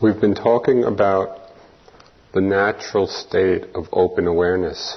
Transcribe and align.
We've 0.00 0.20
been 0.20 0.36
talking 0.36 0.84
about 0.84 1.40
the 2.32 2.40
natural 2.40 3.08
state 3.08 3.64
of 3.74 3.88
open 3.92 4.28
awareness. 4.28 4.96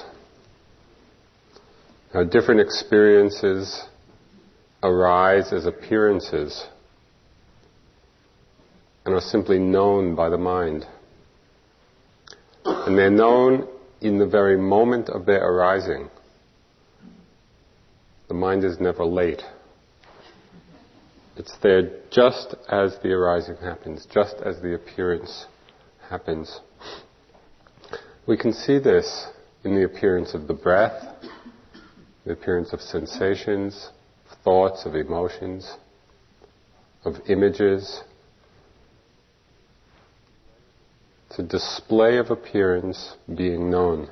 How 2.12 2.22
different 2.22 2.60
experiences 2.60 3.82
arise 4.80 5.52
as 5.52 5.66
appearances 5.66 6.68
and 9.04 9.12
are 9.12 9.20
simply 9.20 9.58
known 9.58 10.14
by 10.14 10.28
the 10.28 10.38
mind. 10.38 10.86
And 12.64 12.96
they're 12.96 13.10
known 13.10 13.66
in 14.00 14.18
the 14.18 14.26
very 14.26 14.56
moment 14.56 15.08
of 15.08 15.26
their 15.26 15.44
arising. 15.44 16.10
The 18.28 18.34
mind 18.34 18.62
is 18.62 18.78
never 18.78 19.04
late. 19.04 19.42
It's 21.36 21.56
there 21.62 21.90
just 22.10 22.54
as 22.68 22.98
the 23.02 23.12
arising 23.12 23.56
happens, 23.56 24.06
just 24.12 24.36
as 24.44 24.60
the 24.60 24.74
appearance 24.74 25.46
happens. 26.08 26.60
We 28.26 28.36
can 28.36 28.52
see 28.52 28.78
this 28.78 29.28
in 29.64 29.74
the 29.74 29.84
appearance 29.84 30.34
of 30.34 30.46
the 30.46 30.54
breath, 30.54 31.02
the 32.26 32.32
appearance 32.32 32.72
of 32.72 32.80
sensations, 32.80 33.88
of 34.30 34.38
thoughts, 34.44 34.84
of 34.84 34.94
emotions, 34.94 35.76
of 37.04 37.14
images. 37.28 38.02
It's 41.30 41.38
a 41.38 41.42
display 41.42 42.18
of 42.18 42.30
appearance 42.30 43.16
being 43.34 43.70
known. 43.70 44.10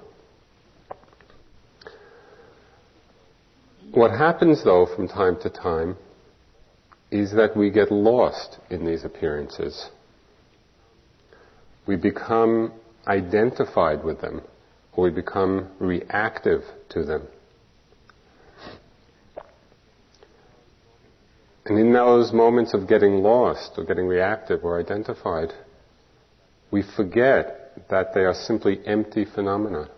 What 3.92 4.12
happens 4.12 4.64
though 4.64 4.86
from 4.86 5.06
time 5.06 5.38
to 5.42 5.50
time 5.50 5.96
is 7.10 7.32
that 7.32 7.56
we 7.56 7.70
get 7.70 7.90
lost 7.90 8.58
in 8.70 8.86
these 8.86 9.04
appearances. 9.04 9.90
We 11.86 11.96
become 11.96 12.72
identified 13.06 14.04
with 14.04 14.20
them, 14.20 14.42
or 14.92 15.04
we 15.04 15.10
become 15.10 15.70
reactive 15.78 16.62
to 16.90 17.04
them. 17.04 17.26
And 21.66 21.78
in 21.78 21.92
those 21.92 22.32
moments 22.32 22.74
of 22.74 22.88
getting 22.88 23.22
lost, 23.22 23.72
or 23.76 23.84
getting 23.84 24.06
reactive, 24.06 24.64
or 24.64 24.80
identified, 24.80 25.52
we 26.70 26.82
forget 26.96 27.88
that 27.90 28.14
they 28.14 28.20
are 28.20 28.34
simply 28.34 28.80
empty 28.86 29.24
phenomena, 29.24 29.88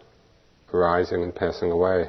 arising 0.72 1.22
and 1.22 1.34
passing 1.34 1.70
away. 1.70 2.06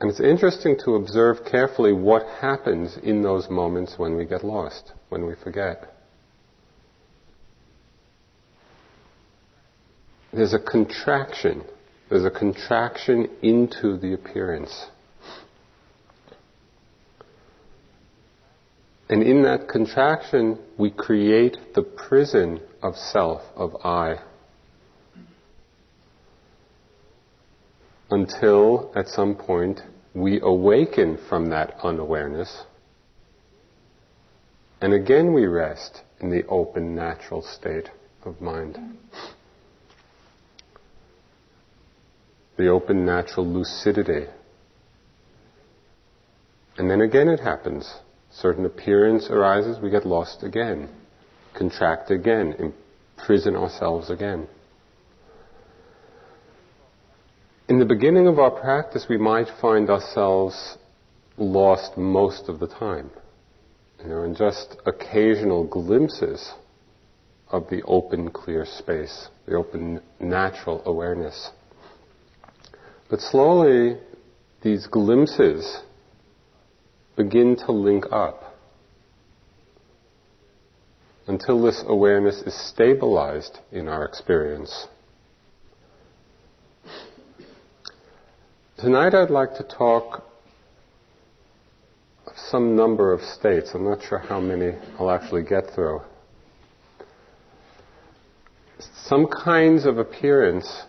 And 0.00 0.10
it's 0.10 0.20
interesting 0.20 0.76
to 0.84 0.96
observe 0.96 1.38
carefully 1.50 1.92
what 1.92 2.26
happens 2.40 2.98
in 3.02 3.22
those 3.22 3.48
moments 3.48 3.94
when 3.98 4.16
we 4.16 4.26
get 4.26 4.44
lost, 4.44 4.92
when 5.08 5.26
we 5.26 5.34
forget. 5.42 5.94
There's 10.32 10.52
a 10.52 10.58
contraction. 10.58 11.64
There's 12.10 12.26
a 12.26 12.30
contraction 12.30 13.30
into 13.42 13.96
the 13.96 14.12
appearance. 14.12 14.86
And 19.08 19.22
in 19.22 19.44
that 19.44 19.68
contraction, 19.68 20.58
we 20.76 20.90
create 20.90 21.56
the 21.74 21.82
prison 21.82 22.60
of 22.82 22.96
self, 22.96 23.40
of 23.54 23.76
I. 23.82 24.18
until 28.10 28.92
at 28.94 29.08
some 29.08 29.34
point 29.34 29.80
we 30.14 30.40
awaken 30.40 31.18
from 31.28 31.50
that 31.50 31.74
unawareness 31.82 32.64
and 34.80 34.92
again 34.92 35.32
we 35.32 35.46
rest 35.46 36.02
in 36.20 36.30
the 36.30 36.46
open 36.46 36.94
natural 36.94 37.42
state 37.42 37.88
of 38.24 38.40
mind. 38.40 38.78
The 42.56 42.68
open 42.68 43.04
natural 43.04 43.46
lucidity. 43.46 44.26
And 46.78 46.90
then 46.90 47.00
again 47.00 47.28
it 47.28 47.40
happens. 47.40 47.90
Certain 48.30 48.66
appearance 48.66 49.28
arises, 49.30 49.78
we 49.80 49.90
get 49.90 50.06
lost 50.06 50.42
again, 50.42 50.88
contract 51.54 52.10
again, 52.10 52.72
imprison 53.18 53.56
ourselves 53.56 54.10
again. 54.10 54.46
In 57.68 57.80
the 57.80 57.84
beginning 57.84 58.28
of 58.28 58.38
our 58.38 58.52
practice, 58.52 59.06
we 59.08 59.18
might 59.18 59.48
find 59.60 59.90
ourselves 59.90 60.78
lost 61.36 61.96
most 61.96 62.48
of 62.48 62.60
the 62.60 62.68
time. 62.68 63.10
You 64.00 64.08
know, 64.08 64.22
in 64.22 64.36
just 64.36 64.76
occasional 64.86 65.64
glimpses 65.66 66.52
of 67.48 67.68
the 67.68 67.82
open, 67.82 68.30
clear 68.30 68.64
space, 68.64 69.28
the 69.46 69.56
open, 69.56 70.00
natural 70.20 70.80
awareness. 70.86 71.50
But 73.10 73.20
slowly, 73.20 73.98
these 74.62 74.86
glimpses 74.86 75.80
begin 77.16 77.56
to 77.66 77.72
link 77.72 78.04
up 78.12 78.54
until 81.26 81.60
this 81.60 81.82
awareness 81.88 82.42
is 82.42 82.54
stabilized 82.54 83.58
in 83.72 83.88
our 83.88 84.04
experience. 84.04 84.86
Tonight 88.78 89.14
I'd 89.14 89.30
like 89.30 89.54
to 89.54 89.62
talk 89.62 90.22
of 92.26 92.34
some 92.50 92.76
number 92.76 93.14
of 93.14 93.22
states. 93.22 93.70
I'm 93.72 93.84
not 93.84 94.02
sure 94.06 94.18
how 94.18 94.38
many 94.38 94.76
I'll 94.98 95.10
actually 95.10 95.44
get 95.44 95.70
through. 95.74 96.02
Some 99.04 99.28
kinds 99.28 99.86
of 99.86 99.96
appearance 99.96 100.82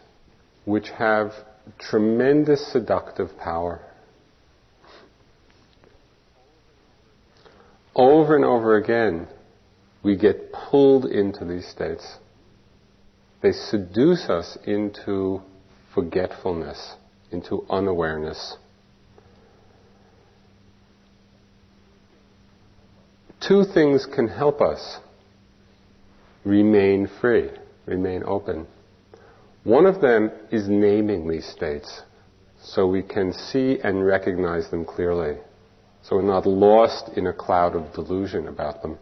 which 0.66 0.90
have 0.90 1.32
tremendous 1.80 2.74
seductive 2.74 3.30
power. 3.38 3.80
Over 7.96 8.36
and 8.36 8.44
over 8.44 8.76
again, 8.76 9.30
we 10.04 10.18
get 10.18 10.52
pulled 10.52 11.06
into 11.06 11.46
these 11.46 11.66
states. 11.66 12.18
They 13.42 13.54
seduce 13.54 14.28
us 14.28 14.58
into 14.66 15.42
forgetfulness 15.96 16.96
into 17.32 17.66
unawareness. 17.70 18.58
Two 23.46 23.64
things 23.64 24.06
can 24.06 24.28
help 24.28 24.62
us 24.62 25.00
remain 26.44 27.10
free, 27.22 27.50
remain 27.86 28.24
open. 28.26 28.68
One 29.64 29.86
of 29.86 30.02
them 30.02 30.32
is 30.52 30.68
naming 30.68 31.28
these 31.28 31.46
states 31.46 32.02
so 32.62 32.88
we 32.88 33.04
can 33.04 33.34
see 33.34 33.80
and 33.84 34.06
recognize 34.06 34.70
them 34.70 34.86
clearly. 34.86 35.38
So 36.04 36.16
we're 36.16 36.22
not 36.24 36.46
lost 36.46 37.18
in 37.18 37.28
a 37.28 37.34
cloud 37.34 37.76
of 37.76 37.94
delusion 37.94 38.48
about 38.48 38.82
them. 38.82 38.98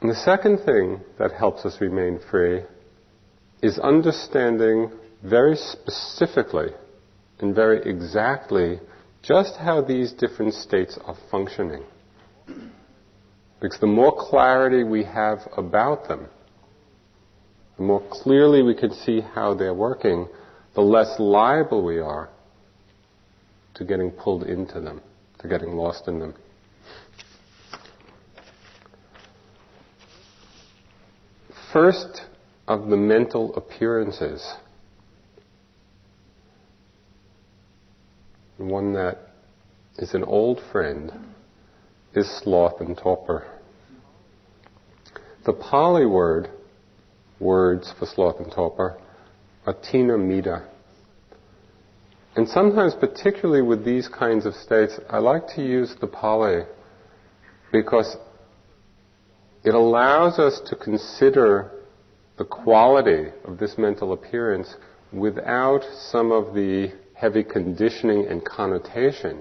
And 0.00 0.10
the 0.10 0.16
second 0.16 0.58
thing 0.64 1.00
that 1.18 1.32
helps 1.32 1.64
us 1.64 1.80
remain 1.80 2.20
free 2.30 2.62
is 3.62 3.78
understanding 3.78 4.90
very 5.24 5.56
specifically 5.56 6.68
and 7.40 7.54
very 7.54 7.80
exactly 7.88 8.78
just 9.22 9.56
how 9.56 9.80
these 9.80 10.12
different 10.12 10.52
states 10.52 10.98
are 11.06 11.16
functioning. 11.30 11.82
Because 13.60 13.80
the 13.80 13.86
more 13.86 14.14
clarity 14.14 14.84
we 14.84 15.02
have 15.04 15.38
about 15.56 16.06
them, 16.08 16.26
the 17.78 17.82
more 17.82 18.02
clearly 18.10 18.62
we 18.62 18.74
can 18.74 18.92
see 18.92 19.20
how 19.20 19.54
they're 19.54 19.74
working, 19.74 20.28
the 20.74 20.82
less 20.82 21.18
liable 21.18 21.82
we 21.82 21.98
are 21.98 22.28
to 23.74 23.84
getting 23.84 24.10
pulled 24.10 24.44
into 24.44 24.80
them, 24.80 25.00
to 25.38 25.48
getting 25.48 25.70
lost 25.70 26.06
in 26.06 26.18
them. 26.18 26.34
First 31.72 32.22
of 32.68 32.88
the 32.88 32.96
mental 32.96 33.54
appearances 33.56 34.54
one 38.58 38.92
that 38.94 39.18
is 39.98 40.14
an 40.14 40.24
old 40.24 40.60
friend 40.70 41.12
is 42.14 42.30
sloth 42.42 42.80
and 42.80 42.96
torpor. 42.96 43.46
The 45.44 45.52
Pali 45.52 46.06
word, 46.06 46.48
words 47.40 47.92
for 47.98 48.06
sloth 48.06 48.36
and 48.38 48.50
torpor, 48.52 48.98
are 49.66 49.74
thina-middha. 49.74 50.68
And 52.36 52.48
sometimes, 52.48 52.94
particularly 52.94 53.62
with 53.62 53.84
these 53.84 54.08
kinds 54.08 54.46
of 54.46 54.54
states, 54.54 54.98
I 55.08 55.18
like 55.18 55.46
to 55.54 55.62
use 55.62 55.94
the 56.00 56.06
Pali 56.06 56.62
because 57.72 58.16
it 59.64 59.74
allows 59.74 60.38
us 60.38 60.60
to 60.68 60.76
consider 60.76 61.70
the 62.36 62.44
quality 62.44 63.30
of 63.44 63.58
this 63.58 63.78
mental 63.78 64.12
appearance 64.12 64.74
without 65.12 65.82
some 66.10 66.32
of 66.32 66.54
the 66.54 66.92
heavy 67.14 67.42
conditioning 67.42 68.26
and 68.28 68.44
connotation 68.44 69.40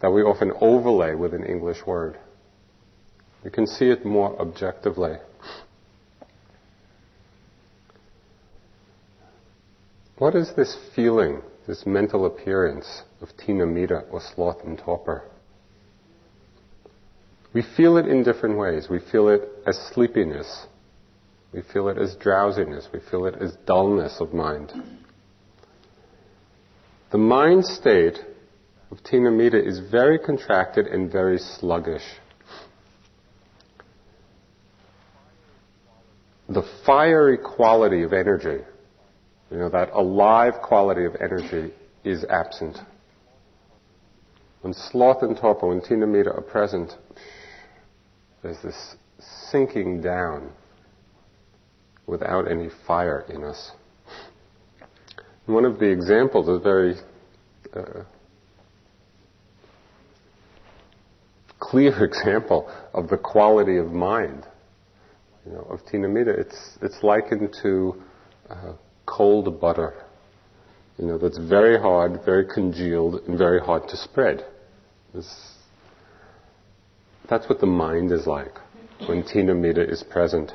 that 0.00 0.10
we 0.10 0.22
often 0.22 0.52
overlay 0.60 1.14
with 1.14 1.32
an 1.32 1.44
English 1.44 1.78
word. 1.86 2.18
You 3.44 3.50
can 3.50 3.66
see 3.66 3.86
it 3.86 4.04
more 4.04 4.38
objectively. 4.40 5.16
What 10.18 10.34
is 10.34 10.52
this 10.56 10.76
feeling, 10.94 11.42
this 11.66 11.84
mental 11.86 12.26
appearance 12.26 13.02
of 13.20 13.28
Thina 13.36 14.04
or 14.10 14.20
sloth 14.20 14.64
and 14.64 14.78
torpor? 14.78 15.24
We 17.52 17.62
feel 17.76 17.96
it 17.96 18.06
in 18.06 18.22
different 18.22 18.58
ways. 18.58 18.88
We 18.90 18.98
feel 18.98 19.28
it 19.28 19.42
as 19.66 19.78
sleepiness. 19.94 20.66
We 21.52 21.62
feel 21.62 21.88
it 21.88 21.98
as 21.98 22.14
drowsiness. 22.16 22.88
We 22.92 23.00
feel 23.10 23.26
it 23.26 23.34
as 23.40 23.56
dullness 23.66 24.20
of 24.20 24.34
mind. 24.34 24.72
The 27.10 27.18
mind 27.18 27.64
state 27.64 28.18
of 28.90 28.98
Thina 29.04 29.30
is 29.64 29.78
very 29.90 30.18
contracted 30.18 30.86
and 30.86 31.10
very 31.10 31.38
sluggish. 31.38 32.02
The 36.48 36.62
fiery 36.84 37.38
quality 37.38 38.02
of 38.02 38.12
energy, 38.12 38.64
you 39.50 39.58
know, 39.58 39.68
that 39.68 39.90
alive 39.92 40.54
quality 40.62 41.04
of 41.04 41.16
energy 41.20 41.72
is 42.04 42.24
absent. 42.24 42.78
When 44.62 44.72
sloth 44.72 45.22
and 45.22 45.36
torpor, 45.36 45.68
when 45.68 45.80
Thina 45.80 46.06
are 46.26 46.40
present, 46.40 46.92
there's 48.42 48.60
this 48.62 48.96
sinking 49.50 50.02
down 50.02 50.50
without 52.06 52.50
any 52.50 52.68
fire 52.86 53.24
in 53.28 53.44
us. 53.44 53.70
One 55.46 55.64
of 55.64 55.78
the 55.78 55.86
examples 55.86 56.48
is 56.48 56.62
very 56.62 56.94
uh, 57.74 58.04
clear 61.58 62.04
example 62.04 62.70
of 62.92 63.08
the 63.08 63.16
quality 63.16 63.76
of 63.78 63.92
mind, 63.92 64.46
you 65.44 65.52
know, 65.52 65.66
of 65.70 65.80
Thina-middha. 65.86 66.38
It's 66.38 66.78
it's 66.82 67.02
likened 67.02 67.54
to 67.62 68.02
uh, 68.50 68.72
cold 69.06 69.60
butter, 69.60 69.94
you 70.98 71.06
know, 71.06 71.18
that's 71.18 71.38
very 71.38 71.78
hard, 71.78 72.24
very 72.24 72.46
congealed, 72.46 73.22
and 73.26 73.36
very 73.36 73.60
hard 73.60 73.88
to 73.88 73.96
spread. 73.96 74.44
It's, 75.14 75.52
that's 77.28 77.48
what 77.48 77.60
the 77.60 77.66
mind 77.66 78.12
is 78.12 78.26
like 78.26 78.54
when 79.06 79.22
Thina-middha 79.22 79.90
is 79.90 80.02
present. 80.02 80.52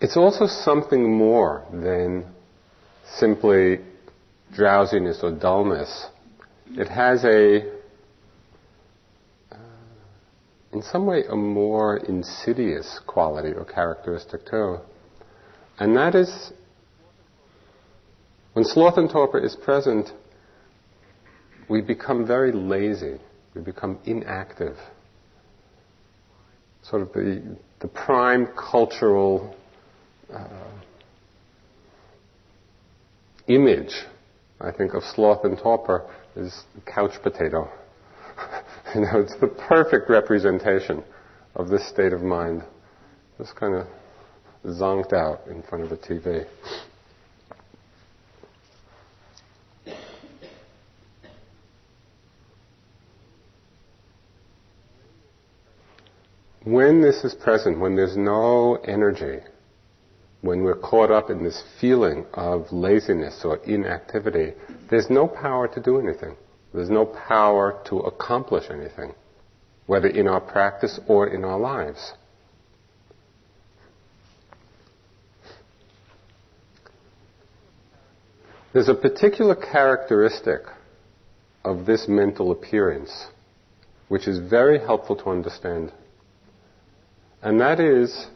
It's 0.00 0.16
also 0.16 0.46
something 0.46 1.12
more 1.12 1.64
than 1.72 2.24
simply 3.16 3.80
drowsiness 4.54 5.20
or 5.22 5.32
dullness. 5.32 6.06
It 6.70 6.88
has 6.88 7.24
a, 7.24 7.68
uh, 9.50 9.56
in 10.72 10.82
some 10.82 11.04
way, 11.06 11.24
a 11.28 11.34
more 11.34 11.96
insidious 11.96 13.00
quality 13.06 13.52
or 13.52 13.64
characteristic 13.64 14.46
too. 14.46 14.78
And 15.80 15.96
that 15.96 16.14
is, 16.14 16.52
when 18.52 18.64
sloth 18.64 18.98
and 18.98 19.10
torpor 19.10 19.38
is 19.38 19.56
present, 19.56 20.10
we 21.68 21.80
become 21.80 22.24
very 22.24 22.52
lazy. 22.52 23.18
We 23.54 23.62
become 23.62 23.98
inactive. 24.04 24.76
Sort 26.82 27.02
of 27.02 27.12
the, 27.12 27.56
the 27.80 27.88
prime 27.88 28.46
cultural 28.56 29.56
uh, 30.32 30.46
image, 33.46 33.92
I 34.60 34.70
think, 34.70 34.94
of 34.94 35.02
sloth 35.02 35.44
and 35.44 35.58
torpor 35.58 36.08
is 36.36 36.64
couch 36.86 37.12
potato. 37.22 37.70
you 38.94 39.02
know, 39.02 39.20
it's 39.20 39.36
the 39.40 39.48
perfect 39.48 40.08
representation 40.08 41.02
of 41.54 41.68
this 41.68 41.88
state 41.88 42.12
of 42.12 42.22
mind. 42.22 42.62
Just 43.38 43.56
kind 43.56 43.74
of 43.74 43.86
zonked 44.66 45.12
out 45.12 45.46
in 45.48 45.62
front 45.62 45.84
of 45.84 45.92
a 45.92 45.96
TV. 45.96 46.46
When 56.64 57.00
this 57.00 57.24
is 57.24 57.34
present, 57.34 57.80
when 57.80 57.96
there's 57.96 58.16
no 58.16 58.74
energy, 58.84 59.38
when 60.40 60.62
we're 60.62 60.76
caught 60.76 61.10
up 61.10 61.30
in 61.30 61.42
this 61.42 61.62
feeling 61.80 62.24
of 62.34 62.72
laziness 62.72 63.42
or 63.44 63.56
inactivity, 63.64 64.54
there's 64.88 65.10
no 65.10 65.26
power 65.26 65.66
to 65.68 65.80
do 65.80 65.98
anything. 65.98 66.36
There's 66.72 66.90
no 66.90 67.06
power 67.06 67.82
to 67.86 67.98
accomplish 68.00 68.64
anything, 68.70 69.14
whether 69.86 70.08
in 70.08 70.28
our 70.28 70.40
practice 70.40 71.00
or 71.08 71.26
in 71.26 71.44
our 71.44 71.58
lives. 71.58 72.12
There's 78.72 78.88
a 78.88 78.94
particular 78.94 79.56
characteristic 79.56 80.60
of 81.64 81.86
this 81.86 82.06
mental 82.06 82.52
appearance 82.52 83.26
which 84.08 84.26
is 84.26 84.38
very 84.38 84.78
helpful 84.78 85.16
to 85.16 85.30
understand. 85.30 85.92
And 87.42 87.60
that 87.60 87.78
is 87.78 88.26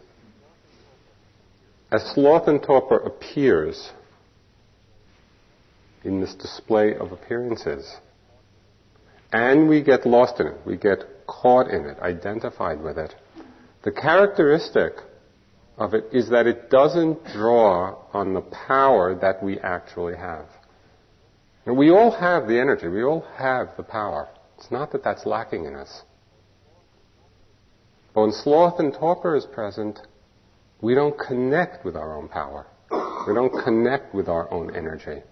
as 1.93 2.03
sloth 2.15 2.49
and 2.49 2.62
torpor 2.62 2.97
appears 2.97 3.91
in 6.03 6.21
this 6.21 6.35
display 6.35 6.94
of 6.94 7.12
appearances, 7.12 7.97
and 9.31 9.69
we 9.69 9.83
get 9.83 10.06
lost 10.06 10.41
in 10.41 10.47
it, 10.47 10.56
we 10.65 10.77
get 10.79 11.27
caught 11.27 11.69
in 11.69 11.85
it, 11.85 11.99
identified 12.00 12.81
with 12.81 12.97
it, 12.97 13.15
the 13.83 13.93
characteristic 13.93 14.94
of 15.77 15.93
it 15.93 16.05
is 16.12 16.31
that 16.31 16.47
it 16.47 16.71
doesn't 16.71 17.23
draw 17.27 17.97
on 18.15 18.33
the 18.33 18.41
power 18.41 19.15
that 19.15 19.43
we 19.43 19.59
actually 19.59 20.17
have. 20.17 20.47
And 21.67 21.77
we 21.77 21.91
all 21.91 22.11
have 22.11 22.49
the 22.49 22.59
energy, 22.59 22.89
we 22.89 23.03
all 23.05 23.25
have 23.37 23.69
the 23.77 23.83
power. 23.83 24.29
It's 24.59 24.71
not 24.71 24.93
that 24.93 25.05
that's 25.05 25.27
lacking 25.27 25.67
in 25.67 25.75
us. 25.75 26.03
But 28.15 28.23
when 28.23 28.33
sloth 28.33 28.79
and 28.79 28.94
torpor 28.94 29.37
is 29.37 29.44
present, 29.44 30.01
we 30.82 30.94
don't 30.94 31.17
connect 31.19 31.84
with 31.84 31.96
our 31.96 32.19
own 32.19 32.29
power. 32.29 32.67
We 33.27 33.34
don't 33.34 33.65
connect 33.65 34.15
with 34.15 34.29
our 34.29 34.53
own 34.53 34.74
energy. 34.77 35.22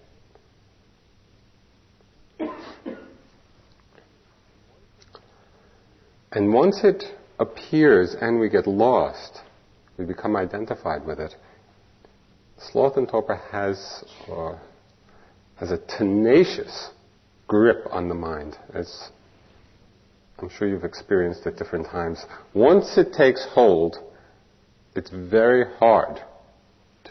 And 6.31 6.53
once 6.53 6.79
it 6.83 7.03
appears 7.37 8.15
and 8.19 8.39
we 8.39 8.49
get 8.49 8.65
lost, 8.65 9.41
we 9.97 10.05
become 10.05 10.37
identified 10.37 11.05
with 11.05 11.19
it. 11.19 11.35
Sloth 12.57 12.95
and 12.95 13.07
torpor 13.07 13.35
has, 13.51 14.05
uh, 14.31 14.55
has 15.57 15.71
a 15.71 15.77
tenacious 15.97 16.91
grip 17.47 17.85
on 17.91 18.07
the 18.07 18.15
mind. 18.15 18.57
I'm 18.73 20.49
sure 20.49 20.69
you've 20.69 20.85
experienced 20.85 21.45
at 21.45 21.57
different 21.57 21.87
times. 21.87 22.23
Once 22.53 22.97
it 22.97 23.11
takes 23.11 23.45
hold, 23.53 23.97
it's 24.95 25.09
very 25.09 25.65
hard 25.77 26.21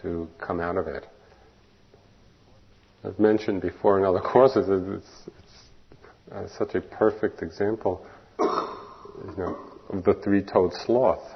to 0.03 0.29
come 0.39 0.61
out 0.61 0.77
of 0.77 0.87
it. 0.87 1.07
I've 3.05 3.19
mentioned 3.19 3.63
before 3.63 3.99
in 3.99 4.05
other 4.05 4.21
courses 4.33 4.67
it's, 4.69 5.31
it's 5.39 6.33
uh, 6.33 6.47
such 6.59 6.75
a 6.75 6.81
perfect 6.81 7.43
example, 7.43 8.07
you 8.39 9.35
know, 9.37 9.59
of 9.89 10.05
the 10.05 10.15
three-toed 10.23 10.73
sloth. 10.87 11.27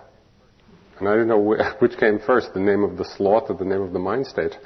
And 0.98 1.08
I 1.08 1.16
don't 1.16 1.28
know 1.28 1.56
which 1.78 1.98
came 1.98 2.18
first, 2.24 2.54
the 2.54 2.60
name 2.60 2.84
of 2.84 2.96
the 2.96 3.04
sloth 3.16 3.44
or 3.48 3.56
the 3.56 3.64
name 3.64 3.80
of 3.80 3.92
the 3.92 3.98
mind 3.98 4.26
state. 4.26 4.56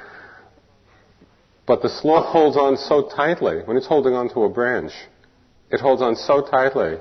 But 1.67 1.83
the 1.83 1.89
sloth 1.89 2.33
holds 2.33 2.57
on 2.57 2.77
so 2.77 3.11
tightly, 3.15 3.61
when 3.65 3.77
it's 3.77 3.87
holding 3.87 4.15
on 4.15 4.31
to 4.31 4.45
a 4.45 4.49
branch, 4.49 4.93
it 5.71 5.81
holds 5.81 6.01
on 6.01 6.17
so 6.17 6.41
tightly 6.41 6.97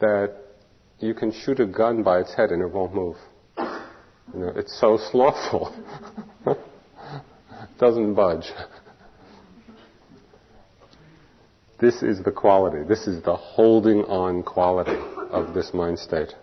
that 0.00 0.34
you 1.00 1.12
can 1.12 1.32
shoot 1.32 1.58
a 1.60 1.66
gun 1.66 2.02
by 2.02 2.20
its 2.20 2.34
head 2.34 2.50
and 2.50 2.62
it 2.62 2.70
won't 2.70 2.94
move. 2.94 3.16
You 4.34 4.40
know, 4.40 4.52
it's 4.56 4.78
so 4.78 4.96
slothful. 5.10 5.74
Doesn't 7.78 8.14
budge. 8.14 8.52
This 11.80 12.02
is 12.02 12.22
the 12.22 12.30
quality. 12.30 12.84
This 12.86 13.06
is 13.06 13.22
the 13.22 13.34
holding 13.34 14.04
on 14.04 14.42
quality 14.42 14.98
of 15.30 15.54
this 15.54 15.72
mind 15.72 15.98
state. 15.98 16.34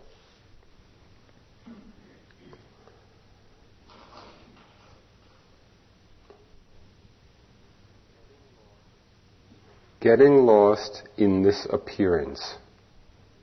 Getting 9.99 10.45
lost 10.45 11.03
in 11.17 11.43
this 11.43 11.67
appearance, 11.71 12.55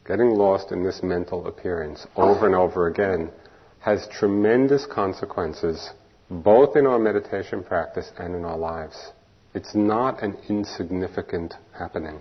getting 0.05 0.31
lost 0.31 0.73
in 0.73 0.83
this 0.83 1.01
mental 1.03 1.47
appearance 1.47 2.07
over 2.17 2.47
and 2.47 2.57
over 2.57 2.89
again 2.89 3.31
has 3.85 4.09
tremendous 4.09 4.87
consequences 4.87 5.91
both 6.31 6.75
in 6.75 6.87
our 6.87 6.99
meditation 6.99 7.63
practice 7.63 8.11
and 8.19 8.35
in 8.35 8.43
our 8.43 8.57
lives. 8.57 9.13
It's 9.53 9.75
not 9.75 10.23
an 10.23 10.39
insignificant 10.49 11.53
happening. 11.79 12.19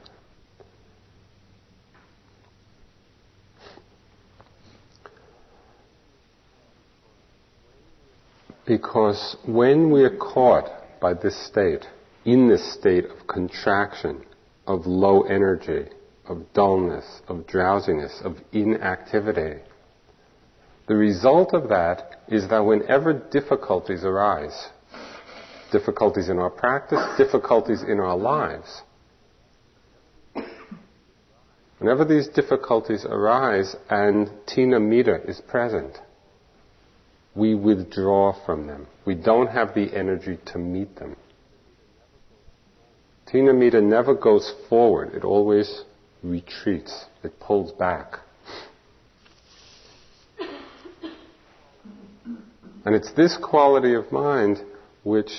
Because 8.66 9.38
when 9.46 9.90
we 9.90 10.04
are 10.04 10.18
caught 10.18 10.70
by 11.00 11.14
this 11.14 11.48
state, 11.48 11.86
in 12.26 12.50
this 12.50 12.74
state 12.74 13.06
of 13.06 13.26
contraction, 13.28 14.26
of 14.68 14.86
low 14.86 15.22
energy, 15.22 15.86
of 16.26 16.46
dullness, 16.54 17.22
of 17.30 17.48
drowsiness, 17.48 18.22
of 18.24 18.36
inactivity, 18.52 19.62
the 20.88 20.96
result 20.96 21.54
of 21.54 21.70
that 21.70 22.22
is 22.28 22.50
that 22.50 22.60
whenever 22.60 23.14
difficulties 23.14 24.04
arise, 24.04 24.70
difficulties 25.72 26.30
in 26.30 26.40
our 26.40 26.50
practice, 26.50 27.00
difficulties 27.18 27.84
in 27.84 28.00
our 28.00 28.18
lives, 28.18 28.82
whenever 31.80 32.04
these 32.06 32.28
difficulties 32.28 33.06
arise 33.06 33.76
and 33.90 34.30
Thina-middha 34.48 35.28
is 35.28 35.42
present, 35.48 35.98
we 37.36 37.56
withdraw 37.56 38.34
from 38.46 38.68
them. 38.68 38.88
We 39.06 39.16
don't 39.16 39.48
have 39.48 39.74
the 39.74 39.96
energy 39.96 40.38
to 40.48 40.58
meet 40.58 40.98
them. 40.98 41.16
Thina-middha 43.32 43.82
never 43.82 44.14
goes 44.14 44.54
forward, 44.70 45.14
it 45.16 45.24
always 45.24 45.84
retreats, 46.22 47.06
it 47.24 47.40
pulls 47.40 47.72
back. 47.72 48.20
And 52.86 52.96
it's 52.96 53.12
this 53.14 53.38
quality 53.42 53.94
of 53.94 54.12
mind 54.12 54.62
which 55.04 55.32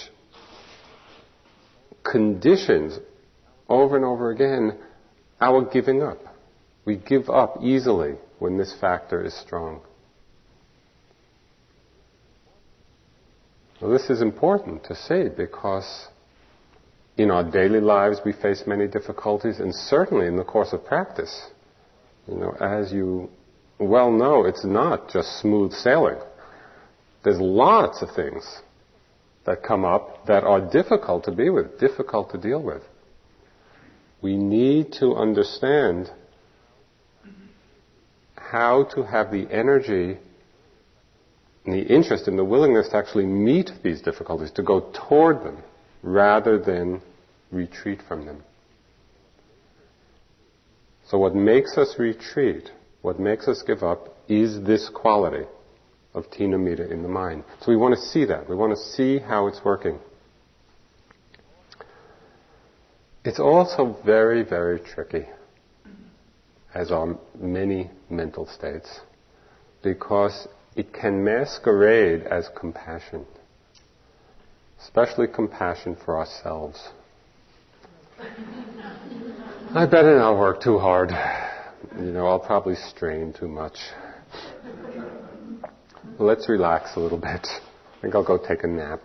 conditions 2.03 2.99
over 3.69 3.97
and 3.97 4.05
over 4.05 4.31
again 4.31 4.79
our 5.41 5.65
giving 5.65 6.03
up. 6.03 6.19
We 6.85 6.97
give 6.97 7.29
up 7.29 7.59
easily 7.63 8.15
when 8.39 8.59
this 8.59 8.75
factor 8.79 9.25
is 9.25 9.35
strong. 9.35 9.81
Well, 13.81 13.91
this 13.91 14.09
is 14.09 14.23
important 14.23 14.85
to 14.85 14.95
say 14.95 15.29
because 15.29 16.09
in 17.17 17.31
our 17.31 17.49
daily 17.49 17.81
lives 17.81 18.21
we 18.25 18.33
face 18.33 18.65
many 18.67 18.87
difficulties, 18.87 19.61
and 19.61 19.75
certainly 19.75 20.27
in 20.27 20.37
the 20.37 20.45
course 20.45 20.73
of 20.73 20.85
practice. 20.85 21.49
You 22.27 22.37
know, 22.37 22.57
as 22.61 22.93
you 22.93 23.31
well 23.79 24.11
know, 24.11 24.45
it's 24.47 24.65
not 24.65 25.11
just 25.11 25.41
smooth 25.41 25.73
sailing. 25.73 26.19
There's 27.25 27.41
lots 27.41 28.03
of 28.03 28.11
things 28.15 28.45
that 29.47 29.63
come 29.63 29.85
up 29.85 30.27
that 30.27 30.45
are 30.45 30.61
difficult 30.61 31.25
to 31.25 31.33
be 31.33 31.51
with, 31.51 31.79
difficult 31.81 32.31
to 32.33 32.39
deal 32.39 32.63
with. 32.63 32.83
We 34.23 34.37
need 34.37 34.93
to 35.01 35.15
understand 35.15 36.11
how 38.37 38.85
to 38.95 39.03
have 39.03 39.31
the 39.31 39.47
energy 39.51 40.19
the 41.67 41.81
interest 41.81 42.29
and 42.29 42.39
the 42.39 42.45
willingness 42.45 42.89
to 42.91 42.97
actually 42.97 43.25
meet 43.25 43.71
these 43.83 44.03
difficulties, 44.03 44.51
to 44.53 44.63
go 44.63 44.93
toward 45.09 45.43
them 45.43 45.63
rather 46.03 46.59
than 46.59 47.01
retreat 47.51 48.01
from 48.07 48.27
them. 48.27 48.43
So 51.09 51.19
what 51.19 51.35
makes 51.35 51.79
us 51.79 51.95
retreat, 51.99 52.71
what 53.03 53.19
makes 53.19 53.49
us 53.49 53.63
give 53.67 53.83
up, 53.83 54.15
is 54.29 54.63
this 54.63 54.91
quality 54.91 55.47
of 56.15 56.31
Thina-middha 56.31 56.91
in 56.91 57.03
the 57.03 57.09
mind. 57.09 57.45
So 57.61 57.73
we 57.73 57.77
want 57.77 57.95
to 57.95 58.01
see 58.01 58.25
that. 58.27 58.49
We 58.49 58.55
want 58.55 58.73
to 58.77 58.83
see 58.83 59.19
how 59.19 59.49
it's 59.49 59.61
working. 59.65 59.99
It's 63.25 63.41
also 63.41 63.97
very, 64.05 64.43
very 64.43 64.79
tricky, 64.81 65.27
as 66.75 66.91
are 66.93 67.19
many 67.41 67.91
mental 68.11 68.47
states, 68.47 69.01
because 69.83 70.47
it 70.77 70.93
can 70.93 71.25
masquerade 71.25 72.23
as 72.25 72.49
compassion, 72.55 73.25
especially 74.83 75.27
compassion 75.27 75.97
for 76.05 76.19
ourselves. 76.19 76.91
I 79.75 79.87
better 79.87 80.17
not 80.19 80.39
work 80.39 80.63
too 80.63 80.79
hard. 80.79 81.11
You 81.99 82.13
know, 82.13 82.27
I'll 82.27 82.39
probably 82.39 82.75
strain 82.75 83.33
too 83.33 83.49
much. 83.49 83.77
Let's 86.19 86.49
relax 86.49 86.91
a 86.95 87.01
little 87.01 87.19
bit. 87.19 87.45
I 87.45 88.01
think 88.01 88.15
I'll 88.15 88.25
go 88.25 88.39
take 88.39 88.63
a 88.63 88.69
nap. 88.69 89.01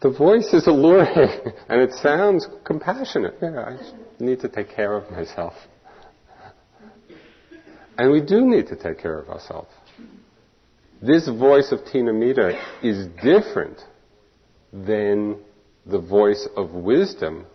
The 0.00 0.10
voice 0.10 0.54
is 0.54 0.66
alluring 0.66 1.08
and 1.68 1.82
it 1.82 1.92
sounds 1.92 2.46
compassionate. 2.64 3.34
Yeah, 3.42 3.76
I 3.76 4.24
need 4.24 4.40
to 4.40 4.48
take 4.48 4.70
care 4.70 4.96
of 4.96 5.10
myself. 5.10 5.52
And 7.98 8.12
we 8.12 8.20
do 8.22 8.46
need 8.46 8.68
to 8.68 8.76
take 8.76 8.98
care 8.98 9.18
of 9.18 9.28
ourselves. 9.28 9.70
This 11.02 11.28
voice 11.28 11.72
of 11.72 11.80
Thina-middha 11.80 12.58
is 12.82 13.08
different 13.22 13.82
than 14.72 15.40
the 15.84 15.98
voice 15.98 16.48
of 16.56 16.70
wisdom, 16.70 17.46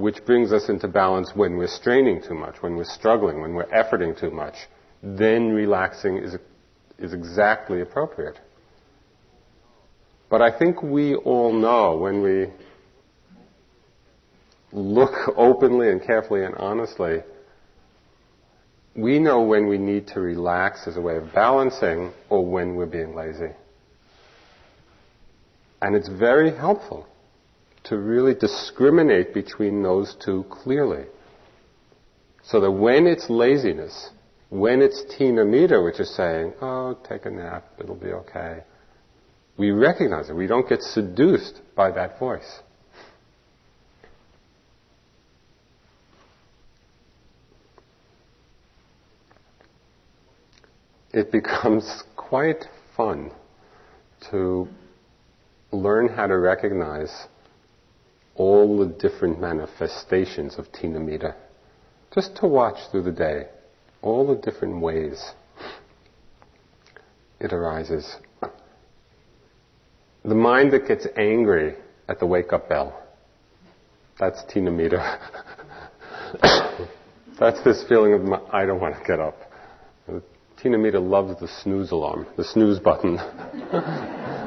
which 0.00 0.24
brings 0.24 0.52
us 0.52 0.68
into 0.68 0.88
balance 0.88 1.32
when 1.34 1.56
we're 1.56 1.66
straining 1.66 2.22
too 2.22 2.34
much, 2.34 2.56
when 2.62 2.76
we're 2.76 2.84
struggling, 2.84 3.40
when 3.40 3.54
we're 3.54 3.66
efforting 3.66 4.18
too 4.18 4.30
much. 4.30 4.54
Then 5.02 5.50
relaxing 5.50 6.18
is, 6.18 6.36
is 6.98 7.12
exactly 7.12 7.80
appropriate. 7.80 8.38
But 10.28 10.42
I 10.42 10.56
think 10.56 10.82
we 10.82 11.14
all 11.14 11.52
know 11.52 11.96
when 11.96 12.22
we 12.22 12.46
look 14.72 15.32
openly 15.36 15.90
and 15.90 16.04
carefully 16.04 16.44
and 16.44 16.54
honestly 16.54 17.22
we 18.94 19.18
know 19.18 19.42
when 19.42 19.66
we 19.66 19.78
need 19.78 20.06
to 20.08 20.20
relax 20.20 20.86
as 20.86 20.96
a 20.96 21.00
way 21.00 21.16
of 21.16 21.32
balancing 21.32 22.12
or 22.28 22.44
when 22.44 22.74
we're 22.74 22.86
being 22.86 23.14
lazy. 23.14 23.50
And 25.80 25.94
it's 25.94 26.08
very 26.08 26.54
helpful 26.54 27.06
to 27.84 27.96
really 27.96 28.34
discriminate 28.34 29.32
between 29.34 29.82
those 29.82 30.16
two 30.24 30.44
clearly. 30.50 31.04
So 32.42 32.60
that 32.60 32.70
when 32.70 33.06
it's 33.06 33.30
laziness, 33.30 34.10
when 34.48 34.82
it's 34.82 35.02
Thina-middha, 35.02 35.82
which 35.84 36.00
is 36.00 36.14
saying, 36.14 36.54
oh, 36.60 36.98
take 37.08 37.26
a 37.26 37.30
nap, 37.30 37.64
it'll 37.78 37.94
be 37.94 38.12
okay, 38.12 38.64
we 39.56 39.70
recognize 39.70 40.30
it. 40.30 40.34
We 40.34 40.46
don't 40.46 40.68
get 40.68 40.82
seduced 40.82 41.60
by 41.76 41.90
that 41.92 42.18
voice. 42.18 42.60
it 51.12 51.32
becomes 51.32 52.04
quite 52.16 52.64
fun 52.96 53.30
to 54.30 54.68
learn 55.72 56.08
how 56.08 56.26
to 56.26 56.36
recognize 56.36 57.26
all 58.40 58.78
the 58.78 58.86
different 58.86 59.38
manifestations 59.38 60.58
of 60.58 60.64
Thina-middha. 60.72 61.34
Just 62.14 62.36
to 62.36 62.46
watch 62.46 62.78
through 62.90 63.02
the 63.02 63.12
day 63.12 63.48
all 64.00 64.26
the 64.26 64.34
different 64.34 64.80
ways 64.80 65.32
it 67.38 67.52
arises. 67.52 68.16
The 70.24 70.34
mind 70.34 70.72
that 70.72 70.88
gets 70.88 71.06
angry 71.18 71.74
at 72.08 72.18
the 72.18 72.24
wake 72.24 72.54
up 72.54 72.70
bell, 72.70 72.98
that's 74.18 74.42
Thina-middha. 74.44 75.18
that's 77.38 77.62
this 77.62 77.84
feeling 77.90 78.14
of, 78.14 78.22
I 78.50 78.64
don't 78.64 78.80
want 78.80 78.96
to 78.96 79.04
get 79.06 79.20
up. 79.20 79.36
Thina-middha 80.62 80.98
loves 80.98 81.38
the 81.40 81.48
snooze 81.62 81.90
alarm, 81.90 82.26
the 82.38 82.44
snooze 82.44 82.78
button. 82.78 83.18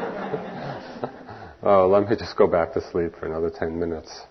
oh, 1.64 1.88
let 1.88 2.10
me 2.10 2.16
just 2.16 2.38
go 2.38 2.48
back 2.48 2.74
to 2.74 2.92
sleep 2.92 3.14
for 3.20 3.26
another 3.26 3.50
10 3.50 3.80
minutes. 3.80 4.22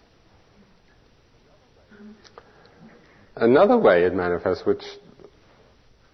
Another 3.36 3.78
way 3.78 4.04
it 4.04 4.14
manifests, 4.14 4.66
which 4.66 4.82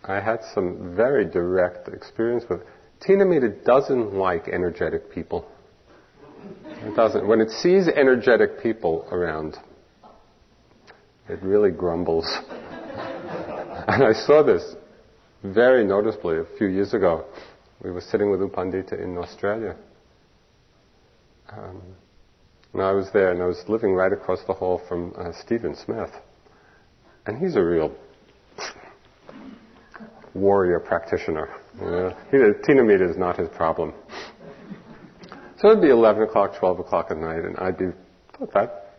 I 0.05 0.21
had 0.21 0.41
some 0.55 0.95
very 0.97 1.25
direct 1.25 1.89
experience 1.89 2.45
with, 2.49 2.61
Thina-middha 3.01 3.65
doesn't 3.65 4.15
like 4.15 4.49
energetic 4.49 5.13
people. 5.13 5.47
It 6.67 6.95
doesn't. 6.97 7.27
When 7.27 7.41
it 7.41 7.51
sees 7.51 7.89
energetic 7.89 8.63
people 8.63 9.07
around, 9.11 9.57
it 11.29 11.43
really 11.43 11.71
grumbles. 11.71 12.27
and 13.89 14.05
I 14.05 14.13
saw 14.13 14.43
this 14.43 14.75
very 15.43 15.85
noticeably 15.85 16.39
a 16.39 16.45
few 16.57 16.69
years 16.69 16.95
ago. 16.95 17.25
We 17.83 17.91
were 17.91 18.01
sitting 18.01 18.31
with 18.31 18.41
U 18.41 18.49
Pandita 18.49 19.01
in 19.01 19.19
Australia. 19.19 19.77
Um, 21.51 21.83
and 22.73 22.83
I 22.83 22.93
was 22.93 23.09
there 23.13 23.33
and 23.33 23.43
I 23.43 23.47
was 23.47 23.63
living 23.69 23.95
right 23.95 24.13
across 24.13 24.41
the 24.47 24.53
hall 24.53 24.83
from 24.89 25.15
uh, 25.17 25.33
Stephen 25.45 25.75
Smith. 25.75 26.11
And 27.27 27.39
he's 27.39 27.57
a 27.57 27.63
real 27.63 27.95
warrior 30.35 30.81
practitioner. 30.81 31.49
You 31.81 31.87
know? 31.87 32.15
Thina-middha 32.33 33.11
is 33.11 33.17
not 33.17 33.39
his 33.39 33.49
problem. 33.49 33.95
So 35.61 35.71
it'd 35.71 35.83
be 35.83 35.91
11 35.91 36.23
o'clock, 36.23 36.57
12 36.59 36.81
o'clock 36.81 37.09
at 37.11 37.17
night, 37.17 37.45
and 37.45 37.57
I'd 37.59 37.77
be, 37.77 37.87
thought 38.39 38.53
that, 38.55 38.95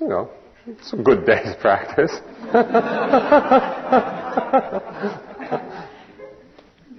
you 0.00 0.06
know, 0.06 0.30
it's 0.66 0.92
a 0.92 0.96
good 0.96 1.26
day's 1.26 1.56
practice. 1.60 2.12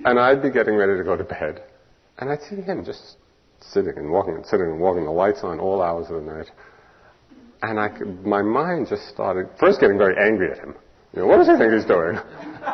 and 0.05 0.19
I'd 0.19 0.41
be 0.41 0.51
getting 0.51 0.75
ready 0.75 0.97
to 0.97 1.03
go 1.05 1.15
to 1.15 1.23
bed, 1.23 1.63
and 2.17 2.29
I'd 2.29 2.41
see 2.43 2.57
him 2.57 2.83
just 2.83 3.15
sitting 3.63 3.97
and 3.97 4.11
walking 4.11 4.35
and 4.35 4.45
sitting 4.45 4.67
and 4.67 4.79
walking, 4.79 5.05
the 5.05 5.11
lights 5.11 5.39
on 5.43 5.59
all 5.59 5.81
hours 5.81 6.09
of 6.09 6.23
the 6.23 6.31
night. 6.31 6.51
And 7.61 7.79
I 7.79 7.89
my 8.27 8.41
mind 8.41 8.87
just 8.89 9.07
started 9.09 9.47
first 9.59 9.79
getting 9.79 9.97
very 9.97 10.15
angry 10.17 10.51
at 10.51 10.57
him. 10.57 10.75
You 11.13 11.21
know, 11.21 11.27
what 11.27 11.37
does 11.37 11.47
he 11.47 11.57
think 11.57 11.73
he's 11.73 11.85
doing? 11.85 12.17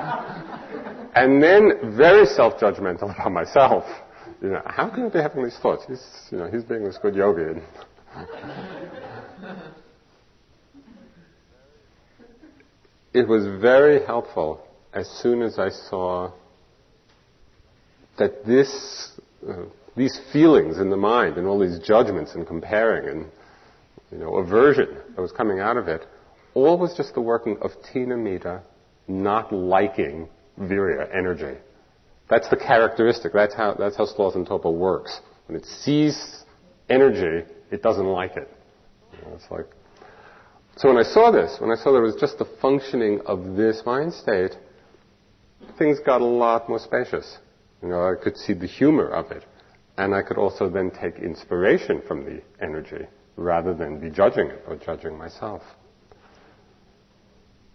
and 1.15 1.41
then 1.41 1.96
very 1.98 2.25
self-judgmental 2.25 3.13
about 3.15 3.32
myself. 3.32 3.84
You 4.41 4.50
know, 4.50 4.62
how 4.65 4.89
can 4.89 5.06
I 5.06 5.10
be 5.10 5.20
having 5.20 5.44
these 5.44 5.58
thoughts? 5.58 5.84
He's, 5.88 6.06
you 6.32 6.38
know, 6.38 6.48
he's 6.48 6.63
being 6.63 6.84
this 6.84 7.00
good 7.01 7.15
yogi. 7.15 7.60
it 13.13 13.27
was 13.27 13.46
very 13.60 14.06
helpful 14.06 14.62
as 14.94 15.10
soon 15.22 15.41
as 15.41 15.58
I 15.58 15.70
saw 15.70 16.32
that 18.20 18.46
this, 18.46 19.12
uh, 19.48 19.63
these 19.98 20.20
feelings 20.32 20.77
in 20.77 20.89
the 20.89 20.98
mind 20.98 21.38
and 21.38 21.48
all 21.48 21.60
these 21.60 21.80
judgments 21.80 22.36
and 22.36 22.46
comparing 22.46 23.10
and 23.10 23.32
you 24.12 24.20
know, 24.20 24.36
aversion 24.36 24.88
that 25.16 25.22
was 25.22 25.32
coming 25.32 25.60
out 25.60 25.75
of 25.75 25.88
it, 25.88 26.06
all 26.54 26.77
was 26.77 26.96
just 26.96 27.13
the 27.13 27.22
working 27.22 27.58
of 27.62 27.72
Thina-middha 27.92 28.62
not 29.08 29.51
liking 29.51 30.30
virya, 30.60 31.08
energy. 31.16 31.58
That's 32.30 32.50
the 32.50 32.58
characteristic. 32.58 33.34
That's 33.34 33.56
how, 33.56 33.75
that's 33.75 33.96
how 33.96 34.06
sloth 34.06 34.36
works. 34.66 35.20
When 35.48 35.58
it 35.58 35.66
sees 35.66 36.44
energy, 36.89 37.46
it 37.72 37.82
doesn't 37.82 38.06
like 38.06 38.36
it. 38.36 38.50
You 39.13 39.20
know, 39.22 39.36
it's 39.36 39.50
like, 39.50 39.66
so 40.75 40.89
when 40.89 40.98
I 40.98 41.04
saw 41.04 41.32
this, 41.32 41.58
when 41.60 41.72
I 41.72 41.75
saw 41.75 41.92
there 41.92 42.01
was 42.01 42.16
just 42.16 42.38
the 42.38 42.48
functioning 42.62 43.22
of 43.25 43.56
this 43.56 43.82
mind 43.86 44.13
state, 44.13 44.56
things 45.80 46.00
got 46.06 46.22
a 46.22 46.25
lot 46.25 46.70
more 46.70 46.80
spacious. 46.80 47.38
You 47.82 47.89
know, 47.89 48.01
I 48.01 48.22
could 48.22 48.38
see 48.38 48.54
the 48.54 48.68
humor 48.68 49.08
of 49.08 49.32
it. 49.32 49.44
And 49.98 50.13
I 50.13 50.22
could 50.22 50.38
also 50.38 50.70
then 50.70 50.92
take 50.92 51.18
inspiration 51.18 52.01
from 52.08 52.24
the 52.24 52.42
energy 52.62 53.08
rather 53.36 53.74
than 53.74 54.00
be 54.00 54.10
judging 54.10 54.48
it 54.48 54.63
or 54.68 54.75
judging 54.75 55.18
myself. 55.18 55.62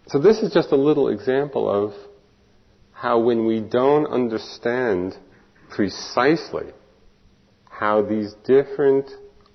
So 0.09 0.19
this 0.19 0.38
is 0.38 0.52
just 0.52 0.73
a 0.73 0.76
little 0.76 1.09
example 1.09 1.69
of 1.69 1.95
how 2.93 3.21
when 3.21 3.47
we 3.47 3.61
don't 3.61 4.07
understand 4.07 5.17
precisely 5.71 6.67
how 7.69 8.02
these 8.02 8.35
different 8.45 9.11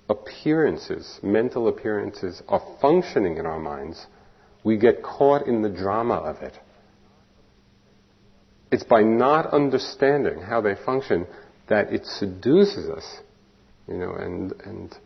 appearances, 0.08 1.18
mental 1.22 1.68
appearances, 1.68 2.42
are 2.48 2.62
functioning 2.80 3.36
in 3.36 3.46
our 3.46 3.60
minds, 3.60 4.06
we 4.64 4.76
get 4.76 5.02
caught 5.02 5.46
in 5.46 5.62
the 5.62 5.68
drama 5.68 6.14
of 6.14 6.42
it. 6.42 6.54
It's 8.70 8.84
by 8.84 9.02
not 9.02 9.46
understanding 9.52 10.42
how 10.42 10.60
they 10.60 10.74
function 10.74 11.26
that 11.68 11.92
it 11.92 12.06
seduces 12.06 12.88
us, 12.88 13.04
you 13.86 13.96
know, 13.96 14.12
and, 14.12 14.52
and 14.64 14.96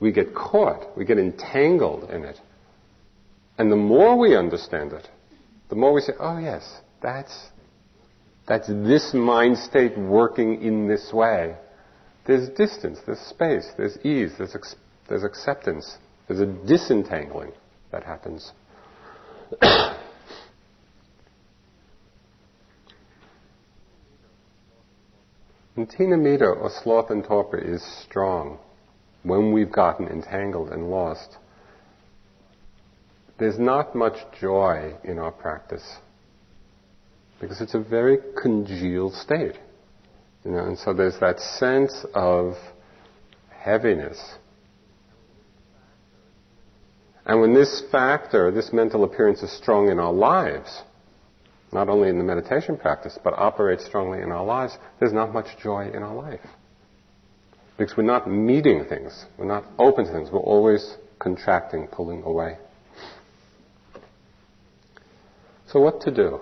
we 0.00 0.12
get 0.12 0.34
caught, 0.34 0.96
we 0.96 1.04
get 1.04 1.18
entangled 1.18 2.10
in 2.10 2.24
it. 2.24 2.38
And 3.58 3.70
the 3.70 3.76
more 3.76 4.18
we 4.18 4.36
understand 4.36 4.92
it, 4.92 5.06
the 5.68 5.76
more 5.76 5.92
we 5.92 6.00
say, 6.00 6.14
oh 6.18 6.38
yes, 6.38 6.80
that's, 7.02 7.48
that's 8.48 8.66
this 8.66 9.12
mind 9.14 9.58
state 9.58 9.96
working 9.96 10.62
in 10.62 10.88
this 10.88 11.10
way. 11.12 11.56
There's 12.26 12.48
distance, 12.50 12.98
there's 13.06 13.20
space, 13.20 13.68
there's 13.76 13.96
ease, 14.04 14.32
there's, 14.38 14.54
ex- 14.54 14.76
there's 15.08 15.24
acceptance, 15.24 15.96
there's 16.26 16.40
a 16.40 16.46
disentangling 16.46 17.52
that 17.92 18.04
happens. 18.04 18.52
and 25.76 25.88
Thina-middha 25.88 26.46
or 26.60 26.70
sloth 26.82 27.10
and 27.10 27.24
torpor 27.24 27.58
is 27.58 27.82
strong 28.04 28.58
when 29.22 29.52
we've 29.52 29.72
gotten 29.72 30.08
entangled 30.08 30.70
and 30.70 30.90
lost. 30.90 31.36
There's 33.38 33.58
not 33.58 33.94
much 33.94 34.16
joy 34.40 34.94
in 35.04 35.18
our 35.18 35.32
practice 35.32 35.96
because 37.40 37.60
it's 37.60 37.74
a 37.74 37.80
very 37.80 38.18
congealed 38.40 39.14
state. 39.14 39.58
You 40.44 40.52
know, 40.52 40.64
and 40.64 40.78
so 40.78 40.92
there's 40.92 41.18
that 41.20 41.38
sense 41.38 42.04
of 42.14 42.54
heaviness. 43.50 44.18
And 47.26 47.40
when 47.40 47.54
this 47.54 47.82
factor, 47.92 48.50
this 48.50 48.72
mental 48.72 49.04
appearance 49.04 49.42
is 49.42 49.52
strong 49.56 49.90
in 49.90 49.98
our 49.98 50.12
lives, 50.12 50.82
not 51.72 51.88
only 51.88 52.08
in 52.08 52.18
the 52.18 52.24
meditation 52.24 52.76
practice, 52.76 53.18
but 53.22 53.32
operates 53.34 53.84
strongly 53.84 54.20
in 54.20 54.32
our 54.32 54.44
lives, 54.44 54.76
there's 54.98 55.12
not 55.12 55.32
much 55.32 55.46
joy 55.62 55.90
in 55.92 56.02
our 56.02 56.14
life. 56.14 56.40
Because 57.78 57.96
we're 57.96 58.02
not 58.02 58.30
meeting 58.30 58.84
things, 58.88 59.24
we're 59.38 59.46
not 59.46 59.64
open 59.78 60.04
to 60.04 60.12
things, 60.12 60.30
we're 60.30 60.40
always 60.40 60.96
contracting, 61.18 61.86
pulling 61.86 62.22
away. 62.24 62.58
So 65.68 65.80
what 65.80 66.00
to 66.02 66.10
do? 66.10 66.40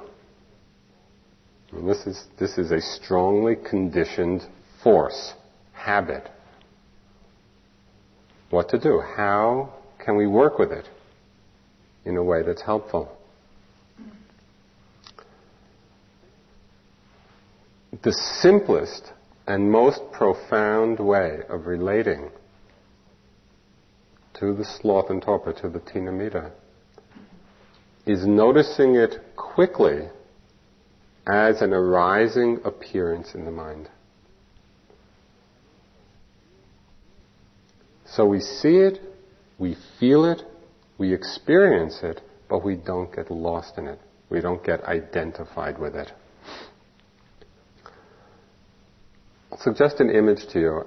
And 1.72 1.86
this 1.86 2.06
is, 2.06 2.24
this 2.40 2.56
is 2.56 2.70
a 2.70 2.80
strongly 2.80 3.54
conditioned 3.56 4.42
force, 4.82 5.34
habit. 5.72 6.28
What 8.48 8.70
to 8.70 8.78
do? 8.78 9.00
How 9.00 9.74
can 10.02 10.16
we 10.16 10.26
work 10.26 10.58
with 10.58 10.72
it 10.72 10.88
in 12.06 12.16
a 12.16 12.24
way 12.24 12.42
that's 12.42 12.62
helpful? 12.62 13.17
The 17.90 18.12
simplest 18.12 19.12
and 19.46 19.70
most 19.70 20.01
profound 20.12 20.98
way 21.01 21.40
of 21.48 21.66
relating 21.66 22.31
to 24.35 24.55
the 24.55 24.64
sloth 24.64 25.11
and 25.11 25.22
torpor, 25.22 25.53
to 25.55 25.68
the 25.68 25.81
thina-middha, 25.81 26.53
is 28.07 28.27
noticing 28.27 28.94
it 28.94 29.16
quickly 29.37 30.09
as 31.27 31.61
an 31.61 31.72
arising 31.72 32.61
appearance 32.64 33.35
in 33.35 33.44
the 33.44 33.51
mind. 33.51 33.88
So 38.07 38.27
we 38.27 38.40
see 38.40 38.77
it, 38.77 39.01
we 39.59 39.77
feel 39.98 40.24
it, 40.24 40.42
we 40.98 41.12
experience 41.14 42.01
it, 42.03 42.20
but 42.48 42.64
we 42.64 42.77
don't 42.77 43.14
get 43.14 43.31
lost 43.31 43.79
in 43.79 43.87
it. 43.87 43.98
We 44.31 44.40
don't 44.40 44.62
get 44.62 44.85
identified 44.85 45.79
with 45.79 45.94
it. 45.94 46.12
I'll 49.47 49.47
suggest 49.60 50.00
an 50.00 50.10
image 50.10 50.46
to 50.52 50.60
you. 50.60 50.84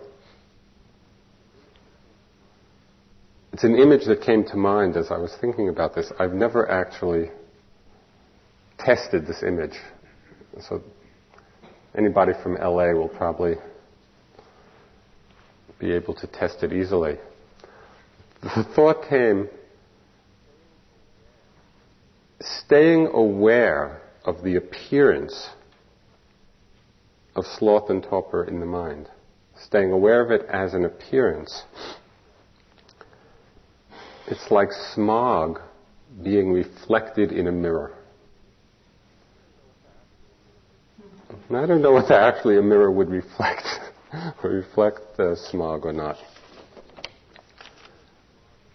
It's 3.53 3.63
an 3.63 3.75
image 3.75 4.05
that 4.05 4.21
came 4.21 4.45
to 4.45 4.55
mind 4.55 4.95
as 4.95 5.11
I 5.11 5.17
was 5.17 5.35
thinking 5.41 5.69
about 5.69 5.93
this. 5.93 6.11
I've 6.19 6.33
never 6.33 6.69
actually 6.71 7.29
tested 8.79 9.27
this 9.27 9.43
image. 9.43 9.77
So 10.61 10.81
anybody 11.97 12.31
from 12.41 12.55
LA 12.55 12.93
will 12.93 13.09
probably 13.09 13.55
be 15.79 15.91
able 15.91 16.13
to 16.15 16.27
test 16.27 16.63
it 16.63 16.71
easily. 16.71 17.17
The 18.41 18.65
thought 18.75 19.07
came 19.09 19.49
staying 22.39 23.07
aware 23.07 24.01
of 24.25 24.43
the 24.43 24.55
appearance 24.55 25.49
of 27.35 27.45
sloth 27.45 27.89
and 27.89 28.03
torpor 28.03 28.43
in 28.43 28.59
the 28.59 28.65
mind, 28.65 29.09
staying 29.65 29.91
aware 29.91 30.21
of 30.21 30.31
it 30.31 30.47
as 30.49 30.73
an 30.73 30.85
appearance. 30.85 31.63
It's 34.27 34.51
like 34.51 34.69
smog 34.93 35.59
being 36.23 36.51
reflected 36.51 37.31
in 37.31 37.47
a 37.47 37.51
mirror. 37.51 37.93
I 41.49 41.65
don't 41.65 41.81
know 41.81 41.93
whether 41.93 42.13
actually 42.13 42.57
a 42.57 42.61
mirror 42.61 42.91
would 42.91 43.09
reflect 43.09 43.67
reflect 44.43 45.17
the 45.17 45.35
smog 45.49 45.85
or 45.85 45.93
not. 45.93 46.17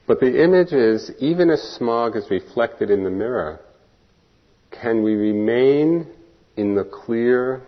But 0.06 0.20
the 0.20 0.42
image 0.42 0.72
is, 0.72 1.10
even 1.18 1.50
as 1.50 1.60
smog 1.62 2.16
is 2.16 2.30
reflected 2.30 2.90
in 2.90 3.02
the 3.02 3.10
mirror, 3.10 3.60
can 4.70 5.02
we 5.02 5.14
remain 5.14 6.06
in 6.56 6.74
the 6.74 6.84
clear, 6.84 7.62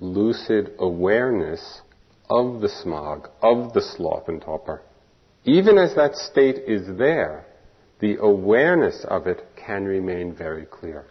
lucid 0.00 0.72
awareness 0.78 1.82
of 2.28 2.60
the 2.60 2.68
smog, 2.68 3.28
of 3.42 3.72
the 3.72 3.82
sloth 3.82 4.28
and 4.28 4.40
torpor? 4.40 4.82
Even 5.44 5.78
as 5.78 5.94
that 5.94 6.16
state 6.16 6.56
is 6.66 6.96
there, 6.98 7.44
the 8.00 8.16
awareness 8.16 9.04
of 9.08 9.26
it 9.26 9.46
can 9.56 9.84
remain 9.84 10.34
very 10.34 10.64
clear. 10.64 11.04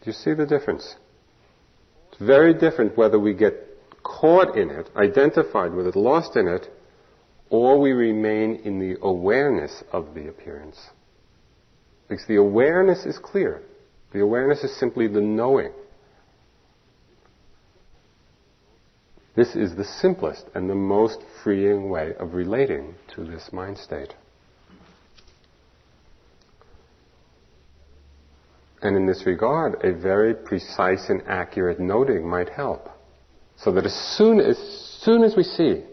Do 0.00 0.10
you 0.10 0.12
see 0.12 0.32
the 0.32 0.46
difference? 0.46 0.94
It's 2.10 2.20
very 2.20 2.54
different 2.54 2.96
whether 2.96 3.18
we 3.18 3.34
get 3.34 3.54
caught 4.02 4.56
in 4.56 4.70
it, 4.70 4.88
identified 4.96 5.72
with 5.72 5.86
it, 5.86 5.96
lost 5.96 6.36
in 6.36 6.48
it, 6.48 6.66
or 7.50 7.78
we 7.78 7.92
remain 7.92 8.56
in 8.64 8.78
the 8.78 8.96
awareness 9.02 9.82
of 9.92 10.14
the 10.14 10.28
appearance. 10.28 10.78
Because 12.08 12.26
the 12.26 12.36
awareness 12.36 13.04
is 13.04 13.18
clear. 13.18 13.62
The 14.12 14.20
awareness 14.20 14.64
is 14.64 14.78
simply 14.78 15.08
the 15.08 15.20
knowing. 15.20 15.72
This 19.38 19.54
is 19.54 19.76
the 19.76 19.84
simplest 19.84 20.46
and 20.56 20.68
the 20.68 20.74
most 20.74 21.20
freeing 21.44 21.90
way 21.90 22.12
of 22.18 22.34
relating 22.34 22.96
to 23.14 23.22
this 23.22 23.50
mind 23.52 23.78
state. 23.78 24.12
And 28.82 28.96
in 28.96 29.06
this 29.06 29.22
regard, 29.26 29.76
a 29.84 29.92
very 29.92 30.34
precise 30.34 31.08
and 31.08 31.22
accurate 31.28 31.78
noting 31.78 32.28
might 32.28 32.48
help. 32.48 32.88
So 33.56 33.70
that 33.70 33.86
as 33.86 33.94
soon 34.16 34.40
as 34.40 34.58
soon 35.02 35.22
as 35.22 35.36
we 35.36 35.44
see 35.44 35.84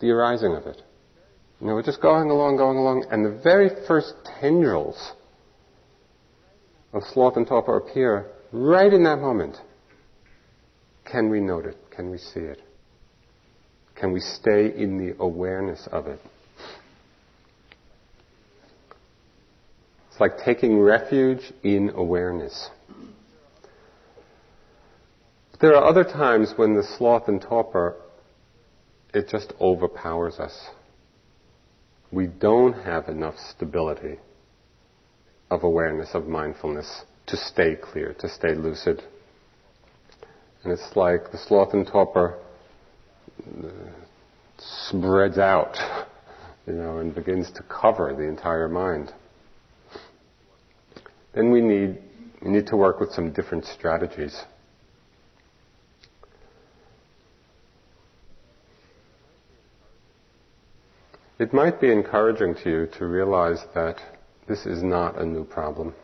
the 0.00 0.10
arising 0.10 0.56
of 0.56 0.66
it, 0.66 0.82
you 1.60 1.68
know, 1.68 1.74
we're 1.74 1.84
just 1.84 2.02
going 2.02 2.28
along, 2.28 2.56
going 2.56 2.76
along, 2.76 3.04
and 3.12 3.24
the 3.24 3.40
very 3.40 3.70
first 3.86 4.14
tendrils 4.40 5.12
of 6.92 7.04
sloth 7.04 7.36
and 7.36 7.46
torpor 7.46 7.76
appear 7.76 8.32
right 8.50 8.92
in 8.92 9.04
that 9.04 9.20
moment. 9.20 9.58
Can 11.04 11.30
we 11.30 11.38
note 11.38 11.66
it? 11.66 11.76
Can 11.92 12.10
we 12.10 12.18
see 12.18 12.40
it? 12.40 12.60
Can 14.00 14.12
we 14.12 14.20
stay 14.20 14.74
in 14.74 14.98
the 14.98 15.14
awareness 15.22 15.86
of 15.92 16.06
it? 16.06 16.20
It's 20.10 20.20
like 20.20 20.38
taking 20.44 20.80
refuge 20.80 21.52
in 21.62 21.90
awareness. 21.94 22.70
There 25.60 25.74
are 25.76 25.84
other 25.84 26.04
times 26.04 26.54
when 26.56 26.74
the 26.74 26.82
sloth 26.82 27.28
and 27.28 27.40
torpor, 27.40 27.96
it 29.12 29.28
just 29.28 29.52
overpowers 29.60 30.38
us 30.38 30.70
we 32.12 32.26
don't 32.26 32.72
have 32.72 33.08
enough 33.08 33.36
stability 33.38 34.18
of 35.50 35.62
awareness, 35.62 36.10
of 36.14 36.26
mindfulness 36.26 37.02
to 37.26 37.36
stay 37.36 37.76
clear, 37.76 38.14
to 38.18 38.28
stay 38.28 38.54
lucid. 38.54 39.02
And 40.64 40.72
it's 40.72 40.96
like 40.96 41.30
the 41.30 41.38
sloth 41.38 41.72
and 41.72 41.86
torpor 41.86 42.38
spreads 44.58 45.38
out, 45.38 45.76
you 46.66 46.74
know, 46.74 46.98
and 46.98 47.14
begins 47.14 47.50
to 47.52 47.62
cover 47.62 48.14
the 48.14 48.24
entire 48.24 48.68
mind. 48.68 49.12
Then 51.34 51.50
we 51.50 51.60
need, 51.60 51.98
we 52.42 52.50
need 52.50 52.66
to 52.68 52.76
work 52.76 53.00
with 53.00 53.12
some 53.12 53.32
different 53.32 53.64
strategies. 53.64 54.36
It 61.38 61.54
might 61.54 61.80
be 61.80 61.90
encouraging 61.90 62.56
to 62.64 62.70
you 62.70 62.88
to 62.98 63.06
realize 63.06 63.60
that 63.74 63.96
this 64.46 64.66
is 64.66 64.82
not 64.82 65.18
a 65.18 65.24
new 65.24 65.44
problem. 65.44 65.94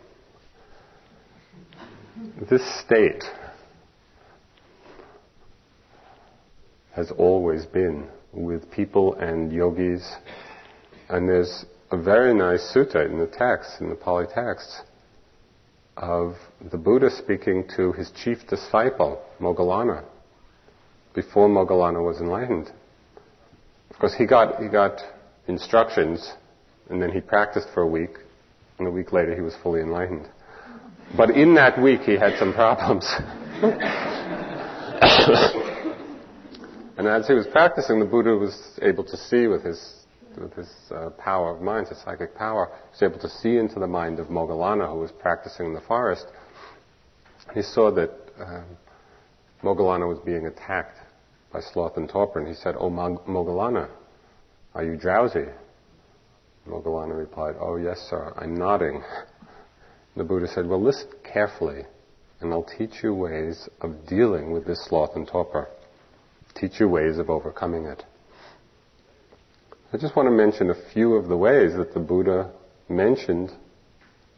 This 2.49 2.63
state 2.81 3.23
has 6.97 7.13
always 7.19 7.67
been 7.67 8.09
with 8.33 8.71
people 8.71 9.15
and 9.15 9.53
yogis, 9.53 10.03
and 11.11 11.29
there's 11.29 11.67
a 11.91 12.03
very 12.03 12.35
nice 12.35 12.73
sutta 12.75 13.05
in 13.05 13.19
the 13.19 13.27
text, 13.27 13.81
in 13.81 13.91
the 13.91 13.95
Pali 13.95 14.27
text, 14.35 14.83
of 15.99 16.35
the 16.73 16.79
Buddha 16.79 17.11
speaking 17.11 17.69
to 17.77 17.93
his 17.93 18.11
chief 18.25 18.39
disciple, 18.49 19.23
Moggallana, 19.41 20.05
before 21.15 21.49
Moggallana 21.49 22.05
was 22.05 22.19
enlightened. 22.21 22.73
Of 23.91 23.99
course, 23.99 24.15
he 24.15 24.27
got, 24.27 24.63
he 24.63 24.69
got 24.69 25.01
instructions, 25.49 26.33
and 26.89 27.01
then 27.01 27.13
he 27.13 27.21
practiced 27.21 27.69
for 27.75 27.83
a 27.83 27.87
week, 27.87 28.17
and 28.79 28.89
a 28.89 28.91
week 28.91 29.13
later 29.13 29.35
he 29.35 29.43
was 29.43 29.55
fully 29.63 29.81
enlightened. 29.81 30.29
But 31.15 31.31
in 31.31 31.55
that 31.57 31.81
week 31.81 32.01
he 32.01 32.13
had 32.15 32.39
some 32.39 32.55
problems. 32.55 33.07
and 36.97 37.07
as 37.07 37.27
he 37.27 37.35
was 37.35 37.47
practicing, 37.47 37.99
the 37.99 38.07
Buddha 38.07 38.31
was 38.31 38.79
able 38.83 39.05
to 39.05 39.17
see 39.17 39.47
with 39.47 39.65
his 39.65 40.03
with 40.39 40.53
his 40.53 40.71
uh, 40.91 41.09
power 41.19 41.57
of 41.57 41.63
mind, 41.63 41.89
his 41.89 41.99
psychic 42.03 42.35
power, 42.35 42.69
he 42.71 42.91
was 42.91 43.11
able 43.11 43.19
to 43.21 43.29
see 43.29 43.57
into 43.57 43.81
the 43.81 43.87
mind 43.87 44.19
of 44.19 44.27
Moggallana, 44.27 44.87
who 44.93 44.99
was 44.99 45.11
practicing 45.11 45.67
in 45.67 45.73
the 45.73 45.81
forest. 45.81 46.27
He 47.55 47.63
saw 47.63 47.91
that 47.93 48.11
um, 48.39 48.65
Moggallana 49.63 50.07
was 50.07 50.19
being 50.27 50.47
attacked 50.47 50.99
by 51.51 51.61
sloth 51.61 51.97
and 51.97 52.07
torpor, 52.07 52.39
and 52.39 52.47
he 52.47 52.55
said, 52.55 52.75
"Oh, 52.79 52.91
Moggallana, 52.91 53.89
are 54.75 54.85
you 54.85 54.97
drowsy? 54.97 55.47
Moggallana 56.69 57.17
replied, 57.17 57.55
Oh, 57.61 57.77
yes, 57.77 57.99
sir, 58.11 58.33
I'm 58.37 58.55
nodding. 58.55 59.03
The 60.17 60.25
Buddha 60.25 60.49
said, 60.49 60.67
Well, 60.67 60.83
listen 60.83 61.09
carefully, 61.25 61.83
and 62.41 62.53
I'll 62.53 62.69
teach 62.79 63.03
you 63.03 63.15
ways 63.15 63.69
of 63.81 64.07
dealing 64.07 64.51
with 64.51 64.67
this 64.67 64.85
sloth 64.87 65.15
and 65.15 65.27
torpor. 65.27 65.69
Teach 66.57 66.81
you 66.81 66.89
ways 66.89 67.19
of 67.19 67.29
overcoming 67.29 67.85
it. 67.85 68.03
I 69.93 69.99
just 69.99 70.17
want 70.17 70.27
to 70.27 70.31
mention 70.31 70.71
a 70.71 70.93
few 70.93 71.15
of 71.15 71.29
the 71.29 71.37
ways 71.37 71.75
that 71.77 71.93
the 71.93 72.01
Buddha 72.01 72.51
mentioned 72.89 73.53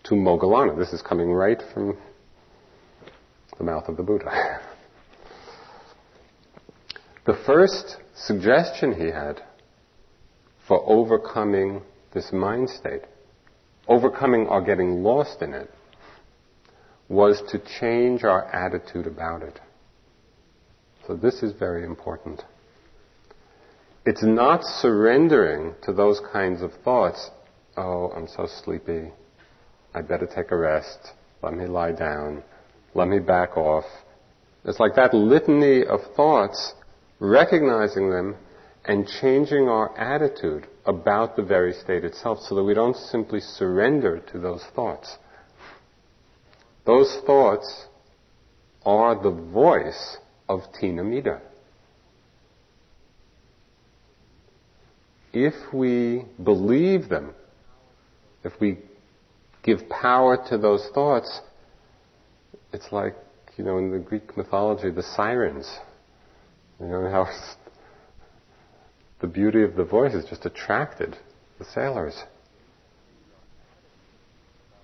to 0.05 0.15
Moggallana. 0.15 0.77
This 0.77 0.93
is 0.93 1.01
coming 1.01 1.33
right 1.33 1.63
from 1.73 1.97
the 3.57 3.65
mouth 3.65 3.89
of 3.89 3.97
the 3.97 4.03
Buddha. 4.03 4.31
the 7.27 7.39
first 7.47 7.99
suggestion 8.17 8.95
he 8.95 9.07
had 9.07 9.41
for 10.67 10.83
overcoming 10.85 11.83
this 12.15 12.33
mind 12.33 12.69
state, 12.69 13.03
overcoming 13.87 14.47
or 14.49 14.61
getting 14.61 15.05
lost 15.05 15.41
in 15.41 15.55
it, 15.55 15.71
was 17.09 17.43
to 17.51 17.63
change 17.81 18.25
our 18.25 18.45
attitude 18.47 19.07
about 19.07 19.43
it. 19.43 19.61
So 21.09 21.17
this 21.17 21.43
is 21.43 21.53
very 21.53 21.87
important. 21.87 22.43
It's 24.05 24.23
not 24.23 24.63
surrendering 24.63 25.75
to 25.85 25.93
those 25.95 26.21
kinds 26.33 26.61
of 26.61 26.71
thoughts. 26.85 27.31
Oh, 27.79 28.13
I'm 28.15 28.29
so 28.29 28.47
sleepy. 28.47 29.11
I 29.95 30.03
better 30.03 30.27
take 30.27 30.51
a 30.51 30.57
rest. 30.57 30.99
Let 31.43 31.55
me 31.55 31.65
lie 31.65 31.93
down. 31.93 32.43
Let 32.95 33.09
me 33.09 33.21
back 33.21 33.57
off. 33.57 33.87
It's 34.67 34.79
like 34.79 34.97
that 34.97 35.15
litany 35.15 35.83
of 35.83 36.01
thoughts, 36.15 36.75
recognizing 37.21 38.11
them 38.11 38.37
and 38.85 39.09
changing 39.09 39.67
our 39.67 39.99
attitude 39.99 40.67
about 40.85 41.37
the 41.37 41.43
very 41.43 41.73
state 41.73 42.05
itself 42.05 42.41
so 42.43 42.55
that 42.55 42.65
we 42.65 42.75
don't 42.75 42.97
simply 42.97 43.41
surrender 43.41 44.21
to 44.33 44.39
those 44.39 44.65
thoughts. 44.77 45.17
Those 46.85 47.19
thoughts 47.25 47.87
are 48.85 49.15
the 49.23 49.31
voice 49.31 50.19
of 50.49 50.61
Thina-middha. 50.81 51.41
If 55.33 55.55
we 55.73 56.25
believe 56.43 57.09
them, 57.09 57.35
if 58.45 58.53
we 58.61 58.79
give 59.63 59.89
power 59.89 60.39
to 60.49 60.59
those 60.59 60.89
thoughts, 60.95 61.41
it's 62.73 62.91
like, 62.91 63.15
you 63.57 63.65
know, 63.65 63.79
in 63.79 63.91
the 63.91 63.99
Greek 63.99 64.37
mythology, 64.37 64.91
the 64.91 65.03
sirens. 65.03 65.71
You 66.81 66.87
know, 66.87 67.11
how 67.11 67.29
the 69.21 69.27
beauty 69.27 69.63
of 69.63 69.75
the 69.75 69.85
voices 69.85 70.25
just 70.29 70.47
attracted 70.47 71.17
the 71.59 71.65
sailors. 71.65 72.23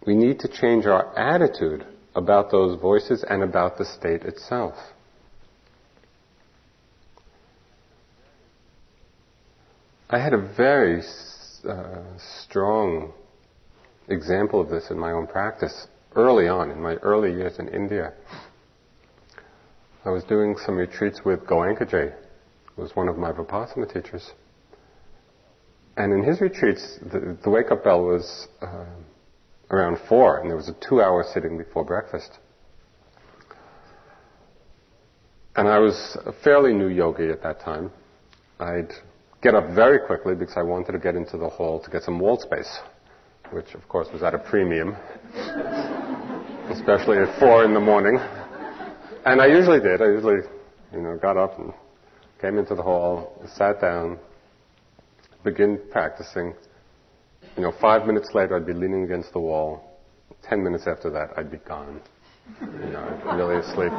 We 0.07 0.14
need 0.14 0.40
to 0.40 0.48
change 0.48 0.85
our 0.87 1.16
attitude 1.18 1.87
about 2.14 2.50
those 2.50 2.79
voices 2.81 3.24
and 3.29 3.42
about 3.42 3.79
the 3.79 3.85
state 3.85 4.22
itself. 4.22 4.74
I 10.11 10.19
had 10.19 10.35
a 10.35 10.38
very 10.38 11.03
uh, 11.67 12.03
strong 12.43 13.12
example 14.09 14.61
of 14.61 14.69
this 14.69 14.90
in 14.90 14.99
my 14.99 15.12
own 15.12 15.27
practice 15.27 15.87
early 16.14 16.47
on, 16.47 16.71
in 16.71 16.81
my 16.81 16.97
early 16.97 17.33
years 17.33 17.59
in 17.59 17.69
India. 17.69 18.12
I 20.05 20.11
was 20.11 20.23
doing 20.25 20.57
some 20.67 20.77
retreats 20.77 21.23
with 21.25 21.40
Goenkaji, 21.47 22.12
who 22.77 22.83
was 22.83 22.95
one 22.95 23.09
of 23.09 23.17
my 23.17 23.33
Vipassana 23.33 23.90
teachers. 23.90 24.33
And 25.97 26.12
in 26.12 26.23
his 26.23 26.43
retreats, 26.43 26.99
the, 27.01 27.38
the 27.43 27.49
wake 27.49 27.71
up 27.71 27.85
bell 27.85 28.05
was 28.05 28.49
uh, 28.61 28.85
around 29.71 29.99
four, 30.07 30.38
and 30.38 30.51
there 30.51 30.57
was 30.57 30.69
a 30.69 30.77
two 30.87 31.01
hour 31.01 31.25
sitting 31.33 31.57
before 31.57 31.83
breakfast. 31.83 32.31
And 35.57 35.67
I 35.67 35.79
was 35.79 36.19
a 36.27 36.33
fairly 36.45 36.75
new 36.75 36.88
yogi 36.88 37.31
at 37.31 37.43
that 37.43 37.61
time. 37.61 37.90
I'd 38.61 38.93
get 39.44 39.54
up 39.54 39.68
very 39.74 39.98
quickly 39.98 40.35
because 40.35 40.57
I 40.57 40.62
wanted 40.62 40.92
to 40.92 40.98
get 40.98 41.14
into 41.14 41.37
the 41.37 41.50
hall 41.50 41.78
to 41.78 41.90
get 41.90 42.02
some 42.02 42.18
wall 42.18 42.40
space, 42.40 42.78
which 43.50 43.74
of 43.74 43.87
course 43.88 44.09
was 44.11 44.22
at 44.22 44.35
a 44.35 44.38
premium, 44.38 44.96
especially 46.70 47.18
at 47.18 47.38
four 47.38 47.62
in 47.62 47.74
the 47.74 47.80
morning. 47.80 48.16
And 49.26 49.42
I 49.42 49.46
usually 49.46 49.80
did. 49.80 50.00
I 50.00 50.07
usually, 50.07 50.40
you 50.94 51.02
know, 51.02 51.18
got 51.20 51.37
up 51.37 51.59
and 51.59 51.74
came 52.40 52.57
into 52.57 52.74
the 52.74 52.83
hall, 52.83 53.38
sat 53.54 53.83
down, 53.83 54.18
begin 55.44 55.78
practicing. 55.90 56.54
You 57.57 57.64
know, 57.64 57.72
five 57.83 58.07
minutes 58.07 58.30
later, 58.33 58.57
I'd 58.57 58.66
be 58.66 58.72
leaning 58.72 59.04
against 59.04 59.35
the 59.35 59.40
wall. 59.40 60.00
Ten 60.42 60.64
minutes 60.64 60.87
after 60.87 61.11
that, 61.11 61.37
I'd 61.37 61.50
be 61.50 61.59
gone. 61.59 62.00
You 62.62 62.92
know, 62.92 63.37
really 63.37 63.57
asleep. 63.57 63.92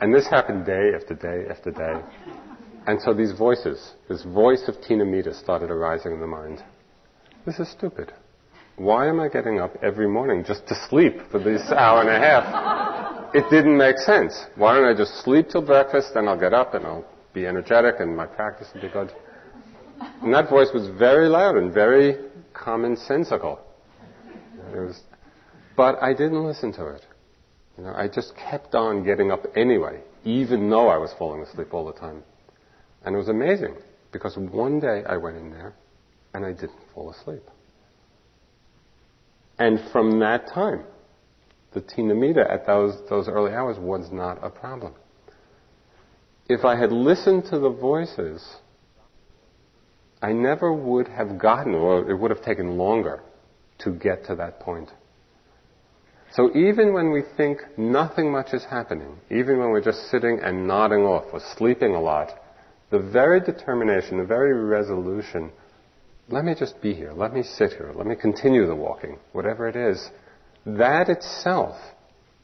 And 0.00 0.14
this 0.14 0.28
happened 0.28 0.64
day 0.64 0.92
after 0.94 1.14
day 1.14 1.46
after 1.50 1.72
day. 1.72 2.53
And 2.86 3.00
so 3.00 3.14
these 3.14 3.32
voices, 3.32 3.92
this 4.08 4.22
voice 4.24 4.64
of 4.68 4.76
Thina-middha 4.76 5.34
started 5.34 5.70
arising 5.70 6.12
in 6.12 6.20
the 6.20 6.26
mind. 6.26 6.62
This 7.46 7.58
is 7.58 7.70
stupid. 7.70 8.12
Why 8.76 9.08
am 9.08 9.20
I 9.20 9.28
getting 9.28 9.60
up 9.60 9.76
every 9.82 10.08
morning 10.08 10.44
just 10.46 10.66
to 10.66 10.74
sleep 10.88 11.14
for 11.30 11.38
this 11.38 11.62
hour 11.70 12.00
and 12.00 12.10
a 12.10 12.18
half? 12.18 13.34
It 13.34 13.48
didn't 13.50 13.76
make 13.76 13.96
sense. 13.98 14.38
Why 14.56 14.74
don't 14.74 14.84
I 14.84 14.96
just 14.96 15.22
sleep 15.24 15.48
till 15.48 15.62
breakfast, 15.62 16.08
then 16.14 16.28
I'll 16.28 16.38
get 16.38 16.52
up 16.52 16.74
and 16.74 16.84
I'll 16.84 17.04
be 17.32 17.46
energetic 17.46 17.96
and 18.00 18.16
my 18.16 18.26
practice 18.26 18.68
will 18.74 18.82
be 18.82 18.88
good. 18.88 19.12
And 20.22 20.34
that 20.34 20.50
voice 20.50 20.68
was 20.74 20.88
very 20.98 21.28
loud 21.28 21.56
and 21.56 21.72
very 21.72 22.16
commonsensical. 22.52 23.60
It 24.72 24.78
was, 24.78 25.00
but 25.76 26.02
I 26.02 26.12
didn't 26.12 26.44
listen 26.44 26.72
to 26.74 26.88
it. 26.88 27.06
You 27.78 27.84
know, 27.84 27.94
I 27.94 28.08
just 28.08 28.34
kept 28.36 28.74
on 28.74 29.04
getting 29.04 29.30
up 29.30 29.44
anyway, 29.56 30.00
even 30.24 30.68
though 30.68 30.88
I 30.88 30.96
was 30.96 31.12
falling 31.18 31.42
asleep 31.42 31.72
all 31.72 31.86
the 31.86 31.92
time. 31.92 32.22
And 33.04 33.14
it 33.14 33.18
was 33.18 33.28
amazing 33.28 33.76
because 34.12 34.36
one 34.36 34.80
day 34.80 35.02
I 35.06 35.16
went 35.16 35.36
in 35.36 35.50
there 35.50 35.74
and 36.32 36.44
I 36.44 36.52
didn't 36.52 36.80
fall 36.94 37.10
asleep. 37.10 37.42
And 39.58 39.78
from 39.92 40.18
that 40.20 40.48
time, 40.48 40.84
the 41.72 41.80
Thina-middha 41.80 42.50
at 42.50 42.66
those, 42.66 42.94
those 43.08 43.28
early 43.28 43.52
hours 43.52 43.78
was 43.78 44.10
not 44.10 44.38
a 44.42 44.50
problem. 44.50 44.94
If 46.48 46.64
I 46.64 46.76
had 46.78 46.92
listened 46.92 47.44
to 47.50 47.58
the 47.58 47.70
voices, 47.70 48.56
I 50.22 50.32
never 50.32 50.72
would 50.72 51.08
have 51.08 51.38
gotten, 51.38 51.74
or 51.74 52.10
it 52.10 52.18
would 52.18 52.30
have 52.30 52.42
taken 52.42 52.76
longer 52.76 53.20
to 53.78 53.90
get 53.92 54.24
to 54.26 54.36
that 54.36 54.60
point. 54.60 54.90
So 56.32 56.50
even 56.56 56.92
when 56.92 57.12
we 57.12 57.22
think 57.36 57.60
nothing 57.76 58.32
much 58.32 58.52
is 58.52 58.64
happening, 58.64 59.18
even 59.30 59.58
when 59.58 59.70
we're 59.70 59.84
just 59.84 60.10
sitting 60.10 60.40
and 60.42 60.66
nodding 60.66 61.04
off 61.04 61.26
or 61.32 61.40
sleeping 61.56 61.94
a 61.94 62.00
lot, 62.00 62.30
the 62.90 62.98
very 62.98 63.40
determination, 63.40 64.18
the 64.18 64.24
very 64.24 64.52
resolution, 64.52 65.50
let 66.28 66.44
me 66.44 66.54
just 66.58 66.80
be 66.80 66.94
here, 66.94 67.12
let 67.12 67.32
me 67.32 67.42
sit 67.42 67.72
here, 67.72 67.92
let 67.94 68.06
me 68.06 68.14
continue 68.16 68.66
the 68.66 68.74
walking, 68.74 69.18
whatever 69.32 69.68
it 69.68 69.76
is, 69.76 70.10
that 70.64 71.08
itself 71.08 71.76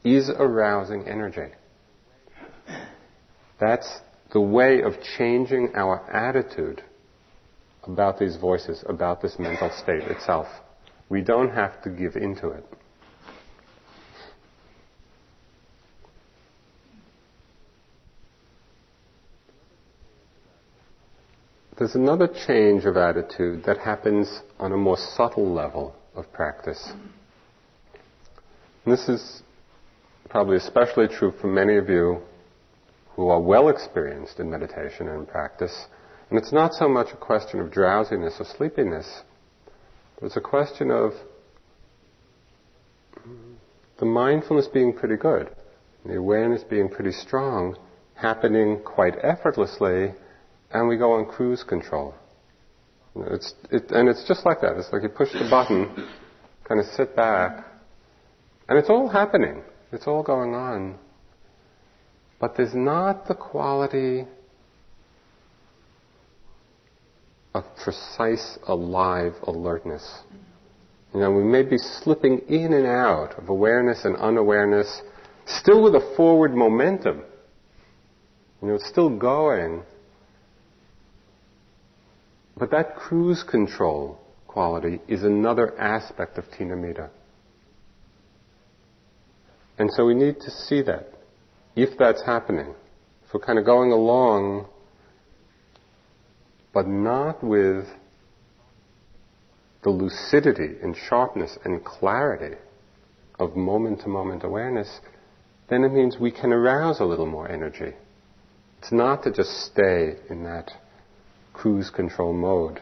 is 0.03 0.29
arousing 0.29 1.07
energy. 1.07 1.53
That's 3.59 3.99
the 4.33 4.41
way 4.41 4.81
of 4.81 4.93
changing 5.17 5.73
our 5.75 6.09
attitude 6.11 6.83
about 7.83 8.19
these 8.19 8.37
voices, 8.37 8.83
about 8.87 9.21
this 9.21 9.37
mental 9.39 9.71
state 9.81 10.03
itself. 10.03 10.47
We 11.09 11.21
don't 11.21 11.49
have 11.51 11.81
to 11.83 11.89
give 11.89 12.15
into 12.15 12.49
it. 12.49 12.65
There's 21.81 21.95
another 21.95 22.27
change 22.45 22.85
of 22.85 22.95
attitude 22.95 23.63
that 23.63 23.79
happens 23.79 24.41
on 24.59 24.71
a 24.71 24.77
more 24.77 24.97
subtle 24.97 25.51
level 25.51 25.95
of 26.13 26.31
practice. 26.31 26.91
And 28.85 28.93
this 28.93 29.09
is 29.09 29.41
probably 30.29 30.57
especially 30.57 31.07
true 31.07 31.33
for 31.41 31.47
many 31.47 31.77
of 31.77 31.89
you 31.89 32.19
who 33.15 33.29
are 33.29 33.41
well 33.41 33.69
experienced 33.69 34.39
in 34.39 34.51
meditation 34.51 35.07
and 35.07 35.27
practice. 35.27 35.87
And 36.29 36.37
it's 36.37 36.51
not 36.53 36.75
so 36.75 36.87
much 36.87 37.13
a 37.13 37.17
question 37.17 37.59
of 37.59 37.71
drowsiness 37.71 38.35
or 38.37 38.45
sleepiness, 38.45 39.23
but 40.19 40.27
it's 40.27 40.37
a 40.37 40.39
question 40.39 40.91
of 40.91 41.13
the 43.97 44.05
mindfulness 44.05 44.67
being 44.67 44.93
pretty 44.93 45.17
good, 45.17 45.49
the 46.05 46.17
awareness 46.17 46.63
being 46.63 46.89
pretty 46.89 47.11
strong, 47.11 47.75
happening 48.13 48.81
quite 48.85 49.15
effortlessly, 49.23 50.13
and 50.73 50.87
we 50.87 50.97
go 50.97 51.13
on 51.13 51.25
cruise 51.25 51.63
control. 51.63 52.13
It's, 53.15 53.53
it, 53.71 53.91
and 53.91 54.07
it's 54.07 54.25
just 54.27 54.45
like 54.45 54.61
that. 54.61 54.77
It's 54.77 54.91
like 54.93 55.03
you 55.03 55.09
push 55.09 55.33
the 55.33 55.47
button, 55.49 56.07
kind 56.67 56.79
of 56.79 56.85
sit 56.95 57.15
back, 57.15 57.65
and 58.69 58.77
it's 58.77 58.89
all 58.89 59.09
happening. 59.09 59.63
It's 59.91 60.07
all 60.07 60.23
going 60.23 60.53
on. 60.55 60.97
But 62.39 62.55
there's 62.55 62.73
not 62.73 63.27
the 63.27 63.35
quality 63.35 64.25
of 67.53 67.65
precise, 67.83 68.57
alive 68.67 69.33
alertness. 69.43 70.19
You 71.13 71.19
know, 71.19 71.31
we 71.31 71.43
may 71.43 71.63
be 71.63 71.77
slipping 71.77 72.39
in 72.47 72.71
and 72.73 72.87
out 72.87 73.37
of 73.37 73.49
awareness 73.49 74.05
and 74.05 74.15
unawareness, 74.15 75.01
still 75.45 75.83
with 75.83 75.95
a 75.95 76.13
forward 76.15 76.55
momentum. 76.55 77.23
You 78.61 78.69
know, 78.69 78.75
it's 78.75 78.87
still 78.87 79.09
going, 79.09 79.83
but 82.57 82.71
that 82.71 82.95
cruise 82.95 83.43
control 83.43 84.19
quality 84.47 84.99
is 85.07 85.23
another 85.23 85.79
aspect 85.79 86.37
of 86.37 86.45
Thina-middha. 86.45 87.09
And 89.77 89.89
so 89.93 90.05
we 90.05 90.13
need 90.13 90.39
to 90.41 90.51
see 90.51 90.81
that. 90.83 91.13
If 91.75 91.97
that's 91.97 92.21
happening, 92.25 92.75
if 93.25 93.33
we're 93.33 93.39
kind 93.39 93.57
of 93.57 93.65
going 93.65 93.91
along, 93.91 94.67
but 96.73 96.87
not 96.87 97.43
with 97.43 97.85
the 99.83 99.89
lucidity 99.89 100.75
and 100.83 100.95
sharpness 100.95 101.57
and 101.63 101.83
clarity 101.83 102.57
of 103.39 103.55
moment 103.55 104.01
to 104.01 104.07
moment 104.07 104.43
awareness, 104.43 104.99
then 105.69 105.83
it 105.83 105.91
means 105.91 106.17
we 106.19 106.31
can 106.31 106.51
arouse 106.51 106.99
a 106.99 107.05
little 107.05 107.25
more 107.25 107.49
energy. 107.49 107.93
It's 108.79 108.91
not 108.91 109.23
to 109.23 109.31
just 109.31 109.49
stay 109.65 110.17
in 110.29 110.43
that 110.43 110.71
cruise 111.53 111.89
control 111.89 112.33
mode. 112.33 112.81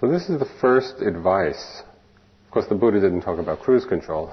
So 0.00 0.08
this 0.08 0.30
is 0.30 0.38
the 0.38 0.48
first 0.62 1.02
advice. 1.02 1.82
Of 2.46 2.50
course, 2.50 2.66
the 2.68 2.74
Buddha 2.74 3.00
didn't 3.00 3.20
talk 3.20 3.38
about 3.38 3.60
cruise 3.60 3.84
control, 3.84 4.32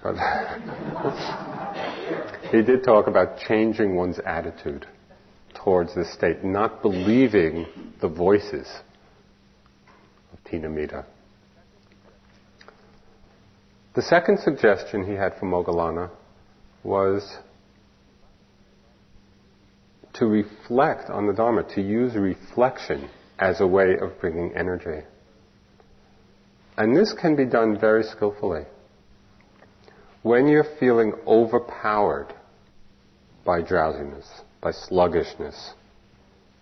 but 0.00 0.14
he 2.52 2.62
did 2.62 2.84
talk 2.84 3.08
about 3.08 3.38
changing 3.38 3.96
one's 3.96 4.20
attitude 4.20 4.86
towards 5.54 5.94
this 5.94 6.12
state, 6.12 6.44
not 6.44 6.82
believing 6.82 7.66
the 8.00 8.08
voices 8.08 8.68
of 10.32 10.38
Thina-middha. 10.44 11.04
The 13.94 14.02
second 14.02 14.38
suggestion 14.38 15.04
he 15.04 15.12
had 15.12 15.34
for 15.38 15.46
Moggallana 15.46 16.10
was 16.82 17.38
to 20.14 20.26
reflect 20.26 21.10
on 21.10 21.26
the 21.26 21.32
Dharma, 21.32 21.62
to 21.74 21.82
use 21.82 22.14
reflection 22.14 23.10
as 23.38 23.60
a 23.60 23.66
way 23.66 23.96
of 23.98 24.18
bringing 24.20 24.54
energy. 24.54 25.06
And 26.76 26.96
this 26.96 27.12
can 27.12 27.36
be 27.36 27.44
done 27.44 27.78
very 27.78 28.02
skillfully. 28.02 28.64
When 30.22 30.46
you're 30.46 30.66
feeling 30.80 31.12
overpowered 31.26 32.32
by 33.44 33.60
drowsiness, 33.60 34.26
by 34.62 34.70
sluggishness, 34.70 35.74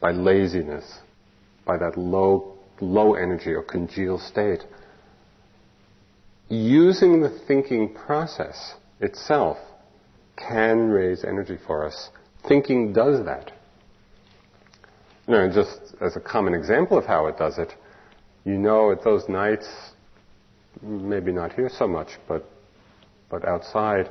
by 0.00 0.12
laziness, 0.12 0.98
by 1.64 1.76
that 1.76 1.96
low, 1.96 2.56
low 2.80 3.14
energy 3.14 3.52
or 3.52 3.62
congealed 3.62 4.22
state, 4.22 4.64
using 6.50 7.20
the 7.20 7.30
thinking 7.46 7.94
process 7.94 8.74
itself 9.00 9.56
can 10.36 10.88
raise 10.88 11.24
energy 11.24 11.56
for 11.66 11.86
us. 11.86 12.10
Thinking 12.48 12.92
does 12.92 13.24
that. 13.24 13.52
You 15.28 15.34
know, 15.34 15.52
just 15.52 15.94
as 16.00 16.16
a 16.16 16.20
common 16.20 16.54
example 16.54 16.98
of 16.98 17.04
how 17.04 17.26
it 17.26 17.38
does 17.38 17.58
it, 17.58 17.72
you 18.44 18.54
know 18.54 18.90
at 18.90 19.04
those 19.04 19.28
nights, 19.28 19.68
maybe 20.82 21.30
not 21.30 21.52
here 21.52 21.70
so 21.72 21.86
much, 21.86 22.08
but, 22.26 22.44
but 23.30 23.46
outside, 23.46 24.10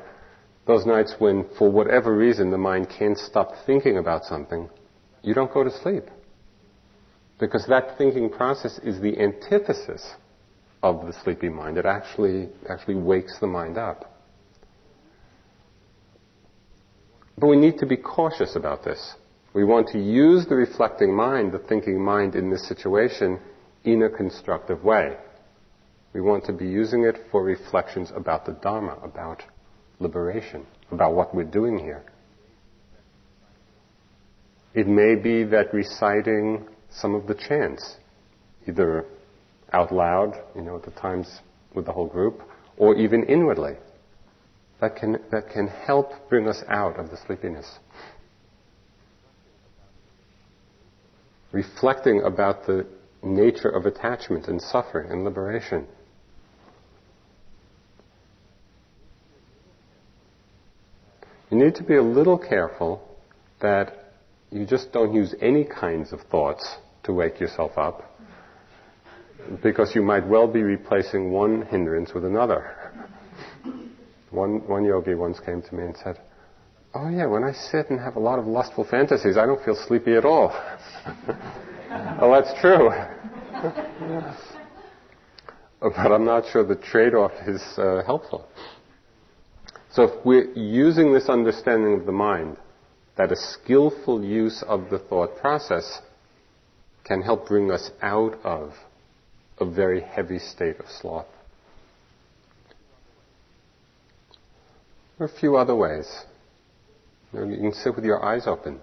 those 0.66 0.86
nights 0.86 1.16
when 1.20 1.46
for 1.58 1.70
whatever 1.70 2.16
reason 2.16 2.52
the 2.52 2.58
mind 2.58 2.88
can't 2.98 3.18
stop 3.18 3.52
thinking 3.66 3.98
about 3.98 4.24
something, 4.24 4.70
you 5.24 5.34
don't 5.34 5.54
go 5.54 5.64
to 5.64 5.72
sleep. 5.72 6.06
Because 7.40 7.66
that 7.68 7.98
thinking 7.98 8.30
process 8.30 8.80
is 8.84 9.02
the 9.02 9.20
antithesis 9.20 10.14
of 10.82 11.06
the 11.06 11.14
sleepy 11.24 11.50
mind. 11.50 11.78
It 11.78 11.86
actually, 11.86 12.50
actually 12.70 12.96
wakes 12.96 13.38
the 13.40 13.48
mind 13.48 13.78
up. 13.78 14.20
But 17.38 17.48
we 17.48 17.56
need 17.56 17.78
to 17.80 17.86
be 17.86 17.98
cautious 17.98 18.56
about 18.56 18.84
this. 18.84 19.16
We 19.54 19.64
want 19.64 19.88
to 19.90 20.00
use 20.00 20.46
the 20.46 20.56
reflecting 20.56 21.14
mind, 21.14 21.52
the 21.52 21.60
thinking 21.60 22.04
mind 22.04 22.36
in 22.36 22.50
this 22.50 22.68
situation 22.68 23.40
in 23.84 24.04
a 24.04 24.10
constructive 24.10 24.84
way. 24.84 25.18
We 26.14 26.22
want 26.22 26.46
to 26.46 26.54
be 26.54 26.68
using 26.68 27.04
it 27.04 27.18
for 27.32 27.44
reflections 27.44 28.12
about 28.16 28.46
the 28.46 28.54
Dharma, 28.54 28.98
about 29.04 29.44
liberation, 30.00 30.66
about 30.92 31.14
what 31.14 31.34
we're 31.34 31.44
doing 31.44 31.78
here. 31.78 32.04
It 34.74 34.88
may 34.88 35.16
be 35.16 35.44
that 35.46 35.74
reciting 35.74 36.68
some 36.90 37.16
of 37.16 37.28
the 37.28 37.36
chants, 37.36 37.98
either 38.68 39.06
out 39.74 39.92
loud, 39.92 40.42
you 40.56 40.62
know, 40.62 40.76
at 40.76 40.84
the 40.84 40.92
times 40.92 41.40
with 41.74 41.86
the 41.86 41.92
whole 41.92 42.08
group, 42.08 42.42
or 42.78 42.96
even 42.96 43.24
inwardly, 43.24 43.74
that 44.82 44.96
can, 44.96 45.20
that 45.32 45.50
can 45.50 45.68
help 45.68 46.30
bring 46.30 46.48
us 46.48 46.64
out 46.68 46.98
of 46.98 47.10
the 47.10 47.18
sleepiness. 47.26 47.80
Reflecting 51.52 52.22
about 52.22 52.66
the 52.66 52.86
nature 53.22 53.70
of 53.70 53.86
attachment 53.86 54.48
and 54.48 54.62
suffering 54.62 55.12
and 55.12 55.24
liberation. 55.24 55.86
You 61.50 61.58
need 61.58 61.76
to 61.76 61.84
be 61.84 61.96
a 61.96 62.04
little 62.04 62.38
careful 62.38 63.18
that 63.62 64.14
you 64.52 64.66
just 64.66 64.94
don't 64.94 65.14
use 65.14 65.34
any 65.42 65.66
kinds 65.66 66.14
of 66.14 66.22
thoughts 66.32 66.78
to 67.04 67.12
wake 67.12 67.40
yourself 67.40 67.78
up 67.78 68.09
because 69.64 69.96
you 69.96 70.02
might 70.02 70.28
well 70.28 70.48
be 70.48 70.62
replacing 70.62 71.32
one 71.32 71.64
hindrance 71.64 72.14
with 72.14 72.26
another. 72.26 72.76
One, 74.32 74.68
one 74.68 74.86
yogi 74.86 75.16
once 75.16 75.40
came 75.40 75.62
to 75.62 75.76
me 75.76 75.84
and 75.84 75.96
said, 76.04 76.20
Oh 76.94 77.10
yeah, 77.10 77.26
when 77.26 77.44
I 77.44 77.54
sit 77.54 77.90
and 77.90 78.00
have 78.00 78.16
a 78.16 78.20
lot 78.20 78.40
of 78.40 78.48
lustful 78.48 78.84
fantasies, 78.84 79.38
I 79.38 79.46
don't 79.46 79.64
feel 79.64 79.76
sleepy 79.76 80.16
at 80.16 80.26
all. 80.26 80.50
well, 81.90 82.32
that's 82.32 82.60
true. 82.62 82.90
but 85.82 86.12
I'm 86.12 86.26
not 86.26 86.46
sure 86.52 86.64
the 86.64 86.76
trade-off 86.76 87.32
is 87.48 87.62
uh, 87.78 88.02
helpful. 88.06 88.48
So 89.92 90.04
if 90.04 90.26
we're 90.26 90.52
using 90.54 91.14
this 91.14 91.30
understanding 91.30 92.00
of 92.00 92.06
the 92.06 92.12
mind, 92.12 92.58
that 93.18 93.32
a 93.32 93.36
skillful 93.36 94.24
use 94.24 94.64
of 94.68 94.90
the 94.90 94.98
thought 94.98 95.38
process 95.38 96.02
can 97.04 97.22
help 97.22 97.48
bring 97.48 97.72
us 97.72 97.92
out 98.02 98.40
of 98.44 98.74
a 99.60 99.66
very 99.66 100.02
heavy 100.02 100.40
state 100.40 100.80
of 100.80 100.86
sloth. 101.02 101.28
There 105.18 105.28
are 105.28 105.32
a 105.32 105.40
few 105.40 105.58
other 105.58 105.76
ways. 105.76 106.08
You, 107.34 107.46
can 107.46 107.74
sit 107.74 107.96
with 107.96 108.06
your 108.06 108.24
eyes 108.24 108.48
open. 108.48 108.80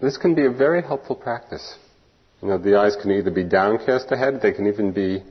This 0.00 0.16
can 0.16 0.34
be 0.34 0.46
a 0.46 0.50
very 0.50 0.82
helpful 0.82 1.14
practice. 1.14 1.76
You 2.42 2.48
know, 2.48 2.58
the 2.58 2.78
eyes 2.78 2.96
can 3.00 3.10
either 3.12 3.30
be 3.30 3.44
downcast 3.44 4.10
ahead, 4.10 4.40
they 4.42 4.52
can 4.52 4.66
even 4.66 4.92
be 4.92 5.22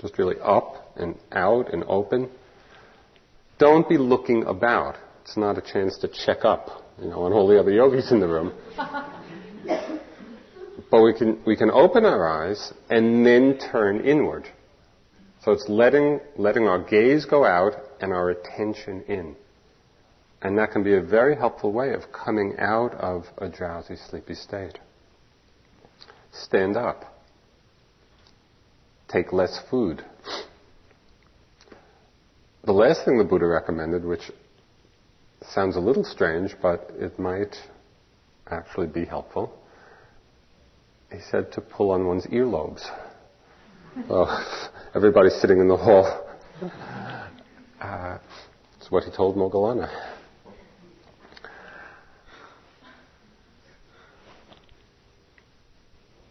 just 0.00 0.18
really 0.18 0.36
up 0.42 0.92
and 0.96 1.16
out 1.32 1.72
and 1.72 1.84
open. 1.86 2.28
Don't 3.58 3.88
be 3.88 3.96
looking 3.96 4.44
about. 4.44 4.96
It's 5.22 5.36
not 5.36 5.56
a 5.56 5.62
chance 5.62 5.96
to 5.98 6.08
check 6.08 6.44
up, 6.44 6.84
you 7.00 7.08
know, 7.08 7.22
on 7.22 7.32
all 7.32 7.48
the 7.48 7.58
other 7.58 7.70
yogis 7.70 8.10
in 8.12 8.20
the 8.20 8.28
room. 8.28 8.52
but 10.90 11.02
we 11.02 11.12
can, 11.14 11.40
we 11.44 11.56
can 11.56 11.70
open 11.70 12.04
our 12.04 12.26
eyes 12.28 12.72
and 12.90 13.24
then 13.24 13.58
turn 13.58 14.00
inward. 14.00 14.46
So 15.42 15.52
it's 15.52 15.68
letting, 15.68 16.20
letting 16.36 16.66
our 16.66 16.82
gaze 16.82 17.24
go 17.24 17.44
out 17.44 17.74
and 18.00 18.12
our 18.12 18.30
attention 18.30 19.02
in. 19.08 19.36
And 20.42 20.58
that 20.58 20.72
can 20.72 20.82
be 20.82 20.94
a 20.94 21.00
very 21.00 21.36
helpful 21.36 21.72
way 21.72 21.92
of 21.92 22.12
coming 22.12 22.54
out 22.58 22.94
of 22.94 23.24
a 23.38 23.48
drowsy, 23.48 23.96
sleepy 23.96 24.34
state. 24.34 24.78
Stand 26.32 26.76
up 26.76 27.16
take 29.08 29.32
less 29.32 29.60
food. 29.70 30.04
The 32.64 32.72
last 32.72 33.04
thing 33.04 33.18
the 33.18 33.24
Buddha 33.24 33.46
recommended, 33.46 34.04
which 34.04 34.30
sounds 35.50 35.76
a 35.76 35.80
little 35.80 36.04
strange, 36.04 36.54
but 36.60 36.90
it 36.98 37.18
might 37.18 37.54
actually 38.50 38.88
be 38.88 39.04
helpful, 39.04 39.56
he 41.16 41.22
said 41.30 41.50
to 41.52 41.60
pull 41.62 41.92
on 41.92 42.06
one's 42.06 42.26
earlobes. 42.26 42.86
oh, 44.10 44.68
everybody's 44.94 45.34
sitting 45.40 45.58
in 45.60 45.68
the 45.68 45.76
hall. 45.76 46.28
Uh, 47.80 48.18
it's 48.78 48.90
what 48.90 49.04
he 49.04 49.10
told 49.10 49.36
Moggallana. 49.36 49.88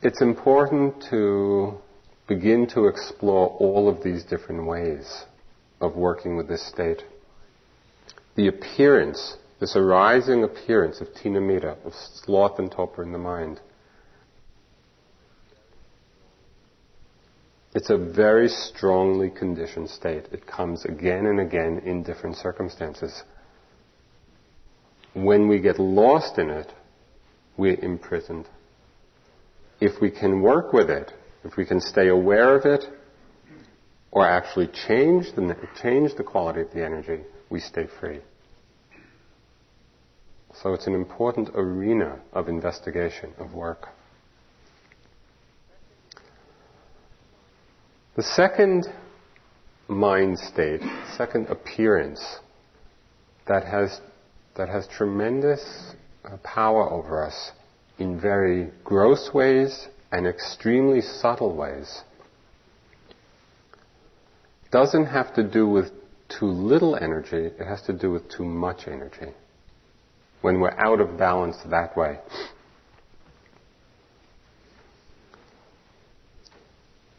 It's 0.03 0.21
important 0.21 1.03
to 1.09 1.73
begin 2.27 2.67
to 2.73 2.85
explore 2.85 3.49
all 3.59 3.89
of 3.89 4.03
these 4.03 4.23
different 4.23 4.67
ways 4.67 5.23
of 5.81 5.95
working 5.95 6.37
with 6.37 6.47
this 6.47 6.67
state. 6.67 7.01
The 8.35 8.47
appearance, 8.47 9.37
this 9.59 9.75
arising 9.75 10.43
appearance 10.43 11.01
of 11.01 11.07
thina-middha, 11.07 11.83
of 11.85 11.93
sloth 12.23 12.59
and 12.59 12.71
torpor 12.71 13.01
in 13.01 13.11
the 13.11 13.17
mind, 13.17 13.61
it's 17.75 17.89
a 17.89 17.97
very 17.97 18.47
strongly 18.47 19.29
conditioned 19.29 19.89
state. 19.89 20.29
It 20.31 20.47
comes 20.47 20.85
again 20.85 21.25
and 21.25 21.41
again 21.41 21.79
in 21.85 22.03
different 22.03 22.37
circumstances. 22.37 23.23
When 25.13 25.49
we 25.49 25.59
get 25.59 25.77
lost 25.77 26.37
in 26.37 26.49
it, 26.49 26.71
we're 27.57 27.79
imprisoned. 27.81 28.47
If 29.81 30.01
we 30.01 30.09
can 30.09 30.41
work 30.41 30.71
with 30.71 30.89
it, 30.89 31.11
if 31.43 31.57
we 31.57 31.65
can 31.65 31.81
stay 31.81 32.07
aware 32.07 32.55
of 32.55 32.65
it, 32.65 32.85
or 34.11 34.25
actually 34.25 34.67
change 34.87 35.35
the, 35.35 35.57
change 35.81 36.15
the 36.15 36.23
quality 36.23 36.61
of 36.61 36.71
the 36.71 36.83
energy, 36.83 37.23
we 37.49 37.59
stay 37.59 37.87
free. 37.99 38.19
So 40.63 40.73
it's 40.73 40.87
an 40.87 40.95
important 40.95 41.49
arena 41.53 42.19
of 42.31 42.47
investigation, 42.47 43.33
of 43.37 43.53
work. 43.53 43.89
The 48.15 48.23
second 48.23 48.87
mind 49.89 50.39
state, 50.39 50.81
second 51.17 51.47
appearance 51.47 52.39
that 53.45 53.65
has, 53.65 53.99
that 54.55 54.69
has 54.69 54.87
tremendous 54.87 55.61
uh, 56.23 56.37
power 56.37 56.89
over 56.89 57.25
us 57.25 57.51
in 57.99 58.19
very 58.19 58.71
gross 58.85 59.31
ways 59.33 59.89
and 60.13 60.25
extremely 60.25 61.01
subtle 61.01 61.55
ways 61.57 62.03
doesn't 64.71 65.07
have 65.07 65.33
to 65.35 65.43
do 65.43 65.67
with 65.67 65.91
too 66.29 66.45
little 66.45 66.95
energy, 66.95 67.51
it 67.59 67.65
has 67.65 67.81
to 67.83 67.93
do 67.93 68.11
with 68.11 68.29
too 68.29 68.45
much 68.45 68.87
energy. 68.87 69.33
When 70.41 70.61
we're 70.61 70.77
out 70.77 71.01
of 71.01 71.17
balance 71.17 71.57
that 71.69 71.97
way. 71.97 72.19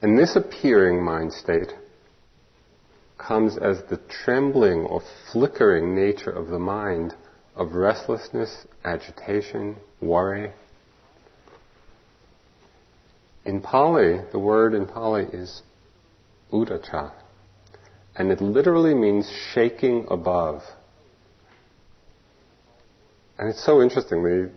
And 0.02 0.18
this 0.18 0.36
appearing 0.36 1.02
mind 1.02 1.32
state 1.32 1.72
comes 3.18 3.56
as 3.56 3.82
the 3.88 4.00
trembling 4.24 4.80
or 4.80 5.02
flickering 5.32 5.94
nature 5.94 6.30
of 6.30 6.48
the 6.48 6.58
mind 6.58 7.14
of 7.54 7.72
restlessness, 7.72 8.66
agitation, 8.84 9.76
worry, 10.00 10.52
in 13.46 13.60
Pali, 13.60 14.20
the 14.32 14.40
word 14.40 14.74
in 14.74 14.86
Pali 14.86 15.24
is 15.32 15.62
uddhacca, 16.52 17.12
and 18.16 18.32
it 18.32 18.40
literally 18.40 18.92
means 18.92 19.30
shaking 19.54 20.04
above. 20.10 20.62
And 23.38 23.48
it's 23.48 23.64
so 23.64 23.80
interesting. 23.80 24.22
The, 24.24 24.50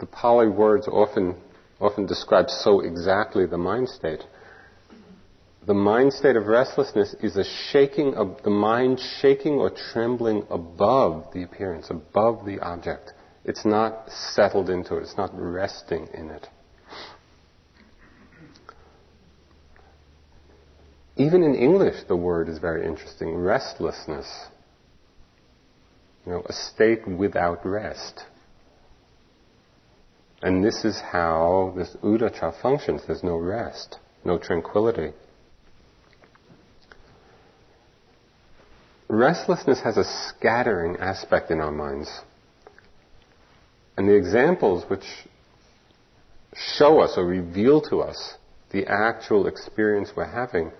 the 0.00 0.06
Pali 0.06 0.48
words 0.48 0.88
often 0.88 1.36
often 1.78 2.06
describe 2.06 2.48
so 2.48 2.80
exactly 2.80 3.44
the 3.44 3.58
mind 3.58 3.88
state. 3.88 4.22
The 5.64 5.74
mind 5.74 6.12
state 6.12 6.34
of 6.34 6.48
restlessness 6.48 7.14
is 7.22 7.36
a 7.36 7.44
shaking 7.70 8.14
of 8.14 8.42
the 8.42 8.50
mind 8.50 9.00
shaking 9.20 9.54
or 9.54 9.70
trembling 9.70 10.44
above 10.50 11.32
the 11.32 11.44
appearance, 11.44 11.88
above 11.88 12.44
the 12.44 12.58
object. 12.58 13.12
It's 13.44 13.64
not 13.64 14.10
settled 14.10 14.70
into 14.70 14.96
it. 14.96 15.02
It's 15.02 15.16
not 15.16 15.30
resting 15.34 16.08
in 16.14 16.30
it. 16.30 16.48
Even 21.16 21.44
in 21.44 21.54
English, 21.54 22.04
the 22.08 22.16
word 22.16 22.48
is 22.48 22.58
very 22.58 22.84
interesting 22.84 23.34
restlessness. 23.34 24.26
You 26.26 26.32
know, 26.32 26.42
a 26.46 26.52
state 26.52 27.06
without 27.06 27.64
rest. 27.64 28.22
And 30.40 30.64
this 30.64 30.84
is 30.84 31.00
how 31.00 31.72
this 31.76 31.94
uddhacca 32.02 32.60
functions. 32.60 33.02
There's 33.06 33.22
no 33.22 33.36
rest, 33.36 33.98
no 34.24 34.38
tranquility. 34.38 35.12
Restlessness 39.12 39.78
has 39.82 39.98
a 39.98 40.04
scattering 40.04 40.96
aspect 40.96 41.50
in 41.50 41.60
our 41.60 41.70
minds. 41.70 42.10
And 43.98 44.08
the 44.08 44.16
examples 44.16 44.88
which 44.88 45.04
show 46.54 47.00
us 47.00 47.18
or 47.18 47.26
reveal 47.26 47.82
to 47.90 48.00
us 48.00 48.36
the 48.70 48.86
actual 48.86 49.48
experience 49.48 50.12
we're 50.16 50.24
having. 50.24 50.72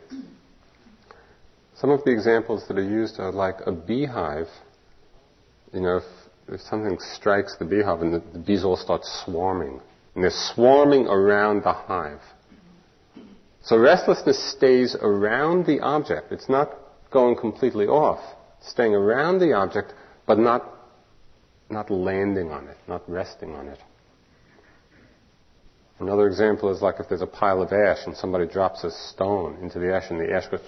Some 1.75 1.91
of 1.91 2.05
the 2.05 2.11
examples 2.11 2.67
that 2.69 2.79
are 2.79 2.83
used 2.83 3.21
are 3.21 3.31
like 3.31 3.57
a 3.67 3.73
beehive. 3.73 4.49
You 5.75 5.83
know, 5.83 5.97
if, 5.99 6.05
if 6.49 6.61
something 6.63 6.97
strikes 7.15 7.57
the 7.59 7.67
beehive 7.67 8.01
and 8.01 8.15
the, 8.15 8.23
the 8.33 8.39
bees 8.39 8.65
all 8.65 8.79
start 8.79 9.03
swarming, 9.27 9.79
and 10.15 10.25
they're 10.25 10.31
swarming 10.55 11.07
around 11.07 11.65
the 11.65 11.75
hive. 11.75 12.23
So 13.63 13.77
restlessness 13.77 14.53
stays 14.57 14.97
around 15.03 15.67
the 15.67 15.81
object. 15.81 16.33
It's 16.33 16.49
not 16.49 16.79
going 17.13 17.37
completely 17.37 17.87
off. 17.87 18.21
Staying 18.63 18.95
around 18.95 19.39
the 19.39 19.53
object, 19.53 19.93
but 20.27 20.39
not, 20.39 20.65
not 21.69 21.91
landing 21.91 22.51
on 22.51 22.69
it, 22.69 22.77
not 22.89 23.03
resting 23.09 23.55
on 23.55 23.69
it. 23.69 23.79
Another 25.99 26.27
example 26.27 26.75
is 26.75 26.83
like 26.83 26.97
if 26.99 27.09
there's 27.09 27.23
a 27.23 27.27
pile 27.27 27.63
of 27.63 27.73
ash 27.73 28.07
and 28.07 28.17
somebody 28.17 28.47
drops 28.47 28.83
a 28.83 28.91
stone 28.91 29.57
into 29.63 29.79
the 29.79 29.95
ash 29.95 30.11
and 30.11 30.21
the 30.21 30.33
ash 30.33 30.49
goes, 30.49 30.61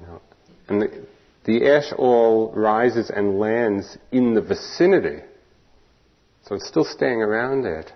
you 0.00 0.06
know, 0.06 0.20
and 0.68 0.82
the, 0.82 1.06
the 1.44 1.68
ash 1.68 1.92
all 1.98 2.52
rises 2.52 3.10
and 3.10 3.38
lands 3.38 3.98
in 4.12 4.34
the 4.34 4.40
vicinity. 4.40 5.22
So 6.46 6.54
it's 6.54 6.66
still 6.66 6.84
staying 6.84 7.20
around 7.20 7.66
it, 7.66 7.92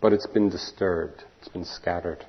but 0.00 0.12
it's 0.12 0.26
been 0.26 0.48
disturbed. 0.48 1.22
It's 1.38 1.48
been 1.48 1.64
scattered. 1.64 2.26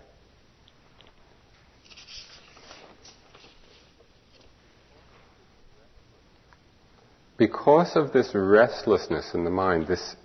Because 7.38 7.96
of 7.96 8.14
this 8.14 8.32
restlessness 8.34 9.34
in 9.34 9.44
the 9.44 9.50
mind, 9.50 9.88
this 9.88 10.16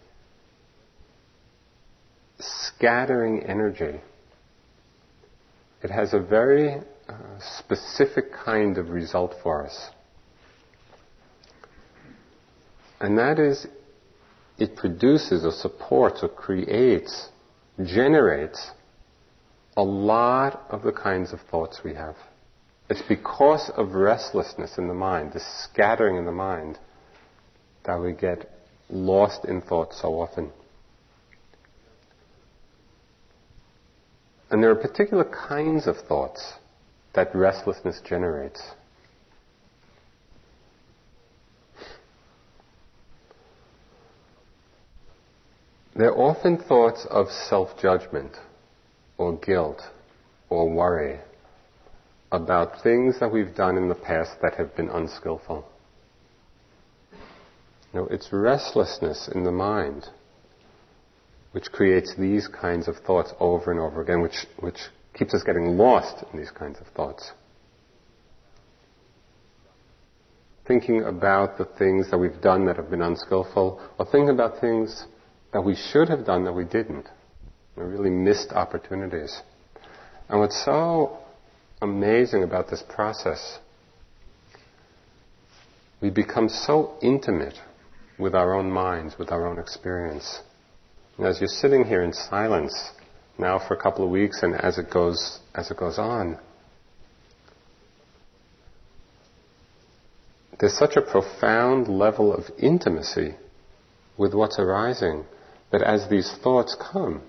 scattering 2.39 3.43
energy, 3.43 4.01
it 5.83 5.91
has 5.91 6.15
a 6.15 6.21
very 6.21 6.75
uh, 7.09 7.15
specific 7.59 8.33
kind 8.33 8.79
of 8.79 8.91
result 8.91 9.35
for 9.43 9.67
us. 9.67 9.91
And 13.01 13.19
that 13.19 13.39
is, 13.39 13.67
it 14.59 14.77
produces 14.77 15.45
or 15.45 15.53
supports 15.53 16.21
or 16.23 16.29
creates, 16.29 17.29
generates 17.83 18.71
a 19.77 19.83
lot 19.83 20.67
of 20.69 20.83
the 20.83 20.93
kinds 20.93 21.33
of 21.33 21.41
thoughts 21.51 21.81
we 21.83 21.95
have. 21.95 22.17
It's 22.91 23.03
because 23.03 23.71
of 23.77 23.93
restlessness 23.93 24.77
in 24.77 24.87
the 24.87 24.95
mind, 24.95 25.33
this 25.33 25.47
scattering 25.65 26.17
in 26.17 26.25
the 26.25 26.33
mind, 26.33 26.79
that 27.91 28.01
we 28.01 28.13
get 28.13 28.49
lost 28.89 29.45
in 29.47 29.61
thought 29.61 29.93
so 29.93 30.21
often. 30.21 30.53
And 34.49 34.63
there 34.63 34.71
are 34.71 34.77
particular 34.77 35.25
kinds 35.25 35.89
of 35.89 35.97
thoughts 36.09 36.53
that 37.15 37.35
restlessness 37.35 38.01
generates. 38.09 38.63
They're 45.97 46.17
often 46.17 46.59
thoughts 46.59 47.05
of 47.11 47.27
self 47.29 47.71
judgment 47.81 48.37
or 49.19 49.37
guilt 49.37 49.83
or 50.49 50.71
worry 50.71 51.19
about 52.31 52.83
things 52.85 53.19
that 53.19 53.33
we've 53.33 53.55
done 53.57 53.77
in 53.77 53.89
the 53.89 53.97
past 53.97 54.31
that 54.43 54.55
have 54.55 54.77
been 54.77 54.89
unskillful. 54.89 55.67
No, 57.93 58.07
it's 58.07 58.33
restlessness 58.33 59.29
in 59.35 59.45
the 59.45 59.53
mind 59.53 60.09
which 61.53 61.73
creates 61.73 62.15
these 62.17 62.47
kinds 62.47 62.87
of 62.87 62.97
thoughts 62.99 63.33
over 63.41 63.71
and 63.71 63.81
over 63.81 64.01
again, 64.01 64.21
which, 64.23 64.47
which 64.61 64.79
keeps 65.15 65.35
us 65.35 65.43
getting 65.43 65.77
lost 65.77 66.25
in 66.33 66.39
these 66.39 66.51
kinds 66.51 66.79
of 66.79 66.87
thoughts. 66.89 67.33
Thinking 70.67 71.03
about 71.03 71.59
the 71.59 71.65
things 71.65 72.11
that 72.11 72.19
we've 72.19 72.41
done 72.41 72.67
that 72.67 72.77
have 72.77 72.91
been 72.91 73.03
unskillful, 73.03 73.81
or 73.99 74.07
thinking 74.07 74.31
about 74.31 74.61
things 74.61 75.07
that 75.53 75.63
we 75.63 75.75
should 75.75 76.09
have 76.09 76.25
done 76.25 76.45
that 76.45 76.53
we 76.53 76.65
didn't. 76.65 77.09
We 77.77 77.83
really 77.83 78.11
missed 78.11 78.53
opportunities. 78.53 79.41
And 80.29 80.39
what's 80.39 80.65
so 80.65 81.19
amazing 81.83 82.45
about 82.45 82.71
this 82.71 82.85
process, 82.89 83.59
we 86.01 86.11
become 86.11 86.49
so 86.49 86.95
intimate 87.03 87.59
with 88.21 88.35
our 88.35 88.55
own 88.55 88.71
minds, 88.71 89.19
with 89.19 89.33
our 89.33 89.47
own 89.47 89.59
experience. 89.59 90.41
And 91.17 91.27
as 91.27 91.41
you're 91.41 91.49
sitting 91.49 91.85
here 91.85 92.03
in 92.03 92.13
silence 92.13 92.91
now 93.39 93.59
for 93.59 93.75
a 93.75 93.81
couple 93.81 94.05
of 94.05 94.11
weeks 94.11 94.43
and 94.43 94.55
as 94.55 94.79
it 94.79 94.91
goes, 94.91 95.41
as 95.55 95.71
it 95.71 95.77
goes 95.77 95.99
on, 95.99 96.39
there's 100.59 100.77
such 100.77 100.97
a 100.97 101.03
profound 101.03 101.89
level 101.89 102.35
of 102.35 102.45
intimacy 102.59 103.35
with 104.19 104.35
what's 104.35 104.59
arising 104.59 105.25
that 105.73 105.83
as 105.83 106.09
these 106.11 106.31
thoughts 106.43 106.77
come, 106.93 107.23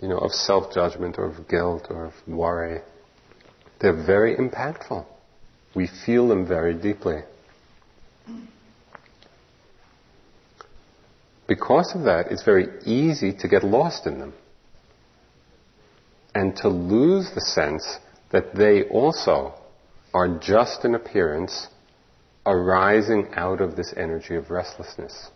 you 0.00 0.08
know, 0.08 0.18
of 0.18 0.32
self-judgment 0.32 1.16
or 1.18 1.26
of 1.26 1.48
guilt 1.48 1.86
or 1.90 2.06
of 2.06 2.14
worry, 2.26 2.80
they're 3.80 4.04
very 4.06 4.36
impactful. 4.36 5.06
We 5.74 5.88
feel 6.04 6.26
them 6.26 6.46
very 6.46 6.74
deeply. 6.74 7.22
Because 11.50 11.96
of 11.96 12.04
that, 12.04 12.30
it's 12.30 12.44
very 12.44 12.68
easy 12.84 13.32
to 13.32 13.48
get 13.48 13.64
lost 13.64 14.06
in 14.06 14.20
them 14.20 14.34
and 16.32 16.54
to 16.58 16.68
lose 16.68 17.32
the 17.34 17.40
sense 17.40 17.98
that 18.30 18.54
they 18.54 18.84
also 18.84 19.54
are 20.14 20.38
just 20.38 20.84
an 20.84 20.94
appearance 20.94 21.66
arising 22.46 23.30
out 23.34 23.60
of 23.60 23.74
this 23.74 23.92
energy 23.96 24.36
of 24.36 24.48
restlessness. 24.48 25.30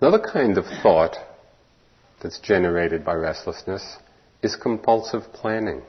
Another 0.00 0.18
kind 0.18 0.56
of 0.56 0.64
thought 0.82 1.18
that's 2.22 2.38
generated 2.38 3.04
by 3.04 3.12
restlessness 3.12 3.98
is 4.42 4.56
compulsive 4.56 5.30
planning. 5.34 5.82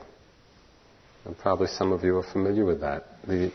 And 1.24 1.38
probably 1.38 1.68
some 1.68 1.92
of 1.92 2.04
you 2.04 2.18
are 2.18 2.30
familiar 2.30 2.66
with 2.66 2.82
that. 2.82 3.06
The, 3.26 3.50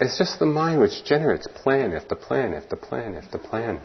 it's 0.00 0.18
just 0.18 0.38
the 0.38 0.46
mind 0.46 0.80
which 0.80 1.04
generates 1.04 1.46
plan 1.46 1.92
after 1.92 2.14
plan 2.14 2.54
after 2.54 2.76
plan 2.76 3.14
after 3.14 3.38
plan. 3.38 3.80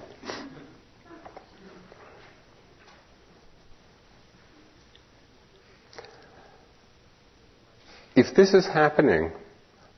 If 8.15 8.35
this 8.35 8.53
is 8.53 8.67
happening, 8.67 9.31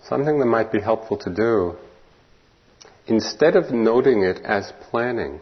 something 0.08 0.38
that 0.40 0.46
might 0.46 0.72
be 0.72 0.80
helpful 0.80 1.18
to 1.18 1.34
do, 1.34 1.76
instead 3.08 3.56
of 3.56 3.72
noting 3.72 4.22
it 4.24 4.40
as 4.44 4.72
planning, 4.90 5.42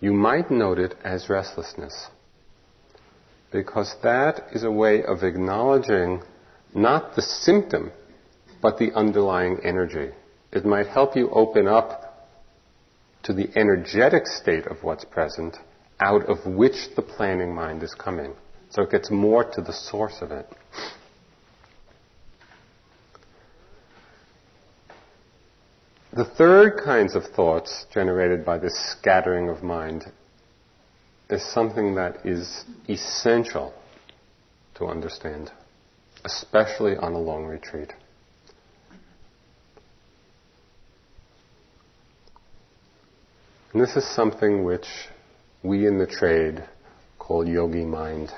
you 0.00 0.12
might 0.12 0.50
note 0.50 0.78
it 0.78 0.94
as 1.02 1.30
restlessness. 1.30 2.08
Because 3.50 3.94
that 4.02 4.48
is 4.52 4.64
a 4.64 4.70
way 4.70 5.02
of 5.02 5.22
acknowledging 5.22 6.22
not 6.74 7.16
the 7.16 7.22
symptom 7.22 7.90
but 8.66 8.78
the 8.78 8.92
underlying 8.94 9.60
energy. 9.62 10.10
It 10.50 10.64
might 10.64 10.88
help 10.88 11.14
you 11.14 11.30
open 11.30 11.68
up 11.68 12.28
to 13.22 13.32
the 13.32 13.48
energetic 13.54 14.26
state 14.26 14.66
of 14.66 14.82
what's 14.82 15.04
present, 15.04 15.56
out 16.00 16.28
of 16.28 16.44
which 16.52 16.88
the 16.96 17.02
planning 17.02 17.54
mind 17.54 17.84
is 17.84 17.94
coming. 17.94 18.34
So 18.70 18.82
it 18.82 18.90
gets 18.90 19.08
more 19.08 19.44
to 19.52 19.60
the 19.60 19.72
source 19.72 20.16
of 20.20 20.32
it. 20.32 20.48
The 26.12 26.24
third 26.24 26.80
kinds 26.84 27.14
of 27.14 27.22
thoughts 27.36 27.86
generated 27.94 28.44
by 28.44 28.58
this 28.58 28.74
scattering 28.98 29.48
of 29.48 29.62
mind 29.62 30.06
is 31.30 31.54
something 31.54 31.94
that 31.94 32.26
is 32.26 32.64
essential 32.88 33.72
to 34.74 34.86
understand, 34.86 35.52
especially 36.24 36.96
on 36.96 37.12
a 37.12 37.20
long 37.20 37.44
retreat. 37.44 37.92
And 43.76 43.84
this 43.86 43.94
is 43.94 44.08
something 44.14 44.64
which 44.64 44.86
we 45.62 45.86
in 45.86 45.98
the 45.98 46.06
trade 46.06 46.64
call 47.18 47.46
yogi 47.46 47.84
mind. 47.84 48.32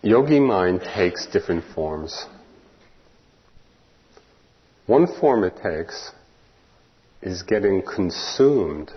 Yogi 0.00 0.40
mind 0.40 0.80
takes 0.80 1.26
different 1.26 1.62
forms. 1.74 2.24
One 4.86 5.06
form 5.06 5.44
it 5.44 5.58
takes 5.62 6.12
is 7.20 7.42
getting 7.42 7.82
consumed 7.82 8.92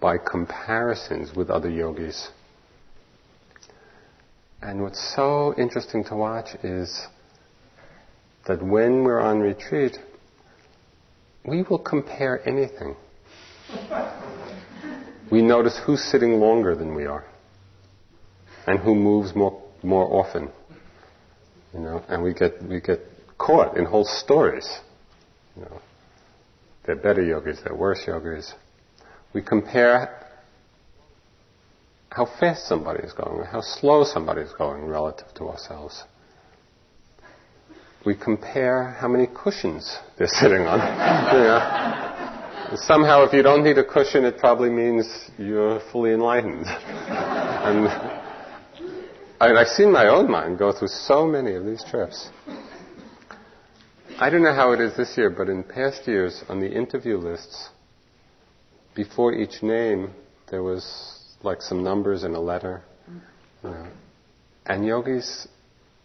by 0.00 0.18
comparisons 0.18 1.36
with 1.36 1.50
other 1.50 1.70
yogis. 1.70 2.30
And 4.60 4.82
what's 4.82 5.14
so 5.14 5.54
interesting 5.56 6.02
to 6.06 6.16
watch 6.16 6.56
is 6.64 7.06
that 8.48 8.60
when 8.60 9.04
we're 9.04 9.20
on 9.20 9.38
retreat, 9.38 10.00
we 11.44 11.62
will 11.62 11.78
compare 11.78 12.46
anything. 12.48 12.96
We 15.30 15.42
notice 15.42 15.78
who's 15.84 16.02
sitting 16.02 16.34
longer 16.34 16.74
than 16.74 16.94
we 16.94 17.06
are 17.06 17.24
and 18.66 18.78
who 18.78 18.94
moves 18.94 19.34
more, 19.34 19.62
more 19.82 20.04
often. 20.04 20.50
You 21.74 21.80
know, 21.80 22.04
and 22.08 22.22
we 22.22 22.34
get, 22.34 22.62
we 22.62 22.80
get 22.80 23.00
caught 23.38 23.76
in 23.76 23.86
whole 23.86 24.04
stories. 24.04 24.68
You 25.56 25.62
know, 25.62 25.80
they're 26.84 26.96
better 26.96 27.22
yogis, 27.22 27.60
they're 27.64 27.74
worse 27.74 28.06
yogis. 28.06 28.54
We 29.32 29.42
compare 29.42 30.18
how 32.10 32.26
fast 32.38 32.66
somebody 32.66 33.02
is 33.02 33.12
going, 33.14 33.38
or 33.38 33.44
how 33.44 33.62
slow 33.62 34.04
somebody 34.04 34.42
is 34.42 34.52
going 34.52 34.84
relative 34.84 35.32
to 35.36 35.48
ourselves. 35.48 36.04
We 38.04 38.16
compare 38.16 38.96
how 38.98 39.08
many 39.08 39.28
cushions 39.32 39.98
they're 40.18 40.26
sitting 40.26 40.66
on. 40.66 40.78
know. 42.68 42.76
Somehow, 42.76 43.22
if 43.24 43.32
you 43.32 43.42
don't 43.42 43.62
need 43.62 43.78
a 43.78 43.84
cushion, 43.84 44.24
it 44.24 44.38
probably 44.38 44.70
means 44.70 45.30
you're 45.38 45.80
fully 45.92 46.12
enlightened. 46.12 46.66
and 46.66 47.88
I, 49.40 49.60
I've 49.60 49.68
seen 49.68 49.92
my 49.92 50.08
own 50.08 50.30
mind 50.30 50.58
go 50.58 50.72
through 50.72 50.88
so 50.88 51.26
many 51.26 51.54
of 51.54 51.64
these 51.64 51.84
trips. 51.90 52.28
I 54.18 54.30
don't 54.30 54.42
know 54.42 54.54
how 54.54 54.72
it 54.72 54.80
is 54.80 54.96
this 54.96 55.16
year, 55.16 55.30
but 55.30 55.48
in 55.48 55.62
past 55.62 56.06
years, 56.06 56.42
on 56.48 56.60
the 56.60 56.70
interview 56.70 57.18
lists, 57.18 57.68
before 58.94 59.32
each 59.32 59.62
name, 59.62 60.12
there 60.50 60.62
was 60.62 61.18
like 61.42 61.60
some 61.60 61.82
numbers 61.82 62.24
and 62.24 62.34
a 62.34 62.40
letter. 62.40 62.82
You 63.64 63.70
know. 63.70 63.86
And 64.66 64.86
yogis 64.86 65.48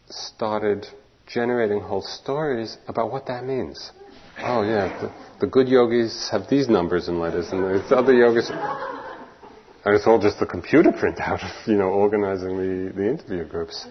started 0.09 0.87
generating 1.27 1.79
whole 1.79 2.01
stories 2.01 2.77
about 2.87 3.11
what 3.11 3.25
that 3.27 3.45
means. 3.45 3.91
Oh 4.39 4.61
yeah, 4.63 4.87
the, 5.01 5.13
the 5.41 5.47
good 5.47 5.67
yogis 5.67 6.29
have 6.31 6.49
these 6.49 6.69
numbers 6.69 7.07
and 7.07 7.19
letters, 7.19 7.47
and 7.51 7.63
the 7.63 7.95
other 7.95 8.13
yogis, 8.13 8.49
and 8.49 9.95
it's 9.95 10.07
all 10.07 10.19
just 10.19 10.39
the 10.39 10.45
computer 10.45 10.91
printout 10.91 11.43
of 11.43 11.67
you 11.67 11.75
know 11.75 11.89
organizing 11.89 12.57
the, 12.57 12.93
the 12.93 13.09
interview 13.09 13.45
groups. 13.45 13.87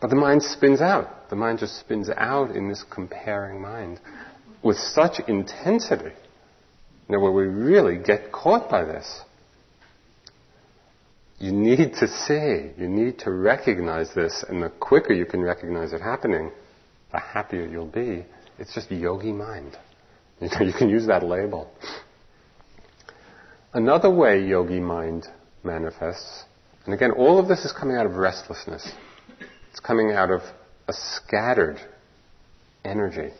But 0.00 0.10
the 0.10 0.16
mind 0.16 0.42
spins 0.42 0.80
out. 0.80 1.28
The 1.28 1.36
mind 1.36 1.58
just 1.58 1.80
spins 1.80 2.08
out 2.08 2.54
in 2.54 2.68
this 2.68 2.84
comparing 2.88 3.60
mind 3.60 4.00
with 4.62 4.76
such 4.76 5.20
intensity, 5.26 6.12
you 7.08 7.16
know, 7.16 7.20
where 7.20 7.32
we 7.32 7.44
really 7.44 7.98
get 7.98 8.30
caught 8.30 8.70
by 8.70 8.84
this 8.84 9.22
you 11.38 11.52
need 11.52 11.94
to 11.94 12.08
see, 12.08 12.70
you 12.76 12.88
need 12.88 13.18
to 13.20 13.30
recognize 13.30 14.12
this, 14.14 14.44
and 14.48 14.62
the 14.62 14.70
quicker 14.80 15.12
you 15.12 15.24
can 15.24 15.40
recognize 15.40 15.92
it 15.92 16.00
happening, 16.00 16.50
the 17.12 17.18
happier 17.18 17.66
you'll 17.66 17.86
be. 17.86 18.24
It's 18.58 18.74
just 18.74 18.90
yogi 18.90 19.32
mind. 19.32 19.76
You, 20.40 20.48
know, 20.50 20.66
you 20.66 20.72
can 20.72 20.88
use 20.88 21.04
that 21.08 21.24
label. 21.24 21.68
Another 23.74 24.08
way 24.08 24.44
yogi 24.44 24.78
mind 24.78 25.26
manifests, 25.64 26.44
and 26.84 26.94
again, 26.94 27.10
all 27.10 27.40
of 27.40 27.48
this 27.48 27.64
is 27.64 27.72
coming 27.72 27.96
out 27.96 28.06
of 28.06 28.12
restlessness. 28.12 28.88
It's 29.72 29.80
coming 29.80 30.12
out 30.12 30.30
of 30.30 30.42
a 30.86 30.92
scattered 30.92 31.80
energy. 32.84 33.30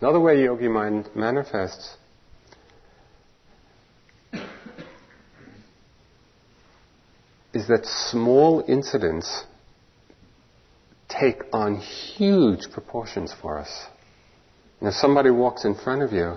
Another 0.00 0.18
way 0.18 0.42
yogi 0.42 0.68
mind 0.68 1.10
manifests 1.14 1.96
is 7.52 7.68
that 7.68 7.86
small 7.86 8.64
incidents 8.66 9.44
take 11.20 11.42
on 11.52 11.76
huge 11.76 12.70
proportions 12.72 13.34
for 13.40 13.58
us. 13.58 13.86
And 14.80 14.88
if 14.88 14.94
somebody 14.94 15.30
walks 15.30 15.64
in 15.64 15.74
front 15.74 16.02
of 16.02 16.12
you, 16.12 16.34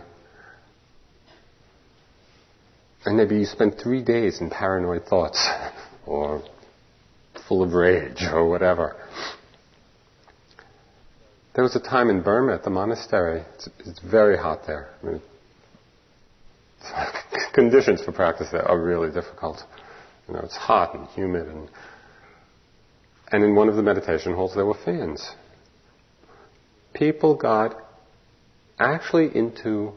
and 3.05 3.17
maybe 3.17 3.37
you 3.37 3.45
spend 3.45 3.77
three 3.81 4.03
days 4.03 4.41
in 4.41 4.49
paranoid 4.49 5.05
thoughts, 5.05 5.47
or 6.05 6.43
full 7.47 7.63
of 7.63 7.73
rage, 7.73 8.23
or 8.31 8.49
whatever. 8.49 8.95
There 11.55 11.63
was 11.63 11.75
a 11.75 11.79
time 11.79 12.09
in 12.09 12.21
Burma 12.21 12.53
at 12.53 12.63
the 12.63 12.69
monastery, 12.69 13.43
it's, 13.55 13.69
it's 13.79 13.99
very 13.99 14.37
hot 14.37 14.67
there. 14.67 14.89
I 15.01 15.05
mean, 15.05 15.21
conditions 17.53 18.03
for 18.03 18.11
practice 18.11 18.49
there 18.51 18.67
are 18.67 18.79
really 18.79 19.11
difficult. 19.11 19.63
You 20.27 20.35
know, 20.35 20.41
it's 20.41 20.55
hot 20.55 20.93
and 20.93 21.07
humid 21.07 21.47
and 21.47 21.69
and 23.31 23.43
in 23.43 23.55
one 23.55 23.69
of 23.69 23.75
the 23.75 23.83
meditation 23.83 24.33
halls 24.33 24.53
there 24.55 24.65
were 24.65 24.77
fans. 24.85 25.31
People 26.93 27.35
got 27.35 27.75
actually 28.79 29.35
into 29.35 29.93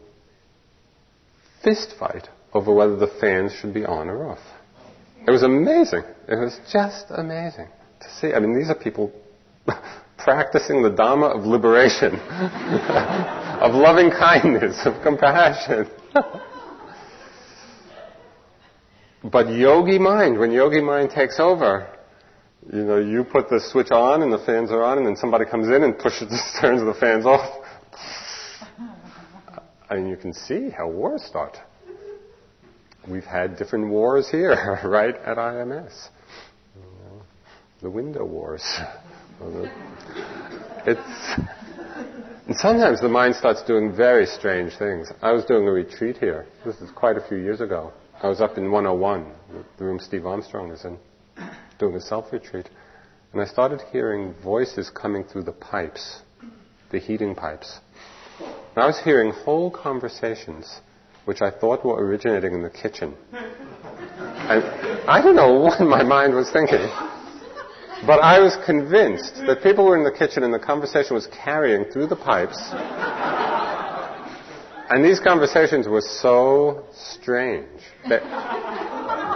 fist 1.63 1.95
fight 1.99 2.29
over 2.53 2.73
whether 2.75 2.97
the 2.97 3.07
fans 3.21 3.53
should 3.53 3.73
be 3.73 3.85
on 3.85 4.09
or 4.09 4.31
off. 4.31 4.41
It 5.27 5.31
was 5.31 5.43
amazing. 5.43 6.03
It 6.29 6.37
was 6.37 6.59
just 6.73 7.07
amazing 7.11 7.69
to 8.01 8.11
see. 8.21 8.33
I 8.33 8.41
mean, 8.41 8.59
these 8.59 8.71
are 8.71 8.75
people 8.75 9.13
practicing 10.19 10.83
the 10.83 10.91
Dharma 10.91 11.27
of 11.27 11.45
liberation, 11.45 12.15
of 13.61 13.75
loving 13.75 14.11
kindness, 14.11 14.81
of 14.85 15.03
compassion. 15.03 15.89
But 19.23 19.53
yogi 19.53 19.99
mind, 19.99 20.39
when 20.39 20.51
yogi 20.51 20.81
mind 20.81 21.11
takes 21.11 21.39
over, 21.39 21.87
you 22.73 22.85
know, 22.85 22.99
you 22.99 23.25
put 23.25 23.49
the 23.49 23.61
switch 23.61 23.91
on 23.91 24.23
and 24.23 24.33
the 24.33 24.39
fans 24.45 24.71
are 24.71 24.83
on, 24.83 24.99
and 24.99 25.07
then 25.07 25.17
somebody 25.17 25.45
comes 25.45 25.69
in 25.69 25.83
and 25.83 25.99
pushes, 25.99 26.29
turns 26.61 26.83
the 26.83 26.95
fans 26.99 27.27
off. 27.27 27.65
I 29.89 29.97
mean, 29.97 30.09
you 30.09 30.17
can 30.17 30.33
see 30.33 30.71
how 30.71 30.89
wars 30.89 31.23
start. 31.25 31.57
We've 33.09 33.25
had 33.25 33.57
different 33.57 33.89
wars 33.89 34.29
here, 34.31 34.81
right 34.85 35.17
at 35.17 35.37
IMS. 35.37 36.09
The 37.83 37.91
window 37.91 38.25
wars. 38.27 38.63
it's, 40.87 41.41
and 42.47 42.57
sometimes 42.57 43.01
the 43.01 43.09
mind 43.09 43.35
starts 43.37 43.63
doing 43.63 43.97
very 43.97 44.27
strange 44.27 44.77
things. 44.77 45.11
I 45.23 45.33
was 45.33 45.45
doing 45.47 45.67
a 45.67 45.73
retreat 45.73 46.19
here. 46.19 46.47
This 46.65 46.77
is 46.83 46.91
quite 46.91 47.17
a 47.17 47.27
few 47.27 47.39
years 47.39 47.63
ago. 47.63 47.93
I 48.23 48.29
was 48.29 48.43
up 48.43 48.59
in 48.59 48.71
101, 48.71 49.33
the 49.79 49.85
room 49.85 49.99
Steve 49.99 50.27
Armstrong 50.27 50.69
was 50.69 50.85
in, 50.85 50.99
doing 51.81 51.97
a 51.97 52.01
self 52.01 52.33
retreat, 52.33 52.69
and 53.33 53.43
I 53.43 53.47
started 53.47 53.81
hearing 53.91 54.35
voices 54.45 54.91
coming 54.91 55.25
through 55.25 55.45
the 55.45 55.53
pipes, 55.53 56.21
the 56.93 56.99
heating 56.99 57.35
pipes. 57.35 57.81
And 58.39 58.85
I 58.85 58.87
was 58.87 59.01
hearing 59.03 59.33
whole 59.33 59.71
conversations 59.71 60.81
which 61.25 61.43
I 61.43 61.51
thought 61.51 61.85
were 61.85 61.95
originating 62.05 62.55
in 62.55 62.63
the 62.63 62.71
kitchen. 62.71 63.15
And 63.33 64.65
I 65.09 65.21
don't 65.23 65.37
know 65.37 65.55
what 65.61 65.81
my 65.81 66.03
mind 66.03 66.35
was 66.35 66.51
thinking, 66.51 66.89
but 68.07 68.21
I 68.21 68.39
was 68.39 68.57
convinced 68.65 69.35
that 69.47 69.63
people 69.63 69.85
were 69.85 69.97
in 69.97 70.05
the 70.05 70.17
kitchen 70.17 70.43
and 70.43 70.53
the 70.53 70.59
conversation 70.59 71.15
was 71.15 71.29
carrying 71.29 71.85
through 71.93 72.07
the 72.09 72.17
pipes 72.17 72.59
and 74.91 75.05
these 75.05 75.21
conversations 75.21 75.87
were 75.87 76.01
so 76.01 76.85
strange. 76.93 77.69
That 78.09 78.23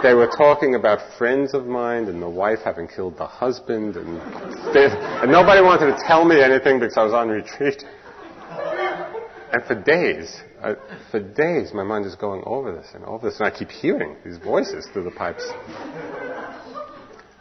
they 0.03 0.13
were 0.13 0.27
talking 0.27 0.75
about 0.75 0.99
friends 1.17 1.53
of 1.53 1.65
mine 1.65 2.09
and 2.09 2.21
the 2.21 2.29
wife 2.29 2.59
having 2.63 2.87
killed 2.87 3.17
the 3.17 3.25
husband, 3.25 3.95
and, 3.95 4.17
they, 4.73 4.87
and 4.91 5.31
nobody 5.31 5.61
wanted 5.61 5.95
to 5.95 5.97
tell 6.05 6.25
me 6.25 6.43
anything 6.43 6.79
because 6.79 6.97
I 6.97 7.03
was 7.03 7.13
on 7.13 7.29
retreat. 7.29 7.83
And 9.53 9.63
for 9.63 9.75
days, 9.81 10.41
uh, 10.61 10.73
for 11.11 11.21
days, 11.21 11.73
my 11.73 11.83
mind 11.83 12.05
is 12.05 12.15
going 12.15 12.43
over 12.45 12.75
this 12.75 12.87
and 12.93 13.05
over 13.05 13.29
this, 13.29 13.39
and 13.39 13.47
I 13.47 13.57
keep 13.57 13.69
hearing 13.69 14.17
these 14.25 14.37
voices 14.37 14.87
through 14.91 15.05
the 15.05 15.11
pipes. 15.11 15.47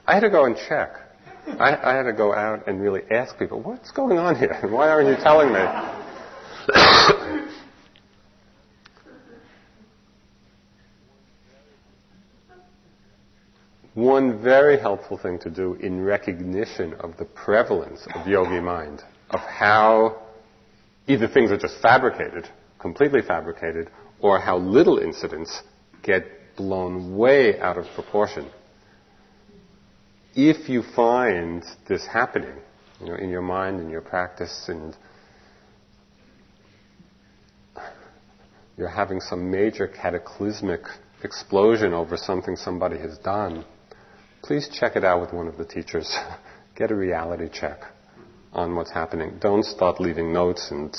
I 0.06 0.14
had 0.14 0.20
to 0.20 0.30
go 0.30 0.44
and 0.44 0.56
check. 0.68 0.94
I, 1.46 1.76
I 1.82 1.94
had 1.94 2.04
to 2.04 2.12
go 2.12 2.32
out 2.32 2.68
and 2.68 2.80
really 2.80 3.02
ask 3.10 3.36
people, 3.38 3.60
what's 3.60 3.90
going 3.90 4.18
on 4.18 4.36
here? 4.36 4.56
Why 4.68 4.88
aren't 4.88 5.08
you 5.08 5.16
telling 5.16 5.52
me? 5.52 5.58
One 13.94 14.42
very 14.42 14.78
helpful 14.78 15.16
thing 15.16 15.38
to 15.40 15.50
do 15.50 15.74
in 15.74 16.00
recognition 16.00 16.94
of 16.94 17.16
the 17.16 17.24
prevalence 17.24 18.06
of 18.14 18.26
yogi 18.26 18.60
mind, 18.60 19.02
of 19.30 19.40
how 19.40 20.20
either 21.06 21.28
things 21.28 21.50
are 21.52 21.56
just 21.56 21.80
fabricated, 21.80 22.48
completely 22.80 23.22
fabricated, 23.22 23.88
or 24.20 24.40
how 24.40 24.58
little 24.58 24.98
incidents 24.98 25.62
get 26.02 26.24
blown 26.56 27.16
way 27.16 27.58
out 27.60 27.78
of 27.78 27.86
proportion. 27.94 28.48
If 30.34 30.68
you 30.68 30.82
find 30.96 31.62
this 31.88 32.04
happening, 32.06 32.56
you 33.00 33.06
know, 33.06 33.14
in 33.14 33.30
your 33.30 33.42
mind, 33.42 33.80
in 33.80 33.90
your 33.90 34.00
practice, 34.00 34.66
and 34.68 34.96
you're 38.76 38.88
having 38.88 39.20
some 39.20 39.50
major 39.52 39.86
cataclysmic 39.86 40.82
explosion 41.22 41.94
over 41.94 42.16
something 42.16 42.56
somebody 42.56 42.98
has 42.98 43.16
done, 43.18 43.64
please 44.44 44.68
check 44.68 44.94
it 44.94 45.04
out 45.04 45.20
with 45.20 45.32
one 45.32 45.48
of 45.48 45.56
the 45.56 45.64
teachers. 45.64 46.16
Get 46.76 46.90
a 46.90 46.94
reality 46.94 47.48
check 47.52 47.80
on 48.52 48.76
what's 48.76 48.92
happening. 48.92 49.38
Don't 49.40 49.64
start 49.64 50.00
leaving 50.00 50.32
notes 50.32 50.70
and 50.70 50.94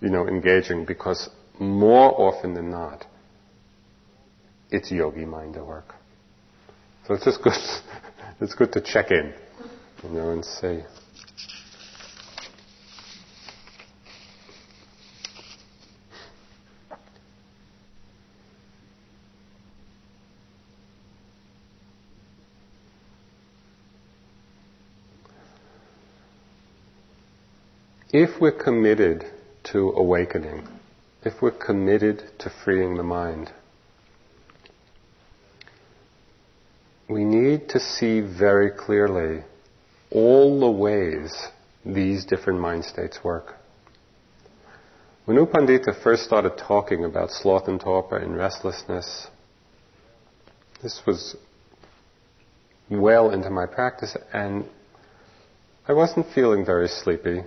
you 0.00 0.10
know, 0.10 0.28
engaging 0.28 0.84
because 0.84 1.28
more 1.58 2.12
often 2.20 2.54
than 2.54 2.70
not, 2.70 3.04
it's 4.70 4.90
yogi 4.90 5.24
mind 5.24 5.56
at 5.56 5.66
work. 5.66 5.94
So 7.06 7.14
it's 7.14 7.24
just 7.24 7.42
good, 7.42 7.52
it's 8.40 8.54
good 8.54 8.72
to 8.72 8.80
check 8.80 9.10
in, 9.10 9.32
you 10.04 10.10
know, 10.10 10.30
and 10.30 10.44
see. 10.44 10.80
If 28.20 28.40
we're 28.40 28.50
committed 28.50 29.24
to 29.62 29.90
awakening, 29.90 30.66
if 31.24 31.40
we're 31.40 31.52
committed 31.52 32.20
to 32.36 32.50
freeing 32.64 32.96
the 32.96 33.02
mind, 33.04 33.52
we 37.08 37.22
need 37.22 37.68
to 37.68 37.78
see 37.78 38.20
very 38.20 38.72
clearly 38.72 39.44
all 40.10 40.58
the 40.58 40.68
ways 40.70 41.32
these 41.86 42.24
different 42.24 42.58
mind 42.58 42.84
states 42.84 43.20
work. 43.22 43.54
When 45.24 45.36
U 45.36 45.46
Pandita 45.46 46.02
first 46.02 46.24
started 46.24 46.58
talking 46.58 47.04
about 47.04 47.30
sloth 47.30 47.68
and 47.68 47.80
torpor 47.80 48.16
and 48.16 48.36
restlessness, 48.36 49.28
this 50.82 51.02
was 51.06 51.36
well 52.90 53.30
into 53.30 53.50
my 53.50 53.66
practice 53.66 54.16
and 54.32 54.64
I 55.86 55.92
wasn't 55.92 56.26
feeling 56.34 56.66
very 56.66 56.88
sleepy 56.88 57.42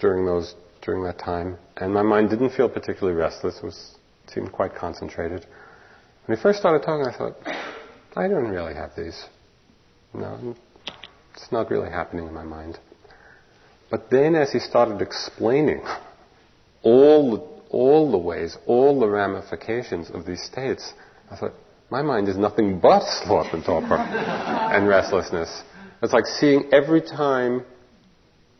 during 0.00 0.24
those 0.26 0.54
during 0.82 1.04
that 1.04 1.18
time, 1.18 1.58
and 1.76 1.92
my 1.92 2.02
mind 2.02 2.30
didn't 2.30 2.50
feel 2.50 2.68
particularly 2.68 3.16
restless. 3.18 3.58
It 3.58 3.64
was 3.64 3.96
seemed 4.32 4.52
quite 4.52 4.74
concentrated. 4.74 5.46
When 6.24 6.36
he 6.36 6.42
first 6.42 6.58
started 6.58 6.84
talking, 6.84 7.06
I 7.06 7.16
thought, 7.16 7.36
I 8.16 8.28
don't 8.28 8.48
really 8.48 8.74
have 8.74 8.92
these. 8.96 9.26
No, 10.14 10.56
it's 11.34 11.52
not 11.52 11.70
really 11.70 11.90
happening 11.90 12.26
in 12.26 12.32
my 12.32 12.44
mind. 12.44 12.78
But 13.90 14.10
then, 14.10 14.34
as 14.34 14.52
he 14.52 14.58
started 14.58 15.02
explaining 15.02 15.82
all 16.82 17.60
all 17.70 18.10
the 18.10 18.18
ways, 18.18 18.56
all 18.66 18.98
the 18.98 19.08
ramifications 19.08 20.10
of 20.10 20.26
these 20.26 20.42
states, 20.42 20.92
I 21.30 21.36
thought, 21.36 21.54
my 21.88 22.02
mind 22.02 22.28
is 22.28 22.36
nothing 22.36 22.80
but 22.80 23.02
sloth 23.02 23.52
and 23.52 23.64
torpor 23.64 23.96
and 23.96 24.88
restlessness. 24.88 25.62
It's 26.02 26.12
like 26.12 26.26
seeing 26.26 26.68
every 26.72 27.00
time 27.00 27.64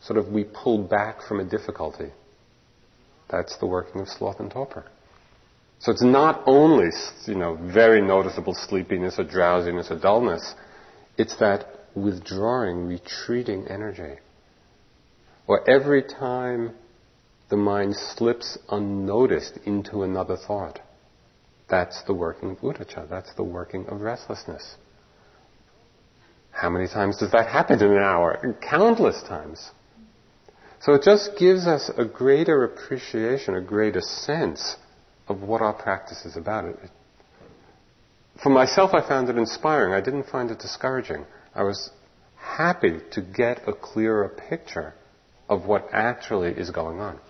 sort 0.03 0.19
of 0.19 0.29
we 0.29 0.45
pull 0.45 0.79
back 0.79 1.23
from 1.23 1.41
a 1.41 1.45
difficulty. 1.45 2.11
That's 3.31 3.57
the 3.59 3.67
working 3.67 4.01
of 4.01 4.09
sloth 4.09 4.41
and 4.41 4.51
torpor. 4.51 4.87
So 5.81 5.93
it's 5.93 6.03
not 6.03 6.43
only, 6.47 6.89
you 7.27 7.37
know, 7.37 7.57
very 7.57 8.03
noticeable 8.03 8.55
sleepiness 8.55 9.19
or 9.19 9.25
drowsiness 9.25 9.91
or 9.91 9.99
dullness. 9.99 10.55
It's 11.17 11.37
that 11.39 11.67
withdrawing, 11.95 12.87
retreating 12.87 13.67
energy. 13.69 14.21
Or 15.47 15.69
every 15.69 16.03
time 16.03 16.75
the 17.49 17.57
mind 17.57 17.97
slips 17.97 18.59
unnoticed 18.69 19.59
into 19.65 20.03
another 20.03 20.37
thought. 20.37 20.81
That's 21.69 22.03
the 22.03 22.15
working 22.15 22.51
of 22.51 22.59
uddhacca. 22.59 23.09
That's 23.09 23.35
the 23.35 23.45
working 23.45 23.87
of 23.87 24.01
restlessness. 24.01 24.77
How 26.51 26.69
many 26.69 26.89
times 26.89 27.17
does 27.19 27.33
that 27.33 27.49
happen 27.49 27.83
in 27.83 27.93
an 27.93 27.99
hour? 27.99 28.57
Countless 28.61 29.23
times. 29.23 29.71
So 30.81 30.95
it 30.95 31.03
just 31.03 31.39
gives 31.39 31.67
us 31.67 31.91
a 31.97 32.05
greater 32.05 32.65
appreciation, 32.65 33.55
a 33.55 33.61
greater 33.61 34.01
sense 34.01 34.77
of 35.29 35.43
what 35.43 35.61
our 35.61 35.75
practice 35.75 36.25
is 36.25 36.37
about. 36.37 36.65
It, 36.65 36.79
for 38.43 38.49
myself, 38.49 38.93
I 38.95 39.07
found 39.07 39.29
it 39.29 39.37
inspiring. 39.37 39.93
I 39.93 40.01
didn't 40.01 40.27
find 40.27 40.51
it 40.51 40.59
discouraging. 40.59 41.27
I 41.55 41.65
was 41.65 41.91
happy 42.37 43.01
to 43.13 43.21
get 43.21 43.69
a 43.69 43.73
clearer 43.75 44.29
picture 44.49 44.95
of 45.49 45.67
what 45.67 45.89
actually 45.93 46.53
is 46.53 46.71
going 46.71 47.01
on. 47.01 47.21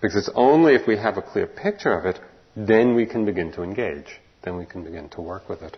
Because 0.00 0.16
it's 0.16 0.30
only 0.34 0.74
if 0.74 0.86
we 0.86 0.98
have 0.98 1.16
a 1.16 1.22
clear 1.22 1.46
picture 1.46 1.98
of 1.98 2.04
it, 2.04 2.20
then 2.54 2.94
we 2.94 3.06
can 3.06 3.24
begin 3.24 3.52
to 3.52 3.62
engage. 3.62 4.20
Then 4.42 4.56
we 4.56 4.66
can 4.66 4.84
begin 4.84 5.08
to 5.10 5.22
work 5.22 5.48
with 5.48 5.62
it. 5.62 5.76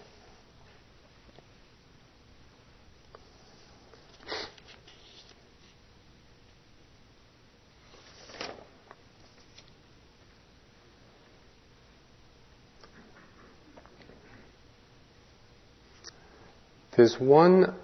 There's 16.99 17.21
one 17.21 17.77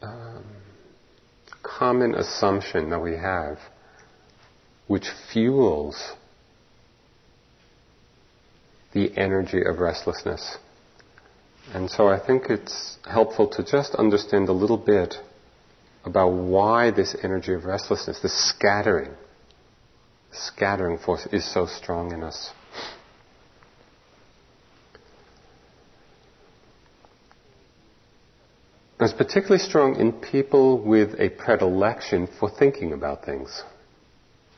um, 0.00 0.44
common 1.60 2.14
assumption 2.14 2.90
that 2.90 3.00
we 3.00 3.16
have 3.16 3.58
which 4.86 5.08
fuels 5.32 6.12
the 8.92 9.10
energy 9.18 9.64
of 9.64 9.80
restlessness. 9.80 10.58
And 11.74 11.90
so 11.90 12.06
I 12.06 12.24
think 12.24 12.44
it's 12.50 12.98
helpful 13.04 13.48
to 13.48 13.64
just 13.64 13.96
understand 13.96 14.48
a 14.48 14.52
little 14.52 14.78
bit 14.78 15.16
about 16.04 16.28
why 16.28 16.92
this 16.92 17.16
energy 17.20 17.52
of 17.52 17.64
restlessness, 17.64 18.20
this 18.20 18.48
scattering, 18.50 19.10
scattering 20.30 20.98
force 20.98 21.26
is 21.32 21.52
so 21.52 21.66
strong 21.66 22.12
in 22.12 22.22
us. 22.22 22.52
It's 28.98 29.12
particularly 29.12 29.58
strong 29.58 29.96
in 29.96 30.12
people 30.12 30.82
with 30.82 31.20
a 31.20 31.28
predilection 31.28 32.28
for 32.40 32.48
thinking 32.48 32.94
about 32.94 33.26
things, 33.26 33.62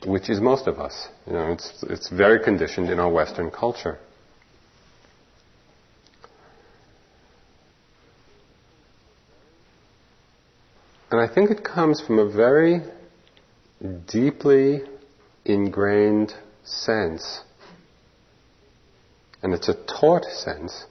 which 0.07 0.31
is 0.31 0.41
most 0.41 0.69
of 0.69 0.79
us. 0.79 1.09
You 1.27 1.33
know, 1.33 1.53
it's, 1.53 1.85
it's 1.89 2.09
very 2.09 2.43
conditioned 2.45 2.89
in 2.89 3.01
our 3.01 3.11
Western 3.11 3.51
culture. 3.51 3.99
And 11.11 11.21
I 11.21 11.27
think 11.33 11.51
it 11.51 11.65
comes 11.65 12.01
from 12.01 12.19
a 12.19 12.31
very 12.31 12.83
deeply 14.07 14.83
ingrained 15.45 16.35
sense, 16.63 17.41
and 19.43 19.55
it's 19.55 19.69
a 19.69 19.75
taught 19.75 20.25
sense, 20.25 20.85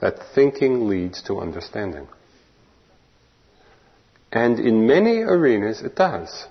that 0.00 0.14
thinking 0.34 0.88
leads 0.88 1.20
to 1.22 1.40
understanding. 1.40 2.06
And 4.34 4.58
in 4.58 4.84
many 4.88 5.18
arenas, 5.22 5.80
it 5.80 5.94
does. 5.94 6.46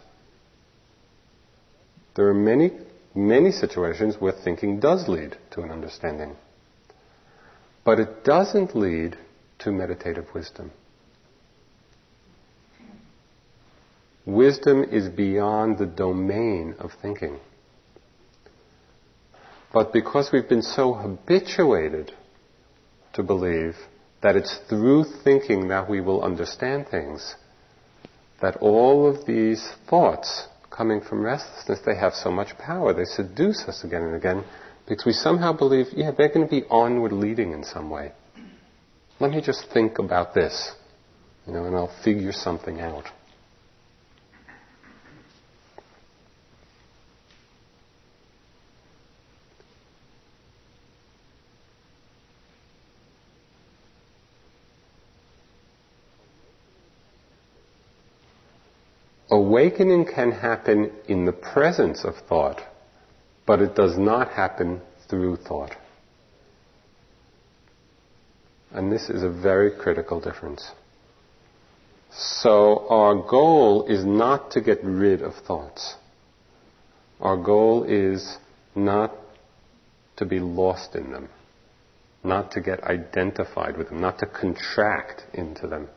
There 2.15 2.29
are 2.29 2.34
many, 2.34 2.71
many 3.13 3.51
situations 3.51 4.15
where 4.19 4.31
thinking 4.31 4.79
does 4.79 5.09
lead 5.09 5.36
to 5.51 5.61
an 5.61 5.69
understanding. 5.69 6.38
But 7.84 7.99
it 7.99 8.23
doesn't 8.23 8.73
lead 8.73 9.17
to 9.59 9.71
meditative 9.71 10.27
wisdom. 10.34 10.71
Wisdom 14.25 14.86
is 14.86 15.09
beyond 15.09 15.77
the 15.77 15.86
domain 15.86 16.75
of 16.79 16.91
thinking. 17.01 17.38
But 19.73 19.91
because 19.91 20.29
we've 20.31 20.47
been 20.47 20.61
so 20.61 20.93
habituated 20.93 22.13
to 23.11 23.23
believe 23.23 23.75
that 24.21 24.38
it's 24.38 24.57
through 24.69 25.03
thinking 25.25 25.67
that 25.67 25.89
we 25.89 25.99
will 25.99 26.23
understand 26.23 26.88
things, 26.88 27.36
that 28.43 28.57
all 28.57 29.07
of 29.07 29.25
these 29.25 29.71
thoughts 29.89 30.47
coming 30.69 30.99
from 30.99 31.23
restlessness, 31.23 31.79
they 31.85 31.95
have 31.95 32.13
so 32.13 32.29
much 32.29 32.49
power. 32.57 32.93
They 32.93 33.05
seduce 33.05 33.63
us 33.69 33.85
again 33.85 34.01
and 34.03 34.15
again 34.15 34.43
because 34.85 35.05
we 35.05 35.13
somehow 35.13 35.53
believe, 35.53 35.85
yeah, 35.95 36.11
they're 36.11 36.27
going 36.27 36.45
to 36.45 36.51
be 36.51 36.65
onward 36.69 37.13
leading 37.13 37.53
in 37.53 37.63
some 37.63 37.89
way. 37.89 38.11
Let 39.21 39.31
me 39.31 39.41
just 39.41 39.67
think 39.73 39.97
about 39.97 40.33
this, 40.33 40.73
you 41.47 41.53
know, 41.53 41.63
and 41.63 41.73
I'll 41.73 41.95
figure 42.03 42.33
something 42.33 42.81
out. 42.81 43.05
Awakening 59.53 60.05
can 60.05 60.31
happen 60.31 60.91
in 61.07 61.25
the 61.25 61.31
presence 61.31 62.03
of 62.03 62.15
thought, 62.27 62.59
but 63.45 63.61
it 63.61 63.75
does 63.75 63.99
not 63.99 64.29
happen 64.29 64.81
through 65.07 65.35
thought. 65.35 65.75
And 68.71 68.91
this 68.91 69.11
is 69.11 69.21
a 69.21 69.29
very 69.29 69.69
critical 69.69 70.19
difference. 70.19 70.71
So 72.09 72.87
our 72.89 73.13
goal 73.13 73.85
is 73.85 74.03
not 74.03 74.49
to 74.53 74.61
get 74.61 74.83
rid 74.83 75.21
of 75.21 75.35
thoughts. 75.35 75.97
Our 77.21 77.37
goal 77.37 77.83
is 77.83 78.37
not 78.73 79.11
to 80.15 80.25
be 80.25 80.39
lost 80.39 80.95
in 80.95 81.11
them, 81.11 81.29
not 82.23 82.53
to 82.53 82.59
get 82.59 82.83
identified 82.85 83.77
with 83.77 83.89
them, 83.89 84.01
not 84.01 84.17
to 84.17 84.25
contract 84.25 85.25
into 85.31 85.67
them, 85.67 85.89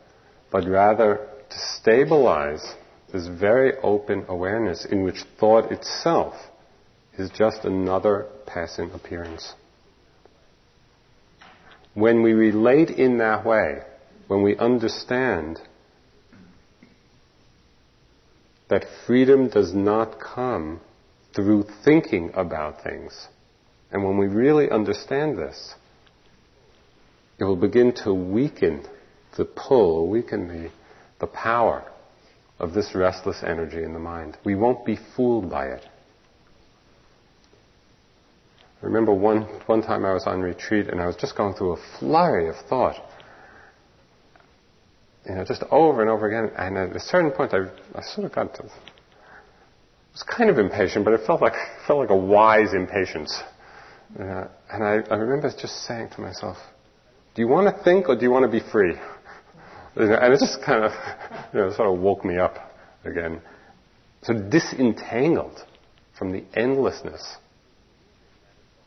but 0.51 0.67
rather 0.67 1.27
to 1.49 1.57
stabilize 1.57 2.75
this 3.11 3.27
very 3.27 3.73
open 3.83 4.25
awareness 4.27 4.85
in 4.85 5.03
which 5.03 5.23
thought 5.39 5.71
itself 5.71 6.33
is 7.17 7.29
just 7.29 7.63
another 7.63 8.27
passing 8.45 8.91
appearance. 8.91 9.53
When 11.93 12.21
we 12.21 12.33
relate 12.33 12.89
in 12.89 13.17
that 13.19 13.45
way, 13.45 13.81
when 14.27 14.43
we 14.43 14.57
understand 14.57 15.59
that 18.69 18.85
freedom 19.05 19.49
does 19.49 19.73
not 19.73 20.19
come 20.19 20.81
through 21.33 21.65
thinking 21.85 22.31
about 22.33 22.83
things, 22.83 23.27
and 23.89 24.03
when 24.03 24.17
we 24.17 24.27
really 24.27 24.69
understand 24.69 25.37
this, 25.37 25.75
it 27.39 27.45
will 27.45 27.55
begin 27.55 27.93
to 28.03 28.13
weaken 28.13 28.85
the 29.37 29.45
pull, 29.45 30.09
weaken 30.09 30.47
the, 30.47 30.69
the 31.19 31.27
power 31.27 31.89
of 32.59 32.73
this 32.73 32.95
restless 32.95 33.43
energy 33.43 33.83
in 33.83 33.93
the 33.93 33.99
mind. 33.99 34.37
We 34.43 34.55
won't 34.55 34.85
be 34.85 34.97
fooled 35.15 35.49
by 35.49 35.67
it. 35.67 35.85
I 38.81 38.85
remember 38.85 39.13
one, 39.13 39.43
one 39.65 39.81
time 39.81 40.05
I 40.05 40.13
was 40.13 40.23
on 40.27 40.41
retreat 40.41 40.87
and 40.87 41.01
I 41.01 41.07
was 41.07 41.15
just 41.15 41.35
going 41.35 41.55
through 41.55 41.73
a 41.73 41.77
flurry 41.99 42.47
of 42.47 42.55
thought. 42.69 42.95
You 45.27 45.35
know, 45.35 45.43
just 45.43 45.63
over 45.71 46.01
and 46.01 46.09
over 46.09 46.27
again. 46.27 46.55
And 46.57 46.77
at 46.77 46.95
a 46.95 46.99
certain 46.99 47.31
point, 47.31 47.53
I, 47.53 47.65
I 47.95 48.01
sort 48.01 48.25
of 48.25 48.33
got 48.33 48.53
to, 48.55 48.63
I 48.63 48.67
was 50.13 50.23
kind 50.23 50.49
of 50.49 50.57
impatient, 50.57 51.05
but 51.05 51.13
it 51.13 51.21
felt 51.25 51.41
like, 51.41 51.53
felt 51.87 51.99
like 51.99 52.11
a 52.11 52.15
wise 52.15 52.73
impatience. 52.73 53.37
Uh, 54.17 54.47
and 54.71 54.83
I, 54.83 54.99
I 55.11 55.15
remember 55.15 55.51
just 55.59 55.85
saying 55.85 56.09
to 56.15 56.21
myself, 56.21 56.57
do 57.35 57.41
you 57.41 57.47
want 57.47 57.75
to 57.75 57.83
think 57.83 58.09
or 58.09 58.15
do 58.15 58.21
you 58.21 58.31
want 58.31 58.45
to 58.45 58.51
be 58.51 58.65
free? 58.71 58.95
And 59.99 60.33
it 60.33 60.39
just 60.39 60.61
kind 60.61 60.83
of, 60.83 60.91
you 61.53 61.59
know, 61.59 61.73
sort 61.73 61.93
of 61.93 61.99
woke 61.99 62.23
me 62.23 62.37
up 62.37 62.57
again. 63.03 63.41
So 64.23 64.33
disentangled 64.33 65.63
from 66.17 66.31
the 66.31 66.43
endlessness 66.55 67.37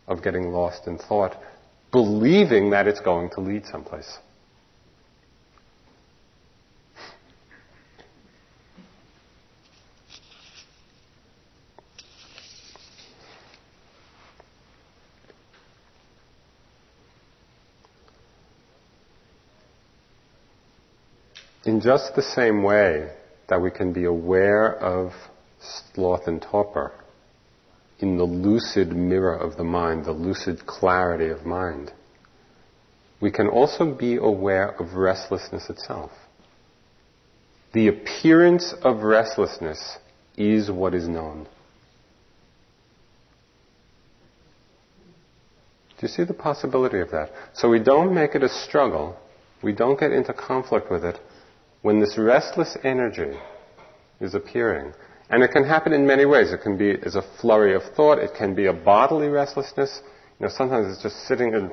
of 0.07 0.23
getting 0.23 0.51
lost 0.51 0.87
in 0.87 0.99
thought, 0.99 1.37
believing 1.93 2.71
that 2.71 2.87
it's 2.87 3.01
going 3.01 3.31
to 3.31 3.41
lead 3.41 3.65
someplace. 3.67 4.19
In 21.71 21.81
just 21.81 22.17
the 22.17 22.23
same 22.23 22.65
way 22.65 23.13
that 23.47 23.63
we 23.63 23.71
can 23.71 23.93
be 23.93 24.03
aware 24.03 24.75
of 24.75 25.13
sloth 25.61 26.27
and 26.27 26.43
torpor 26.43 26.91
in 28.01 28.17
the 28.17 28.25
lucid 28.25 28.89
mirror 28.89 29.37
of 29.37 29.57
the 29.57 29.63
mind, 29.63 30.05
the 30.05 30.11
lucid 30.11 30.67
clarity 30.67 31.29
of 31.29 31.47
mind, 31.47 31.93
we 33.21 33.31
can 33.31 33.47
also 33.47 33.95
be 33.95 34.17
aware 34.17 34.71
of 34.81 34.95
restlessness 34.95 35.71
itself. 35.71 36.11
The 37.73 37.87
appearance 37.87 38.75
of 38.83 39.05
restlessness 39.05 39.99
is 40.37 40.73
what 40.73 40.93
is 40.93 41.07
known. 41.07 41.45
Do 45.99 46.01
you 46.01 46.09
see 46.09 46.25
the 46.25 46.35
possibility 46.35 46.99
of 46.99 47.13
that? 47.13 47.31
So 47.53 47.69
we 47.69 47.79
don't 47.79 48.13
make 48.13 48.35
it 48.35 48.43
a 48.43 48.49
struggle. 48.49 49.17
We 49.63 49.71
don't 49.73 50.01
get 50.01 50.11
into 50.11 50.33
conflict 50.33 50.91
with 50.91 51.05
it 51.05 51.21
when 51.83 52.01
this 52.01 52.17
restless 52.19 52.77
energy 52.85 53.39
is 54.21 54.35
appearing. 54.35 54.93
And 55.31 55.43
it 55.43 55.53
can 55.53 55.65
happen 55.65 55.93
in 55.93 56.07
many 56.07 56.27
ways. 56.27 56.53
It 56.53 56.63
can 56.63 56.77
be 56.77 56.95
as 57.05 57.15
a 57.15 57.23
flurry 57.41 57.75
of 57.75 57.83
thought. 57.97 58.19
It 58.19 58.33
can 58.37 58.55
be 58.55 58.67
a 58.67 58.73
bodily 58.73 59.29
restlessness. 59.29 60.03
You 60.39 60.47
know, 60.47 60.53
sometimes 60.53 60.93
it's 60.93 61.03
just 61.03 61.27
sitting 61.27 61.55
and 61.55 61.71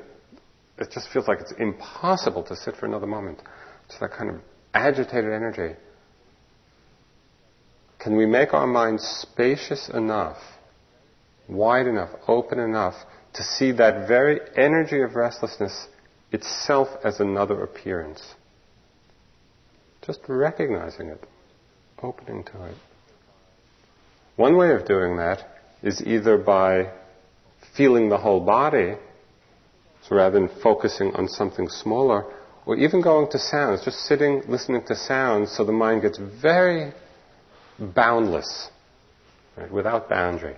it 0.78 0.92
just 0.92 1.10
feels 1.12 1.28
like 1.28 1.40
it's 1.42 1.54
impossible 1.54 2.44
to 2.44 2.56
sit 2.56 2.76
for 2.76 2.86
another 2.86 3.08
moment. 3.08 3.42
It's 3.86 4.00
that 4.00 4.12
kind 4.12 4.30
of 4.30 4.42
agitated 4.74 5.32
energy. 5.32 5.76
Can 8.00 8.16
we 8.16 8.28
make 8.28 8.54
our 8.54 8.68
minds 8.68 9.04
spacious 9.04 9.90
enough, 9.90 10.38
wide 11.50 11.88
enough, 11.88 12.12
open 12.28 12.60
enough 12.60 12.94
to 13.34 13.44
see 13.44 13.72
that 13.74 14.08
very 14.08 14.40
energy 14.56 15.02
of 15.02 15.16
restlessness 15.16 15.88
itself 16.32 16.90
as 17.04 17.20
another 17.20 17.64
appearance? 17.64 18.36
Just 20.08 20.22
recognizing 20.30 21.08
it, 21.08 21.28
opening 22.02 22.46
to 22.46 22.66
it. 22.66 22.76
One 24.38 24.56
way 24.56 24.72
of 24.72 24.88
doing 24.88 25.18
that 25.18 25.46
is 25.84 26.02
either 26.02 26.38
by 26.38 26.94
feeling 27.76 28.08
the 28.08 28.18
whole 28.18 28.40
body, 28.40 28.96
so 30.08 30.16
rather 30.16 30.40
than 30.40 30.50
focusing 30.64 31.14
on 31.16 31.28
something 31.28 31.68
smaller, 31.68 32.24
or 32.66 32.78
even 32.78 33.02
going 33.02 33.30
to 33.32 33.38
sounds, 33.38 33.84
just 33.84 33.98
sitting, 34.06 34.44
listening 34.48 34.86
to 34.86 34.96
sounds, 34.96 35.52
so 35.52 35.66
the 35.66 35.74
mind 35.74 36.04
gets 36.04 36.18
very 36.42 36.94
boundless, 37.78 38.70
right, 39.58 39.72
without 39.72 40.08
boundary. 40.08 40.56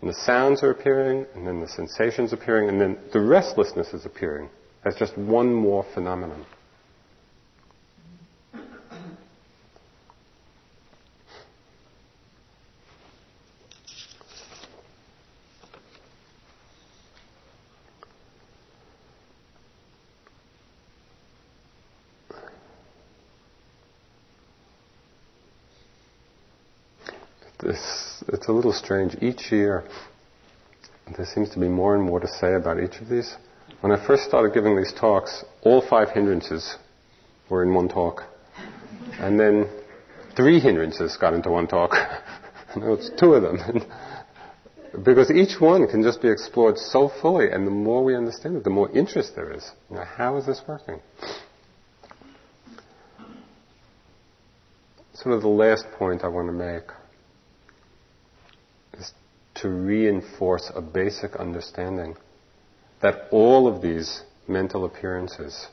And 0.00 0.08
the 0.08 0.14
sounds 0.14 0.62
are 0.62 0.70
appearing, 0.70 1.26
and 1.34 1.44
then 1.44 1.60
the 1.60 1.68
sensations 1.68 2.32
appearing, 2.32 2.68
and 2.68 2.80
then 2.80 2.96
the 3.12 3.20
restlessness 3.20 3.88
is 3.88 4.06
appearing 4.06 4.50
as 4.84 4.94
just 4.94 5.18
one 5.18 5.52
more 5.52 5.84
phenomenon. 5.94 6.46
this, 27.62 28.24
it's 28.28 28.39
a 28.50 28.52
little 28.52 28.72
strange. 28.72 29.16
Each 29.22 29.50
year, 29.50 29.84
there 31.16 31.24
seems 31.24 31.50
to 31.50 31.60
be 31.60 31.68
more 31.68 31.94
and 31.94 32.04
more 32.04 32.20
to 32.20 32.28
say 32.28 32.54
about 32.54 32.78
each 32.80 33.00
of 33.00 33.08
these. 33.08 33.36
When 33.80 33.92
I 33.92 34.06
first 34.06 34.24
started 34.24 34.52
giving 34.52 34.76
these 34.76 34.92
talks, 34.92 35.44
all 35.62 35.80
five 35.88 36.10
hindrances 36.10 36.76
were 37.48 37.62
in 37.62 37.72
one 37.72 37.88
talk. 37.88 38.24
And 39.18 39.38
then 39.38 39.70
three 40.36 40.60
hindrances 40.60 41.16
got 41.16 41.32
into 41.32 41.50
one 41.50 41.66
talk. 41.66 41.92
now 42.76 42.92
it's 42.92 43.10
two 43.18 43.34
of 43.34 43.42
them. 43.42 43.58
because 45.04 45.30
each 45.30 45.60
one 45.60 45.86
can 45.86 46.02
just 46.02 46.20
be 46.20 46.28
explored 46.28 46.76
so 46.76 47.10
fully, 47.22 47.50
and 47.50 47.66
the 47.66 47.70
more 47.70 48.04
we 48.04 48.16
understand 48.16 48.56
it, 48.56 48.64
the 48.64 48.70
more 48.70 48.90
interest 48.90 49.34
there 49.36 49.52
is. 49.52 49.70
Know, 49.88 50.04
how 50.04 50.36
is 50.36 50.46
this 50.46 50.60
working? 50.66 51.00
Sort 55.14 55.34
of 55.34 55.42
the 55.42 55.48
last 55.48 55.86
point 55.98 56.24
I 56.24 56.28
want 56.28 56.48
to 56.48 56.52
make 56.52 56.84
to 59.56 59.68
reinforce 59.68 60.70
a 60.74 60.80
basic 60.80 61.36
understanding 61.36 62.16
that 63.02 63.28
all 63.30 63.66
of 63.66 63.82
these 63.82 64.22
mental 64.46 64.84
appearances 64.84 65.66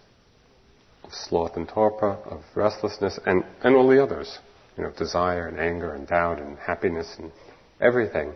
of 1.04 1.14
sloth 1.14 1.56
and 1.56 1.68
torpor, 1.68 2.18
of 2.26 2.42
restlessness, 2.56 3.20
and, 3.26 3.44
and 3.64 3.76
all 3.76 3.88
the 3.88 4.02
others, 4.02 4.40
you 4.78 4.84
know, 4.84 4.92
desire 4.98 5.48
and 5.48 5.60
anger 5.60 5.94
and 5.94 6.08
doubt 6.08 6.40
and 6.40 6.58
happiness 6.58 7.16
and 7.18 7.32
everything, 7.82 8.34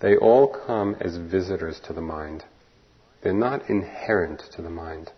they 0.00 0.16
all 0.16 0.48
come 0.66 0.96
as 1.00 1.16
visitors 1.16 1.80
to 1.86 1.92
the 1.92 2.00
mind. 2.00 2.44
They're 3.22 3.32
not 3.32 3.68
inherent 3.70 4.42
to 4.56 4.62
the 4.62 4.70
mind. 4.70 5.10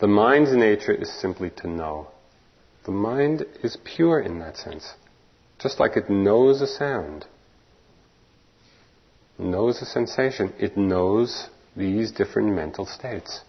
The 0.00 0.06
mind's 0.06 0.52
nature 0.52 0.92
is 0.92 1.10
simply 1.20 1.50
to 1.56 1.68
know. 1.68 2.08
The 2.84 2.92
mind 2.92 3.46
is 3.62 3.78
pure 3.84 4.20
in 4.20 4.38
that 4.40 4.56
sense. 4.56 4.92
Just 5.58 5.80
like 5.80 5.96
it 5.96 6.10
knows 6.10 6.60
a 6.60 6.66
sound, 6.66 7.24
knows 9.38 9.82
a 9.82 9.86
sensation, 9.86 10.52
it 10.58 10.76
knows 10.76 11.48
these 11.76 12.10
different 12.12 12.54
mental 12.54 12.86
states. 12.86 13.40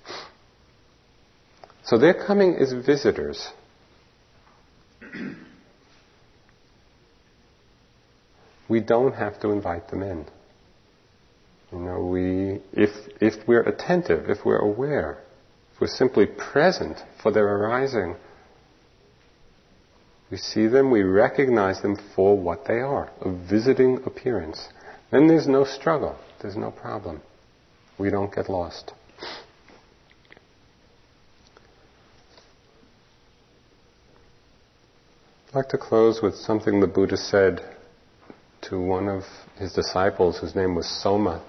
So 1.83 1.97
they're 1.97 2.13
coming 2.13 2.55
as 2.55 2.73
visitors. 2.73 3.49
we 8.69 8.79
don't 8.81 9.13
have 9.13 9.39
to 9.41 9.51
invite 9.51 9.88
them 9.89 10.01
in. 10.03 10.25
You 11.71 11.79
know, 11.79 12.05
we, 12.05 12.61
if, 12.73 12.89
if 13.21 13.47
we're 13.47 13.63
attentive, 13.63 14.29
if 14.29 14.45
we're 14.45 14.59
aware, 14.59 15.17
if 15.73 15.81
we're 15.81 15.88
simply 15.88 16.25
present 16.25 16.97
for 17.21 17.31
their 17.31 17.47
arising, 17.47 18.15
We 20.29 20.38
see 20.38 20.67
them, 20.67 20.91
we 20.91 21.03
recognize 21.03 21.81
them 21.81 21.97
for 22.15 22.38
what 22.38 22.65
they 22.65 22.79
are 22.79 23.09
a 23.21 23.31
visiting 23.31 24.03
appearance. 24.05 24.67
Then 25.11 25.27
there's 25.27 25.47
no 25.47 25.63
struggle, 25.63 26.17
there's 26.41 26.57
no 26.57 26.71
problem. 26.71 27.21
We 27.97 28.09
don't 28.09 28.33
get 28.33 28.49
lost. 28.49 28.93
I'd 35.47 35.55
like 35.55 35.69
to 35.69 35.77
close 35.77 36.21
with 36.21 36.35
something 36.35 36.81
the 36.81 36.87
Buddha 36.87 37.15
said 37.15 37.61
to 38.63 38.79
one 38.79 39.07
of 39.07 39.23
his 39.57 39.71
disciples 39.73 40.39
whose 40.39 40.55
name 40.55 40.75
was 40.75 40.85
Sona, 40.87 41.41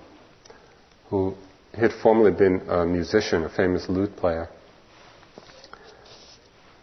who 1.11 1.35
had 1.75 1.91
formerly 1.93 2.31
been 2.31 2.63
a 2.69 2.87
musician, 2.87 3.43
a 3.45 3.49
famous 3.49 3.89
lute 3.89 4.17
player. 4.17 4.49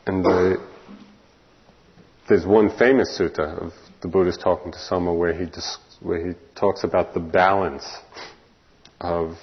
And 0.05 0.23
the, 0.23 0.61
there's 2.28 2.45
one 2.45 2.69
famous 2.78 3.17
sutta 3.17 3.65
of 3.65 3.73
the 4.01 4.07
Buddha's 4.07 4.38
talking 4.38 4.71
to 4.71 4.78
Sona 4.78 5.13
where 5.13 5.34
he, 5.34 5.45
dis, 5.45 5.78
where 6.02 6.28
he 6.28 6.34
talks 6.56 6.84
about 6.84 7.14
the 7.14 7.20
balance 7.20 7.86
of 9.00 9.38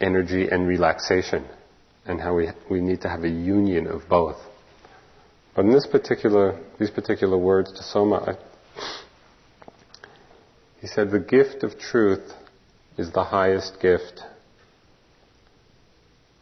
energy 0.00 0.48
and 0.48 0.66
relaxation 0.66 1.44
and 2.06 2.20
how 2.20 2.34
we, 2.34 2.48
we 2.70 2.80
need 2.80 3.02
to 3.02 3.08
have 3.08 3.24
a 3.24 3.28
union 3.28 3.86
of 3.86 4.02
both. 4.08 4.38
But 5.54 5.64
in 5.64 5.72
this 5.72 5.86
particular, 5.86 6.58
these 6.78 6.90
particular 6.90 7.36
words 7.36 7.72
to 7.72 7.82
Sona, 7.82 8.16
I, 8.16 8.34
he 10.80 10.86
said, 10.86 11.10
the 11.10 11.18
gift 11.18 11.64
of 11.64 11.78
truth 11.78 12.32
is 12.96 13.10
the 13.12 13.24
highest 13.24 13.80
gift. 13.80 14.22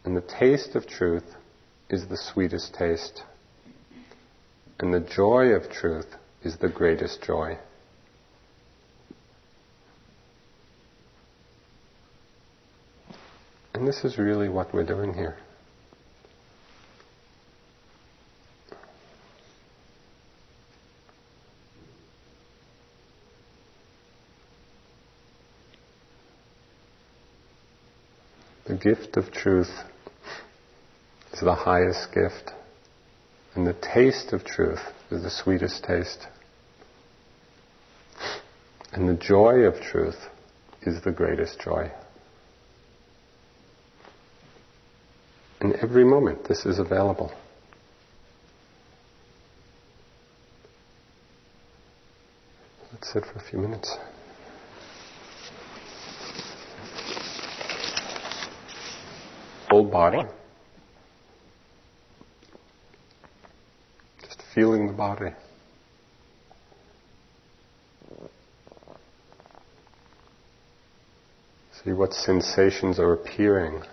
And 0.05 0.15
the 0.15 0.21
taste 0.21 0.75
of 0.75 0.87
truth 0.87 1.25
is 1.89 2.07
the 2.07 2.17
sweetest 2.17 2.73
taste. 2.75 3.23
And 4.79 4.93
the 4.93 4.99
joy 4.99 5.47
of 5.47 5.71
truth 5.71 6.07
is 6.43 6.57
the 6.57 6.69
greatest 6.69 7.23
joy. 7.23 7.57
And 13.77 13.87
this 13.87 14.03
is 14.03 14.17
really 14.17 14.49
what 14.49 14.73
we're 14.73 14.83
doing 14.83 15.13
here. 15.13 15.37
The 28.65 28.73
gift 28.73 29.15
of 29.15 29.31
truth 29.31 29.69
is 31.31 31.41
the 31.41 31.53
highest 31.53 32.11
gift, 32.15 32.53
and 33.53 33.67
the 33.67 33.75
taste 33.75 34.33
of 34.33 34.43
truth 34.43 34.81
is 35.11 35.21
the 35.21 35.29
sweetest 35.29 35.83
taste. 35.83 36.25
And 38.91 39.07
the 39.07 39.13
joy 39.13 39.65
of 39.65 39.79
truth 39.81 40.17
is 40.81 40.99
the 41.03 41.11
greatest 41.11 41.59
joy. 41.59 41.91
In 45.59 45.73
every 45.89 46.03
moment, 46.03 46.45
this 46.49 46.65
is 46.65 46.79
available. 46.79 47.31
Let's 52.91 53.13
sit 53.13 53.23
for 53.23 53.39
a 53.39 53.49
few 53.49 53.59
minutes. 53.59 53.95
Whole 59.69 59.85
body. 59.85 60.23
Just 64.23 64.43
feeling 64.53 64.87
the 64.87 64.93
body. 64.93 65.31
See 71.81 71.93
what 71.93 72.11
sensations 72.11 72.99
are 72.99 73.13
appearing. 73.13 73.83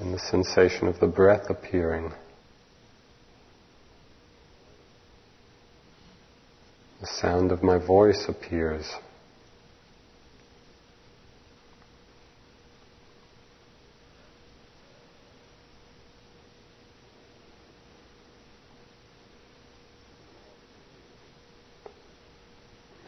And 0.00 0.07
the 0.18 0.24
sensation 0.24 0.88
of 0.88 0.98
the 0.98 1.06
breath 1.06 1.48
appearing. 1.48 2.12
The 7.00 7.06
sound 7.06 7.52
of 7.52 7.62
my 7.62 7.78
voice 7.78 8.24
appears. 8.28 8.90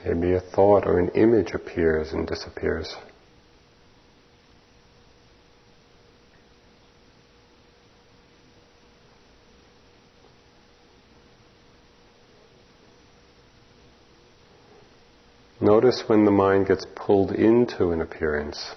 Maybe 0.05 0.35
a 0.35 0.41
thought 0.41 0.87
or 0.87 0.99
an 0.99 1.09
image 1.11 1.53
appears 1.55 2.13
and 2.13 2.27
disappears. 2.27 2.95
Notice 15.71 16.03
when 16.09 16.25
the 16.25 16.33
mind 16.33 16.66
gets 16.66 16.85
pulled 16.97 17.31
into 17.31 17.93
an 17.93 18.01
appearance 18.01 18.75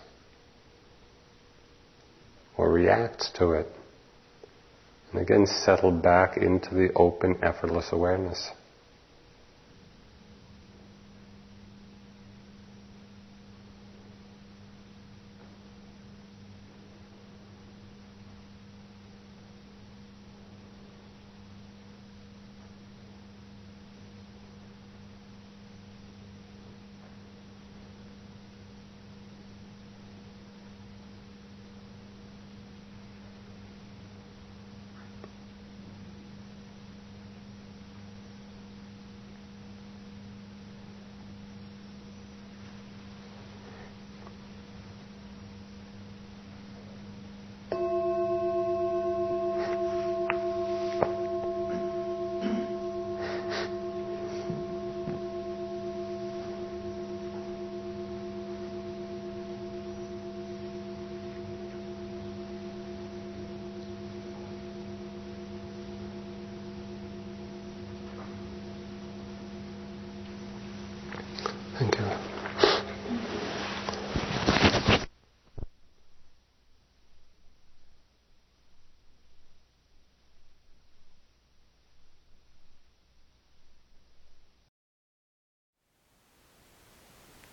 or 2.56 2.72
reacts 2.72 3.32
to 3.32 3.54
it. 3.54 3.68
And 5.12 5.20
again, 5.20 5.48
settle 5.48 5.90
back 5.92 6.38
into 6.38 6.76
the 6.76 6.94
open, 6.96 7.40
effortless 7.42 7.92
awareness. 7.92 8.52